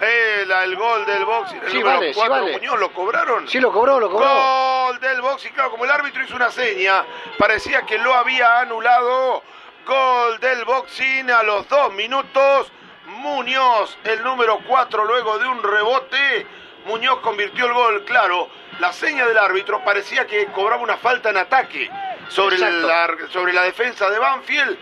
El, 0.00 0.50
el 0.50 0.76
gol 0.76 1.06
del 1.06 1.24
boxing, 1.24 1.60
el 1.64 1.74
número 1.74 2.00
4 2.14 2.46
Muñoz, 2.46 2.80
¿lo 2.80 2.92
cobraron? 2.92 3.48
Sí, 3.48 3.60
lo 3.60 3.72
cobró, 3.72 4.00
lo 4.00 4.10
cobró. 4.10 4.26
Gol 4.26 5.00
del 5.00 5.20
boxing, 5.20 5.52
claro, 5.52 5.70
como 5.70 5.84
el 5.84 5.90
árbitro 5.90 6.24
hizo 6.24 6.34
una 6.34 6.50
seña, 6.50 7.04
parecía 7.38 7.82
que 7.82 7.98
lo 7.98 8.12
había 8.12 8.60
anulado. 8.60 9.42
Gol 9.86 10.38
del 10.38 10.64
boxing 10.64 11.30
a 11.30 11.42
los 11.42 11.68
dos 11.68 11.92
minutos. 11.94 12.70
Muñoz, 13.06 13.98
el 14.04 14.22
número 14.22 14.60
4, 14.66 15.04
luego 15.04 15.38
de 15.38 15.48
un 15.48 15.62
rebote. 15.62 16.46
Muñoz 16.86 17.20
convirtió 17.20 17.66
el 17.66 17.72
gol, 17.72 18.04
claro. 18.04 18.48
La 18.78 18.92
seña 18.92 19.26
del 19.26 19.38
árbitro 19.38 19.82
parecía 19.84 20.26
que 20.26 20.46
cobraba 20.46 20.82
una 20.82 20.96
falta 20.96 21.30
en 21.30 21.36
ataque 21.36 21.90
sobre, 22.28 22.58
la, 22.58 23.08
sobre 23.30 23.52
la 23.52 23.62
defensa 23.62 24.08
de 24.08 24.18
Banfield. 24.18 24.78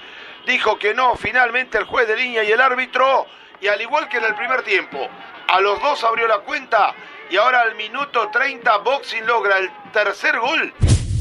Dijo 0.46 0.78
que 0.78 0.94
no, 0.94 1.16
finalmente 1.16 1.78
el 1.78 1.84
juez 1.84 2.06
de 2.06 2.16
línea 2.16 2.44
y 2.44 2.52
el 2.52 2.60
árbitro 2.60 3.26
y 3.60 3.68
al 3.68 3.80
igual 3.80 4.08
que 4.08 4.18
en 4.18 4.24
el 4.24 4.34
primer 4.34 4.62
tiempo, 4.62 5.08
a 5.48 5.60
los 5.60 5.80
dos 5.80 6.02
abrió 6.04 6.26
la 6.26 6.38
cuenta 6.38 6.94
y 7.30 7.36
ahora 7.36 7.62
al 7.62 7.74
minuto 7.74 8.28
30 8.30 8.78
Boxing 8.78 9.26
logra 9.26 9.58
el 9.58 9.70
tercer 9.92 10.38
gol. 10.38 10.72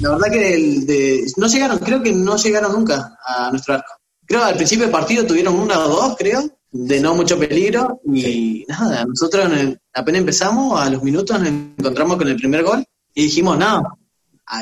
La 0.02 0.12
verdad 0.12 0.32
que 0.32 1.26
no 1.38 1.48
llegaron, 1.48 1.80
creo 1.80 2.02
que 2.02 2.12
no 2.12 2.38
llegaron 2.38 2.72
nunca 2.72 3.18
a 3.26 3.50
nuestro 3.52 3.76
arco. 3.76 3.94
Creo 4.26 4.44
al 4.44 4.56
principio 4.56 4.86
del 4.86 4.92
partido 4.92 5.26
tuvieron 5.26 5.56
una 5.56 5.80
o 5.80 5.88
dos, 5.88 6.16
creo, 6.18 6.44
de 6.72 7.00
no 7.00 7.16
mucho 7.16 7.38
peligro 7.40 8.00
y 8.06 8.64
nada, 8.68 9.04
nosotros 9.06 9.50
apenas 9.94 10.20
empezamos, 10.20 10.80
a 10.80 10.90
los 10.90 11.02
minutos 11.02 11.40
nos 11.40 11.50
encontramos 11.50 12.18
con 12.18 12.28
el 12.28 12.36
primer 12.36 12.64
gol 12.64 12.86
y 13.14 13.24
dijimos, 13.24 13.58
no, 13.58 13.82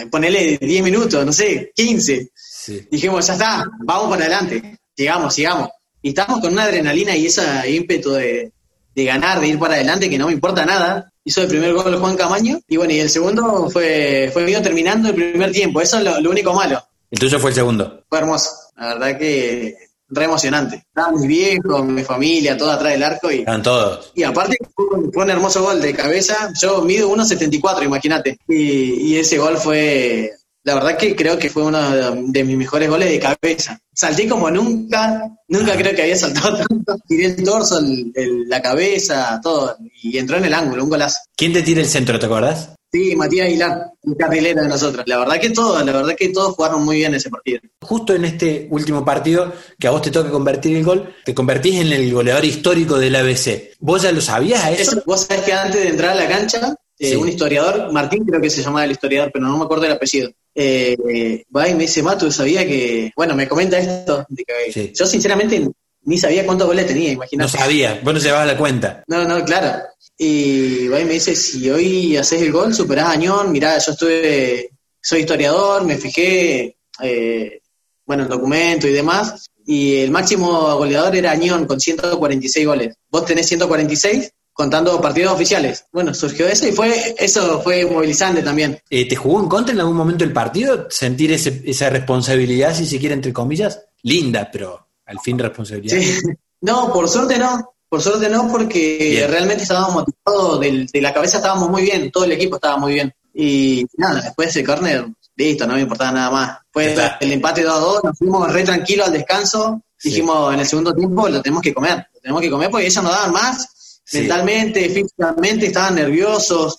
ponele 0.09 0.57
10 0.57 0.83
minutos, 0.83 1.25
no 1.25 1.33
sé, 1.33 1.71
15. 1.75 2.31
Dijimos, 2.91 3.27
ya 3.27 3.33
está, 3.33 3.65
vamos 3.83 4.09
para 4.09 4.25
adelante, 4.25 4.79
llegamos, 4.95 5.33
sigamos. 5.33 5.69
Y 6.01 6.09
estamos 6.09 6.39
con 6.39 6.53
una 6.53 6.63
adrenalina 6.63 7.15
y 7.15 7.25
ese 7.27 7.43
ímpetu 7.71 8.11
de, 8.11 8.51
ganar, 8.95 9.39
de 9.39 9.47
ir 9.47 9.59
para 9.59 9.75
adelante, 9.75 10.09
que 10.09 10.17
no 10.17 10.27
me 10.27 10.33
importa 10.33 10.65
nada. 10.65 11.11
Hizo 11.27 11.41
el 11.41 11.49
primer 11.49 11.73
gol 11.73 11.93
Juan 11.97 12.15
Camaño. 12.15 12.61
Y 12.69 12.77
bueno, 12.77 12.93
y 12.93 13.01
el 13.01 13.09
segundo 13.09 13.69
fue, 13.69 14.29
fue 14.31 14.45
mío 14.45 14.61
terminando 14.61 15.09
el 15.09 15.15
primer 15.15 15.51
tiempo. 15.51 15.81
Eso 15.81 15.97
es 15.97 16.23
lo, 16.23 16.29
único 16.29 16.53
malo. 16.53 16.81
Entonces 17.11 17.41
fue 17.41 17.49
el 17.49 17.55
segundo. 17.55 18.01
Fue 18.07 18.19
hermoso. 18.19 18.49
La 18.77 18.93
verdad 18.93 19.17
que 19.17 19.75
re 20.07 20.23
emocionante. 20.23 20.77
Estaban 20.77 21.15
mis 21.15 21.27
viejos, 21.27 21.83
mi 21.83 22.01
familia, 22.05 22.57
todo 22.57 22.71
atrás 22.71 22.93
del 22.93 23.03
arco. 23.03 23.29
Y, 23.29 23.39
Estaban 23.39 23.61
todos. 23.61 24.13
Y 24.15 24.23
aparte 24.23 24.55
fue 24.73 25.23
un 25.23 25.29
hermoso 25.29 25.61
gol 25.63 25.81
de 25.81 25.93
cabeza. 25.93 26.53
Yo 26.61 26.81
mido 26.83 27.13
1.74, 27.13 27.83
imagínate. 27.83 28.39
Y, 28.47 29.11
y 29.11 29.17
ese 29.17 29.37
gol 29.37 29.57
fue 29.57 30.31
la 30.67 30.73
verdad 30.73 30.97
que 30.97 31.15
creo 31.15 31.39
que 31.39 31.49
fue 31.49 31.63
uno 31.63 31.79
de, 32.27 32.43
mis 32.43 32.57
mejores 32.57 32.89
goles 32.89 33.09
de 33.09 33.21
cabeza. 33.21 33.79
Salté 33.93 34.27
como 34.27 34.51
nunca, 34.51 35.23
nunca 35.47 35.77
creo 35.77 35.95
que 35.95 36.01
había 36.01 36.17
saltado 36.17 36.57
tanto. 36.67 36.97
Tiré 37.07 37.27
el 37.27 37.41
torso, 37.41 37.79
la 38.47 38.61
cabeza, 38.61 39.39
todo, 39.41 39.77
y 40.03 40.17
entró 40.17 40.35
en 40.35 40.43
el 40.43 40.53
ángulo, 40.53 40.83
un 40.83 40.89
golazo. 40.89 41.19
¿Quién 41.37 41.53
te 41.53 41.61
tira 41.61 41.79
el 41.79 41.87
centro, 41.87 42.19
te 42.19 42.25
acordás? 42.25 42.71
Sí, 42.91 43.15
Matías 43.15 43.47
Aguilar, 43.47 43.93
un 44.01 44.15
carrilero 44.15 44.61
de 44.61 44.67
nosotros. 44.67 45.05
La 45.07 45.17
verdad 45.17 45.39
que 45.39 45.51
todos, 45.51 45.85
la 45.85 45.91
verdad 45.93 46.15
que 46.17 46.29
todos 46.29 46.55
jugaron 46.55 46.83
muy 46.83 46.97
bien 46.97 47.15
ese 47.15 47.29
partido. 47.29 47.61
Justo 47.81 48.13
en 48.13 48.25
este 48.25 48.67
último 48.69 49.05
partido, 49.05 49.53
que 49.79 49.87
a 49.87 49.91
vos 49.91 50.01
te 50.01 50.11
toca 50.11 50.29
convertir 50.29 50.75
el 50.75 50.83
gol, 50.83 51.15
te 51.23 51.33
convertís 51.33 51.79
en 51.79 51.93
el 51.93 52.13
goleador 52.13 52.43
histórico 52.43 52.97
del 52.97 53.15
ABC. 53.15 53.77
¿Vos 53.79 54.01
ya 54.01 54.11
lo 54.11 54.19
sabías 54.19 54.65
a 54.65 54.71
eso? 54.71 55.01
Vos 55.05 55.21
sabés 55.21 55.45
que 55.45 55.53
antes 55.53 55.81
de 55.81 55.87
entrar 55.87 56.11
a 56.11 56.15
la 56.15 56.27
cancha, 56.27 56.75
eh, 56.99 57.17
un 57.17 57.29
historiador, 57.29 57.91
Martín 57.91 58.25
creo 58.25 58.41
que 58.41 58.49
se 58.49 58.63
llamaba 58.63 58.85
el 58.85 58.91
historiador, 58.91 59.31
pero 59.31 59.45
no 59.45 59.57
me 59.57 59.65
acuerdo 59.65 59.85
el 59.85 59.91
apellido, 59.91 60.31
eh, 60.55 61.45
va 61.55 61.69
y 61.69 61.75
me 61.75 61.83
dice, 61.83 62.01
Matu, 62.01 62.31
sabía 62.31 62.65
que, 62.65 63.11
bueno, 63.15 63.35
me 63.35 63.47
comenta 63.47 63.77
esto, 63.77 64.25
yo 64.93 65.05
sinceramente 65.05 65.67
ni 66.07 66.17
sabía 66.17 66.45
cuántos 66.45 66.67
goles 66.67 66.87
tenía, 66.87 67.11
imagínate. 67.11 67.51
No 67.51 67.59
sabía, 67.59 67.99
vos 68.01 68.13
no 68.13 68.19
llevabas 68.19 68.47
la 68.47 68.57
cuenta. 68.57 69.03
No, 69.07 69.25
no, 69.25 69.43
claro. 69.43 69.83
Y 70.17 70.91
ahí 70.93 71.03
me 71.03 71.13
dice, 71.13 71.35
si 71.35 71.69
hoy 71.69 72.15
haces 72.15 72.41
el 72.41 72.51
gol, 72.51 72.73
superás 72.73 73.09
a 73.09 73.11
Añón, 73.11 73.51
mirá, 73.51 73.77
yo 73.77 73.91
estuve, 73.91 74.71
soy 75.01 75.19
historiador, 75.19 75.83
me 75.85 75.97
fijé, 75.97 76.77
eh, 77.03 77.61
bueno, 78.05 78.23
el 78.23 78.29
documento 78.29 78.87
y 78.87 78.93
demás, 78.93 79.49
y 79.65 79.97
el 79.97 80.11
máximo 80.11 80.77
goleador 80.77 81.13
era 81.15 81.31
Añón 81.31 81.67
con 81.67 81.79
146 81.79 82.65
goles. 82.65 82.95
Vos 83.09 83.25
tenés 83.25 83.47
146 83.47 84.31
contando 84.57 84.99
partidos 84.99 85.33
oficiales. 85.33 85.85
Bueno, 85.91 86.15
surgió 86.15 86.47
eso 86.47 86.67
y 86.67 86.71
fue 86.71 87.15
eso 87.19 87.61
fue 87.61 87.85
movilizante 87.85 88.41
también. 88.41 88.81
Eh, 88.89 89.07
¿Te 89.07 89.15
jugó 89.15 89.39
en 89.39 89.47
contra 89.47 89.73
en 89.73 89.79
algún 89.79 89.95
momento 89.95 90.23
el 90.23 90.33
partido? 90.33 90.87
Sentir 90.89 91.31
ese, 91.31 91.61
esa 91.63 91.91
responsabilidad, 91.91 92.73
si 92.73 92.87
se 92.87 92.99
quiere, 92.99 93.13
entre 93.13 93.31
comillas, 93.31 93.79
linda, 94.01 94.49
pero 94.51 94.87
al 95.05 95.19
fin 95.19 95.37
responsabilidad. 95.37 95.95
Sí. 95.95 96.19
No, 96.61 96.91
por 96.91 97.07
suerte 97.07 97.37
no. 97.37 97.75
Por 97.87 98.01
suerte 98.01 98.29
no, 98.29 98.51
porque 98.51 99.25
realmente 99.29 99.63
estábamos 99.63 99.93
motivados, 99.93 100.59
de, 100.59 101.01
la 101.01 101.13
cabeza 101.13 101.37
estábamos 101.37 101.69
muy 101.69 101.83
bien, 101.83 102.11
todo 102.11 102.25
el 102.25 102.33
equipo 102.33 102.55
estaba 102.55 102.77
muy 102.77 102.93
bien. 102.93 103.13
Y 103.33 103.85
nada, 103.95 104.21
después 104.21 104.49
ese 104.49 104.65
córner, 104.65 105.05
listo, 105.35 105.67
no 105.67 105.75
me 105.75 105.81
importaba 105.81 106.11
nada 106.11 106.31
más. 106.31 106.57
Fue 106.71 106.93
el 107.21 107.31
empate 107.31 107.61
2 107.61 107.73
a 107.73 107.79
2, 107.79 108.03
nos 108.03 108.17
fuimos 108.17 108.51
re 108.51 108.63
tranquilos 108.63 109.07
al 109.07 109.13
descanso, 109.13 109.81
dijimos 110.03 110.53
en 110.53 110.59
el 110.59 110.65
segundo 110.65 110.93
tiempo 110.93 111.29
lo 111.29 111.41
tenemos 111.41 111.61
que 111.61 111.73
comer, 111.73 112.07
lo 112.13 112.19
tenemos 112.19 112.41
que 112.41 112.49
comer 112.49 112.69
porque 112.69 112.87
ellos 112.87 113.03
nos 113.03 113.13
daban 113.13 113.31
más, 113.31 113.76
mentalmente, 114.13 114.89
físicamente, 114.89 115.67
estaban 115.67 115.95
nerviosos. 115.95 116.77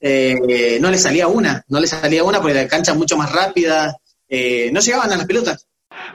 Eh, 0.00 0.78
no 0.80 0.90
les 0.90 1.02
salía 1.02 1.28
una, 1.28 1.64
no 1.68 1.80
les 1.80 1.90
salía 1.90 2.24
una 2.24 2.40
porque 2.40 2.54
la 2.54 2.68
cancha 2.68 2.92
es 2.92 2.98
mucho 2.98 3.16
más 3.16 3.30
rápida, 3.30 3.96
eh, 4.28 4.70
no 4.72 4.80
llegaban 4.80 5.12
a 5.12 5.16
las 5.16 5.26
pelotas. 5.26 5.66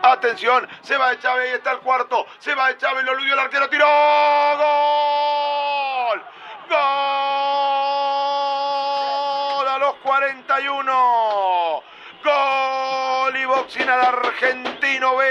Atención, 0.01 0.67
se 0.81 0.97
va 0.97 1.11
de 1.11 1.19
Chávez, 1.19 1.49
ahí 1.49 1.55
está 1.55 1.71
el 1.73 1.79
cuarto. 1.79 2.25
Se 2.39 2.53
va 2.53 2.69
de 2.69 2.77
Chávez, 2.77 3.05
lo 3.05 3.13
eludió 3.13 3.33
el 3.33 3.39
arquero, 3.39 3.69
tiró. 3.69 3.85
¡Gol! 4.57 4.65
¡Gol! 6.69 6.77
A 9.67 9.77
los 9.79 9.95
41. 10.03 11.83
Gol 12.23 13.37
y 13.37 13.45
boxing 13.45 13.87
al 13.89 14.01
argentino 14.01 15.15
B. 15.15 15.25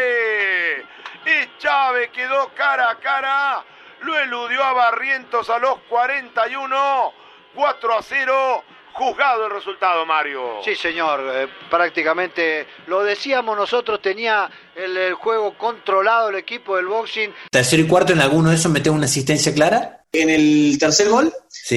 Y 1.27 1.59
Chávez 1.59 2.11
quedó 2.13 2.51
cara 2.55 2.91
a 2.91 2.99
cara. 2.99 3.65
Lo 4.07 4.17
eludió 4.17 4.63
a 4.63 4.73
Barrientos 4.73 5.51
a 5.51 5.59
los 5.59 5.81
41. 5.89 7.13
4 7.57 7.99
a 7.99 8.03
0 8.03 8.65
juzgado 8.93 9.47
el 9.47 9.53
resultado, 9.53 10.07
Mario. 10.07 10.63
Sí, 10.65 10.77
señor, 10.77 11.21
eh, 11.35 11.49
prácticamente 11.69 12.67
lo 12.87 13.03
decíamos 13.03 13.57
nosotros, 13.57 14.01
tenía 14.01 14.49
el, 14.77 15.15
juego 15.15 15.59
controlado 15.59 16.29
el 16.29 16.37
equipo 16.37 16.77
del 16.77 16.87
boxing. 16.87 17.33
Tercero 17.51 17.83
y 17.83 17.89
cuarto 17.89 18.13
en 18.13 18.21
alguno 18.21 18.51
de 18.51 18.57
esos 18.57 18.71
mete 18.71 18.91
una 18.91 19.07
asistencia 19.07 19.53
clara. 19.53 20.05
En 20.13 20.31
el 20.31 20.79
tercer 20.79 21.09
gol 21.09 21.33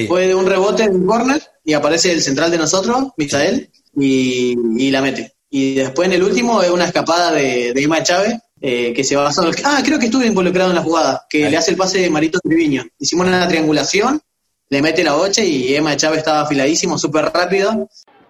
fue 0.06 0.28
de 0.28 0.34
un 0.36 0.46
rebote 0.46 0.84
en 0.84 0.94
un 0.94 1.06
corner 1.06 1.42
y 1.64 1.72
aparece 1.72 2.12
el 2.12 2.22
central 2.22 2.52
de 2.52 2.58
nosotros, 2.58 3.08
Misael, 3.16 3.70
y, 3.96 4.90
la 4.92 5.02
mete. 5.02 5.34
Y 5.50 5.74
después 5.74 6.06
en 6.06 6.14
el 6.14 6.22
último 6.22 6.62
es 6.62 6.70
una 6.70 6.84
escapada 6.84 7.32
de, 7.32 7.72
de 7.74 7.82
Ima 7.82 8.04
Chávez, 8.04 8.38
eh, 8.60 8.92
que 8.92 9.04
se 9.04 9.16
va 9.16 9.32
solo. 9.32 9.50
Ah, 9.64 9.82
creo 9.84 9.98
que 9.98 10.06
estuve 10.06 10.26
involucrado 10.26 10.70
en 10.70 10.76
la 10.76 10.82
jugada, 10.82 11.26
que 11.28 11.48
le 11.50 11.56
hace 11.56 11.70
el 11.70 11.76
pase 11.76 12.00
de 12.00 12.10
Marito 12.10 12.38
Triviño. 12.40 12.84
Hicimos 12.98 13.26
una 13.26 13.46
triangulación 13.48 14.20
le 14.70 14.82
mete 14.82 15.02
la 15.02 15.14
bocha 15.14 15.42
y 15.42 15.74
Emma 15.74 15.96
Chávez 15.96 16.18
estaba 16.18 16.42
afiladísimo, 16.42 16.96
súper 16.96 17.24
rápido. 17.24 17.88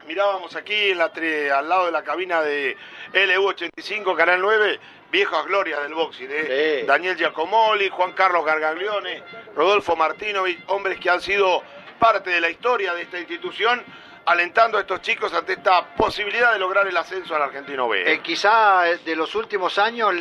Mirábamos 0.09 0.57
aquí 0.57 0.75
en 0.75 0.97
la 0.97 1.13
al 1.55 1.69
lado 1.69 1.85
de 1.85 1.93
la 1.93 2.03
cabina 2.03 2.41
de 2.41 2.79
LU85, 3.13 4.17
Canal 4.17 4.41
9, 4.41 4.81
viejas 5.13 5.45
glorias 5.45 5.83
del 5.83 5.93
boxing. 5.93 6.29
¿eh? 6.31 6.85
Daniel 6.87 7.15
Giacomoli, 7.17 7.91
Juan 7.91 8.13
Carlos 8.13 8.47
Gargaglione, 8.47 9.23
Rodolfo 9.55 9.95
Martinovic, 9.97 10.65
hombres 10.71 10.99
que 10.99 11.11
han 11.11 11.21
sido 11.21 11.63
parte 11.99 12.31
de 12.31 12.41
la 12.41 12.49
historia 12.49 12.95
de 12.95 13.03
esta 13.03 13.21
institución 13.21 13.83
alentando 14.31 14.79
a 14.79 14.83
estos 14.83 15.03
chicos 15.03 15.33
ante 15.35 15.55
esta 15.55 15.93
posibilidad 15.97 16.53
de 16.53 16.61
lograr 16.61 16.87
el 16.87 16.97
ascenso 16.97 17.35
al 17.35 17.43
Argentino 17.43 17.89
B. 17.89 18.01
¿eh? 18.01 18.13
Eh, 18.15 18.21
quizá 18.23 18.89
eh, 18.89 19.01
de 19.05 19.17
los 19.17 19.35
últimos 19.35 19.77
años 19.77 20.13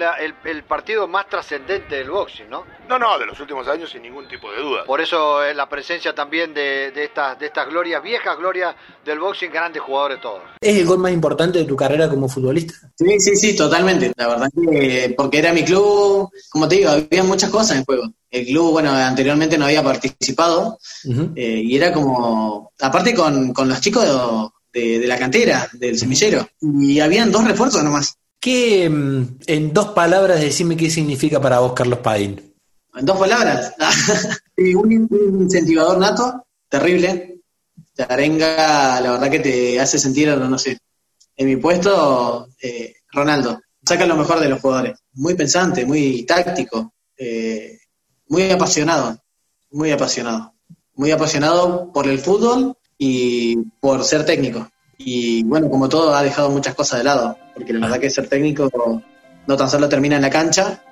el, 0.44 0.64
partido 0.64 1.08
más 1.08 1.30
trascendente 1.30 1.98
del 1.98 2.10
boxing, 2.10 2.50
¿no? 2.50 2.66
No, 2.88 2.98
no, 2.98 3.20
de 3.20 3.28
los 3.28 3.40
últimos 3.40 3.68
años 3.68 3.92
sin 3.92 4.02
ningún 4.02 4.28
tipo 4.28 4.52
de 4.52 4.62
duda. 4.62 4.84
Por 4.86 5.00
eso 5.00 5.44
es 5.44 5.56
la 5.56 5.70
presencia 5.70 6.16
también 6.16 6.56
de, 6.56 6.92
estas, 6.96 7.38
de 7.38 7.46
estas 7.46 7.70
glorias, 7.70 8.02
viejas 8.02 8.36
glorias 8.36 8.76
del 9.06 9.20
boxing, 9.20 9.52
grandes 9.52 9.84
jugadores 9.84 10.20
todos. 10.20 10.42
¿Es 10.60 10.76
el 10.76 10.88
gol 10.88 10.98
más 10.98 11.12
importante 11.12 11.60
de 11.60 11.66
tu 11.66 11.76
carrera 11.76 12.10
como 12.10 12.28
futbolista? 12.28 12.74
Sí, 12.96 13.20
sí, 13.20 13.36
sí, 13.36 13.56
totalmente. 13.56 14.12
La 14.18 14.28
verdad 14.28 14.48
que 14.60 15.14
porque 15.16 15.38
era 15.38 15.54
mi 15.54 15.64
club, 15.64 16.32
como 16.50 16.68
te 16.68 16.78
digo, 16.78 16.90
había 16.90 17.24
muchas 17.24 17.52
cosas 17.52 17.78
en 17.78 17.86
juego 17.86 18.12
el 18.32 18.46
club, 18.46 18.72
bueno, 18.72 18.92
anteriormente 18.92 19.58
no 19.58 19.66
había 19.66 19.84
participado 19.84 20.78
eh, 21.36 21.62
y 21.64 21.76
era 21.76 21.92
como, 21.92 22.72
aparte 22.80 23.14
con, 23.14 23.54
los 23.54 23.82
chicos 23.82 24.52
de, 24.72 25.06
la 25.06 25.18
cantera, 25.18 25.68
del 25.74 25.98
semillero, 25.98 26.48
y 26.62 27.00
habían 27.00 27.32
dos 27.32 27.46
refuerzos 27.46 27.84
nomás. 27.84 28.16
¿Qué, 28.40 28.90
mm, 28.90 29.40
en 29.48 29.74
dos 29.74 29.90
palabras, 29.90 30.40
decime 30.40 30.78
qué 30.78 30.90
significa 30.90 31.42
para 31.42 31.60
vos 31.60 31.74
Carlos 31.74 32.00
Padín? 32.00 32.54
En 32.96 33.06
dos 33.06 33.18
palabras, 33.18 33.74
un, 34.58 34.92
incentivador 35.42 35.98
nato, 35.98 36.46
terrible, 36.68 37.42
te 37.96 38.04
arenga, 38.04 39.02
la 39.02 39.12
verdad 39.12 39.30
que 39.30 39.40
te 39.40 39.80
hace 39.80 39.98
sentir, 39.98 40.30
no 40.30 40.58
sé, 40.58 40.78
en 41.36 41.48
mi 41.48 41.56
puesto, 41.56 42.48
eh, 42.62 42.94
Ronaldo, 43.12 43.60
saca 43.84 44.06
lo 44.06 44.16
mejor 44.16 44.40
de 44.40 44.50
los 44.50 44.62
jugadores, 44.62 45.00
muy 45.14 45.34
pensante, 45.34 45.86
muy 45.86 46.24
táctico. 46.24 46.94
Eh, 47.18 47.79
muy 48.30 48.50
apasionado, 48.52 49.18
muy 49.72 49.92
apasionado. 49.92 50.54
Muy 50.96 51.12
apasionado 51.12 51.92
por 51.92 52.08
el 52.08 52.20
fútbol 52.20 52.76
y 52.98 53.56
por 53.80 54.04
ser 54.04 54.26
técnico. 54.26 54.70
Y 54.98 55.44
bueno, 55.44 55.70
como 55.70 55.88
todo, 55.88 56.14
ha 56.14 56.22
dejado 56.22 56.50
muchas 56.50 56.76
cosas 56.76 57.00
de 57.00 57.06
lado, 57.06 57.38
porque 57.56 57.74
la 57.74 57.88
verdad 57.88 58.00
que 58.00 58.10
ser 58.10 58.28
técnico 58.28 58.70
no 59.48 59.58
tan 59.58 59.70
solo 59.70 59.88
termina 59.88 60.18
en 60.18 60.22
la 60.22 60.30
cancha, 60.30 60.84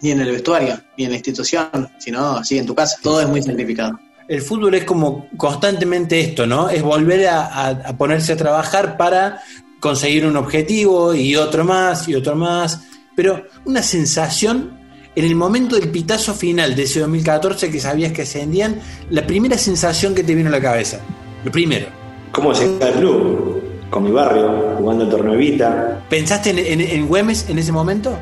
ni 0.00 0.10
en 0.10 0.20
el 0.20 0.32
vestuario, 0.32 0.80
ni 0.96 1.04
en 1.04 1.10
la 1.10 1.16
institución, 1.16 1.90
sino 1.98 2.38
así 2.38 2.58
en 2.58 2.66
tu 2.66 2.74
casa. 2.74 2.96
Todo 3.02 3.20
es 3.20 3.28
muy 3.28 3.42
simplificado. 3.42 4.00
El 4.26 4.40
fútbol 4.40 4.74
es 4.74 4.84
como 4.84 5.28
constantemente 5.36 6.18
esto, 6.18 6.46
¿no? 6.46 6.70
Es 6.70 6.82
volver 6.82 7.28
a, 7.28 7.68
a 7.68 7.96
ponerse 7.96 8.32
a 8.32 8.36
trabajar 8.36 8.96
para 8.96 9.42
conseguir 9.78 10.24
un 10.24 10.38
objetivo 10.38 11.14
y 11.14 11.36
otro 11.36 11.64
más 11.64 12.08
y 12.08 12.14
otro 12.14 12.34
más. 12.34 12.80
Pero 13.14 13.44
una 13.66 13.82
sensación 13.82 14.83
en 15.16 15.24
el 15.24 15.34
momento 15.34 15.76
del 15.76 15.88
pitazo 15.90 16.34
final 16.34 16.74
de 16.74 16.84
ese 16.84 17.00
2014 17.00 17.70
que 17.70 17.80
sabías 17.80 18.12
que 18.12 18.22
ascendían, 18.22 18.80
la 19.10 19.26
primera 19.26 19.56
sensación 19.58 20.14
que 20.14 20.24
te 20.24 20.34
vino 20.34 20.48
a 20.48 20.52
la 20.52 20.60
cabeza? 20.60 21.00
Lo 21.44 21.50
primero. 21.50 21.86
¿Cómo 22.32 22.52
llegué 22.52 22.84
al 22.84 22.94
club? 22.94 23.62
Con 23.90 24.04
mi 24.04 24.10
barrio, 24.10 24.76
jugando 24.78 25.04
el 25.04 25.10
torneo 25.10 25.34
Evita. 25.34 26.04
¿Pensaste 26.08 26.50
en, 26.96 27.06
Güemes 27.06 27.48
en 27.48 27.58
ese 27.58 27.70
momento? 27.70 28.18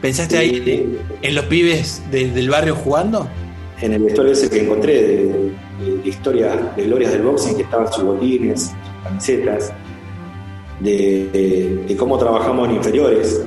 ¿Pensaste 0.00 0.36
ahí 0.36 0.98
en 1.22 1.34
los 1.34 1.44
pibes 1.44 2.02
del 2.10 2.50
barrio 2.50 2.74
jugando? 2.74 3.28
En 3.80 3.92
el 3.92 4.02
vestuario 4.02 4.32
ese 4.32 4.50
que 4.50 4.62
encontré 4.62 5.02
de, 5.02 5.52
historia, 6.04 6.72
de 6.76 6.84
glorias 6.84 7.12
del 7.12 7.22
boxing, 7.22 7.56
que 7.56 7.62
estaban 7.62 7.92
sus 7.92 8.02
botines, 8.02 8.62
sus 8.62 9.04
camisetas, 9.04 9.72
de, 10.80 11.84
de 11.86 11.96
cómo 11.96 12.18
trabajamos 12.18 12.68
en 12.68 12.76
inferiores, 12.76 13.42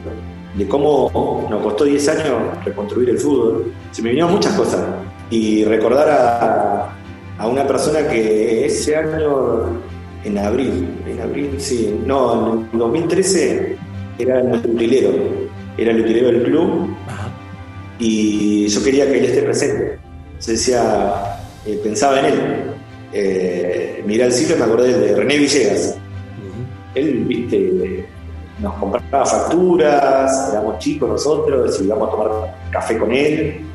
de 0.57 0.67
cómo 0.67 1.47
nos 1.49 1.61
costó 1.61 1.85
10 1.85 2.09
años 2.09 2.65
reconstruir 2.65 3.09
el 3.11 3.19
fútbol. 3.19 3.73
Se 3.91 4.01
me 4.01 4.09
vinieron 4.09 4.31
muchas 4.31 4.53
cosas. 4.53 4.83
Y 5.29 5.63
recordar 5.65 6.09
a, 6.09 6.97
a 7.37 7.47
una 7.47 7.65
persona 7.67 8.07
que 8.07 8.65
ese 8.65 8.95
año, 8.95 9.81
en 10.23 10.37
abril, 10.37 10.87
en 11.07 11.21
abril, 11.21 11.55
sí, 11.57 11.99
no, 12.05 12.65
en 12.71 12.79
2013 12.79 13.77
era 14.17 14.41
nuestro 14.41 14.71
utilero, 14.71 15.11
era 15.77 15.91
el 15.91 16.01
utilero 16.01 16.27
del 16.27 16.43
club 16.43 16.95
y 17.99 18.67
yo 18.67 18.83
quería 18.83 19.05
que 19.05 19.19
él 19.19 19.25
esté 19.25 19.41
presente. 19.41 19.99
Se 20.39 20.51
decía, 20.51 21.39
eh, 21.65 21.79
pensaba 21.83 22.19
en 22.19 22.25
él. 22.25 22.41
Eh, 23.13 24.03
miré 24.05 24.25
al 24.25 24.33
sitio 24.33 24.55
y 24.55 24.59
me 24.59 24.65
acordé 24.65 24.97
de 24.97 25.15
René 25.15 25.37
Villegas. 25.37 25.97
Él, 26.95 27.25
viste, 27.25 28.05
nos 28.59 28.73
compraba 28.75 29.25
facturas, 29.25 30.49
éramos 30.51 30.79
chicos 30.79 31.09
nosotros, 31.09 31.79
íbamos 31.81 32.07
a 32.07 32.11
tomar 32.11 32.55
café 32.71 32.97
con 32.97 33.11
él 33.11 33.65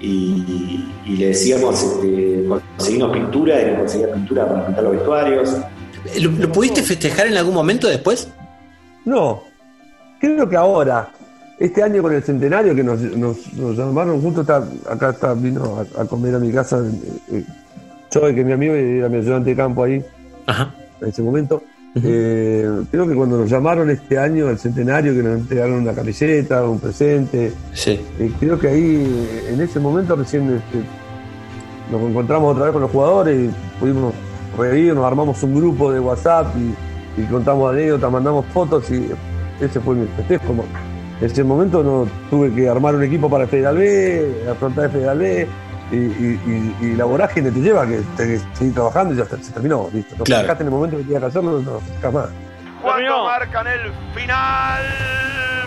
y, 0.00 0.84
le 1.06 1.28
decíamos, 1.28 1.80
este, 1.82 2.44
conseguimos 2.76 3.12
pintura 3.12 3.62
y 3.62 3.66
nos 3.66 3.78
conseguía 3.80 4.12
pintura 4.12 4.48
para 4.48 4.66
pintar 4.66 4.84
los 4.84 4.92
vestuarios. 4.94 5.56
¿Lo, 6.20 6.52
pudiste 6.52 6.82
festejar 6.82 7.28
en 7.28 7.36
algún 7.36 7.54
momento 7.54 7.86
después? 7.86 8.28
No, 9.04 9.44
creo 10.20 10.48
que 10.48 10.56
ahora, 10.56 11.08
este 11.58 11.82
año 11.82 12.02
con 12.02 12.12
el 12.12 12.22
centenario 12.22 12.74
que 12.74 12.82
nos, 12.82 13.00
llamaron 13.76 14.20
justo 14.20 14.40
acá 14.40 15.10
está, 15.10 15.34
vino 15.34 15.84
a, 15.96 16.04
comer 16.04 16.34
a 16.34 16.38
mi 16.40 16.50
casa, 16.50 16.78
eh, 16.80 17.36
eh, 17.36 17.44
yo 18.10 18.22
que 18.34 18.44
mi 18.44 18.52
amigo 18.52 18.74
era 18.74 19.08
mi 19.08 19.18
ayudante 19.18 19.50
de 19.50 19.56
campo 19.56 19.84
ahí, 19.84 20.04
en 21.00 21.08
ese 21.08 21.22
momento 21.22 21.62
Eh, 21.94 22.84
creo 22.90 23.06
que 23.06 23.14
cuando 23.14 23.36
nos 23.36 23.50
llamaron 23.50 23.90
este 23.90 24.18
año 24.18 24.48
al 24.48 24.58
centenario, 24.58 25.14
que 25.14 25.22
nos 25.22 25.40
entregaron 25.40 25.74
una 25.74 25.92
camiseta, 25.92 26.64
un 26.64 26.80
presente, 26.80 27.52
sí. 27.74 28.00
Eh, 28.18 28.32
creo 28.40 28.58
que 28.58 28.68
ahí, 28.68 29.28
en 29.48 29.60
ese 29.60 29.78
momento 29.78 30.16
recién 30.16 30.44
este, 30.44 30.78
nos 31.90 32.00
encontramos 32.02 32.52
otra 32.52 32.64
vez 32.64 32.72
con 32.72 32.82
los 32.82 32.90
jugadores 32.90 33.38
y 33.38 33.78
pudimos 33.78 34.14
reír, 34.56 34.94
nos 34.94 35.04
armamos 35.04 35.42
un 35.42 35.54
grupo 35.54 35.92
de 35.92 36.00
WhatsApp 36.00 36.54
y, 36.56 37.22
contamos 37.30 37.70
anécdotas, 37.70 38.10
mandamos 38.10 38.46
fotos 38.46 38.90
y 38.90 39.10
ese 39.60 39.78
fue 39.80 39.94
mi 39.94 40.06
festejo. 40.16 40.54
En 41.20 41.26
ese 41.26 41.44
momento 41.44 41.82
no 41.82 42.06
tuve 42.30 42.52
que 42.54 42.68
armar 42.68 42.94
un 42.94 43.02
equipo 43.02 43.28
para 43.28 43.46
Federal 43.46 43.76
B, 43.76 44.44
afrontar 44.50 44.86
el 44.86 44.90
Federal 44.90 45.18
B, 45.18 45.46
y, 45.92 46.94
la 46.96 47.04
vorágine 47.04 47.50
te 47.50 47.60
lleva 47.60 47.86
que, 47.86 48.02
que 48.16 48.40
seguir 48.54 48.74
trabajando 48.74 49.14
y 49.14 49.18
ya 49.18 49.24
se 49.24 49.52
terminó, 49.52 49.88
listo. 49.92 50.16
No 50.16 50.24
claro. 50.24 50.52
en 50.52 50.66
el 50.66 50.70
momento 50.70 50.96
que 50.96 51.02
tenías 51.04 51.20
que 51.20 51.26
hacerlo, 51.26 51.60
no 51.60 51.80
jamás. 52.00 52.28
Cuando 52.82 53.24
marcan 53.24 53.66
el 53.66 53.92
final, 54.14 54.82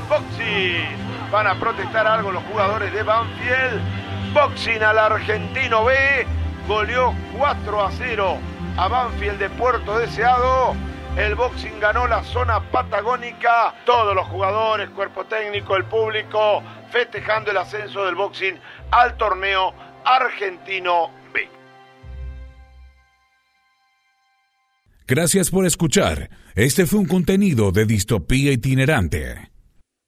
Boxing. 0.10 1.32
Van 1.32 1.48
a 1.48 1.60
protestar 1.60 2.06
algo 2.06 2.32
los 2.32 2.44
jugadores 2.44 2.94
de 2.94 3.04
Banfield. 3.04 3.82
Boxing 4.34 4.84
al 4.84 5.00
argentino 5.00 5.86
B. 5.86 5.96
Goleó 6.68 7.14
4 7.38 7.86
a 7.86 7.92
0 7.92 8.38
a 8.78 8.88
Banfield 8.88 9.40
de 9.40 9.50
Puerto 9.52 9.98
Deseado. 9.98 10.76
El 11.18 11.36
boxing 11.36 11.80
ganó 11.80 12.08
la 12.08 12.24
zona 12.24 12.60
patagónica. 12.60 13.74
Todos 13.86 14.14
los 14.14 14.28
jugadores, 14.28 14.90
cuerpo 14.90 15.24
técnico, 15.26 15.78
el 15.78 15.86
público, 15.86 16.62
festejando 16.92 17.52
el 17.52 17.58
ascenso 17.58 18.06
del 18.06 18.16
boxing 18.16 18.60
al 18.92 19.16
torneo 19.16 19.74
Argentino 20.06 21.10
B. 21.34 21.42
Gracias 25.08 25.50
por 25.50 25.66
escuchar. 25.66 26.30
Este 26.56 26.86
fue 26.86 27.00
un 27.00 27.06
contenido 27.06 27.72
de 27.72 27.86
Distopía 27.86 28.52
Itinerante. 28.52 29.55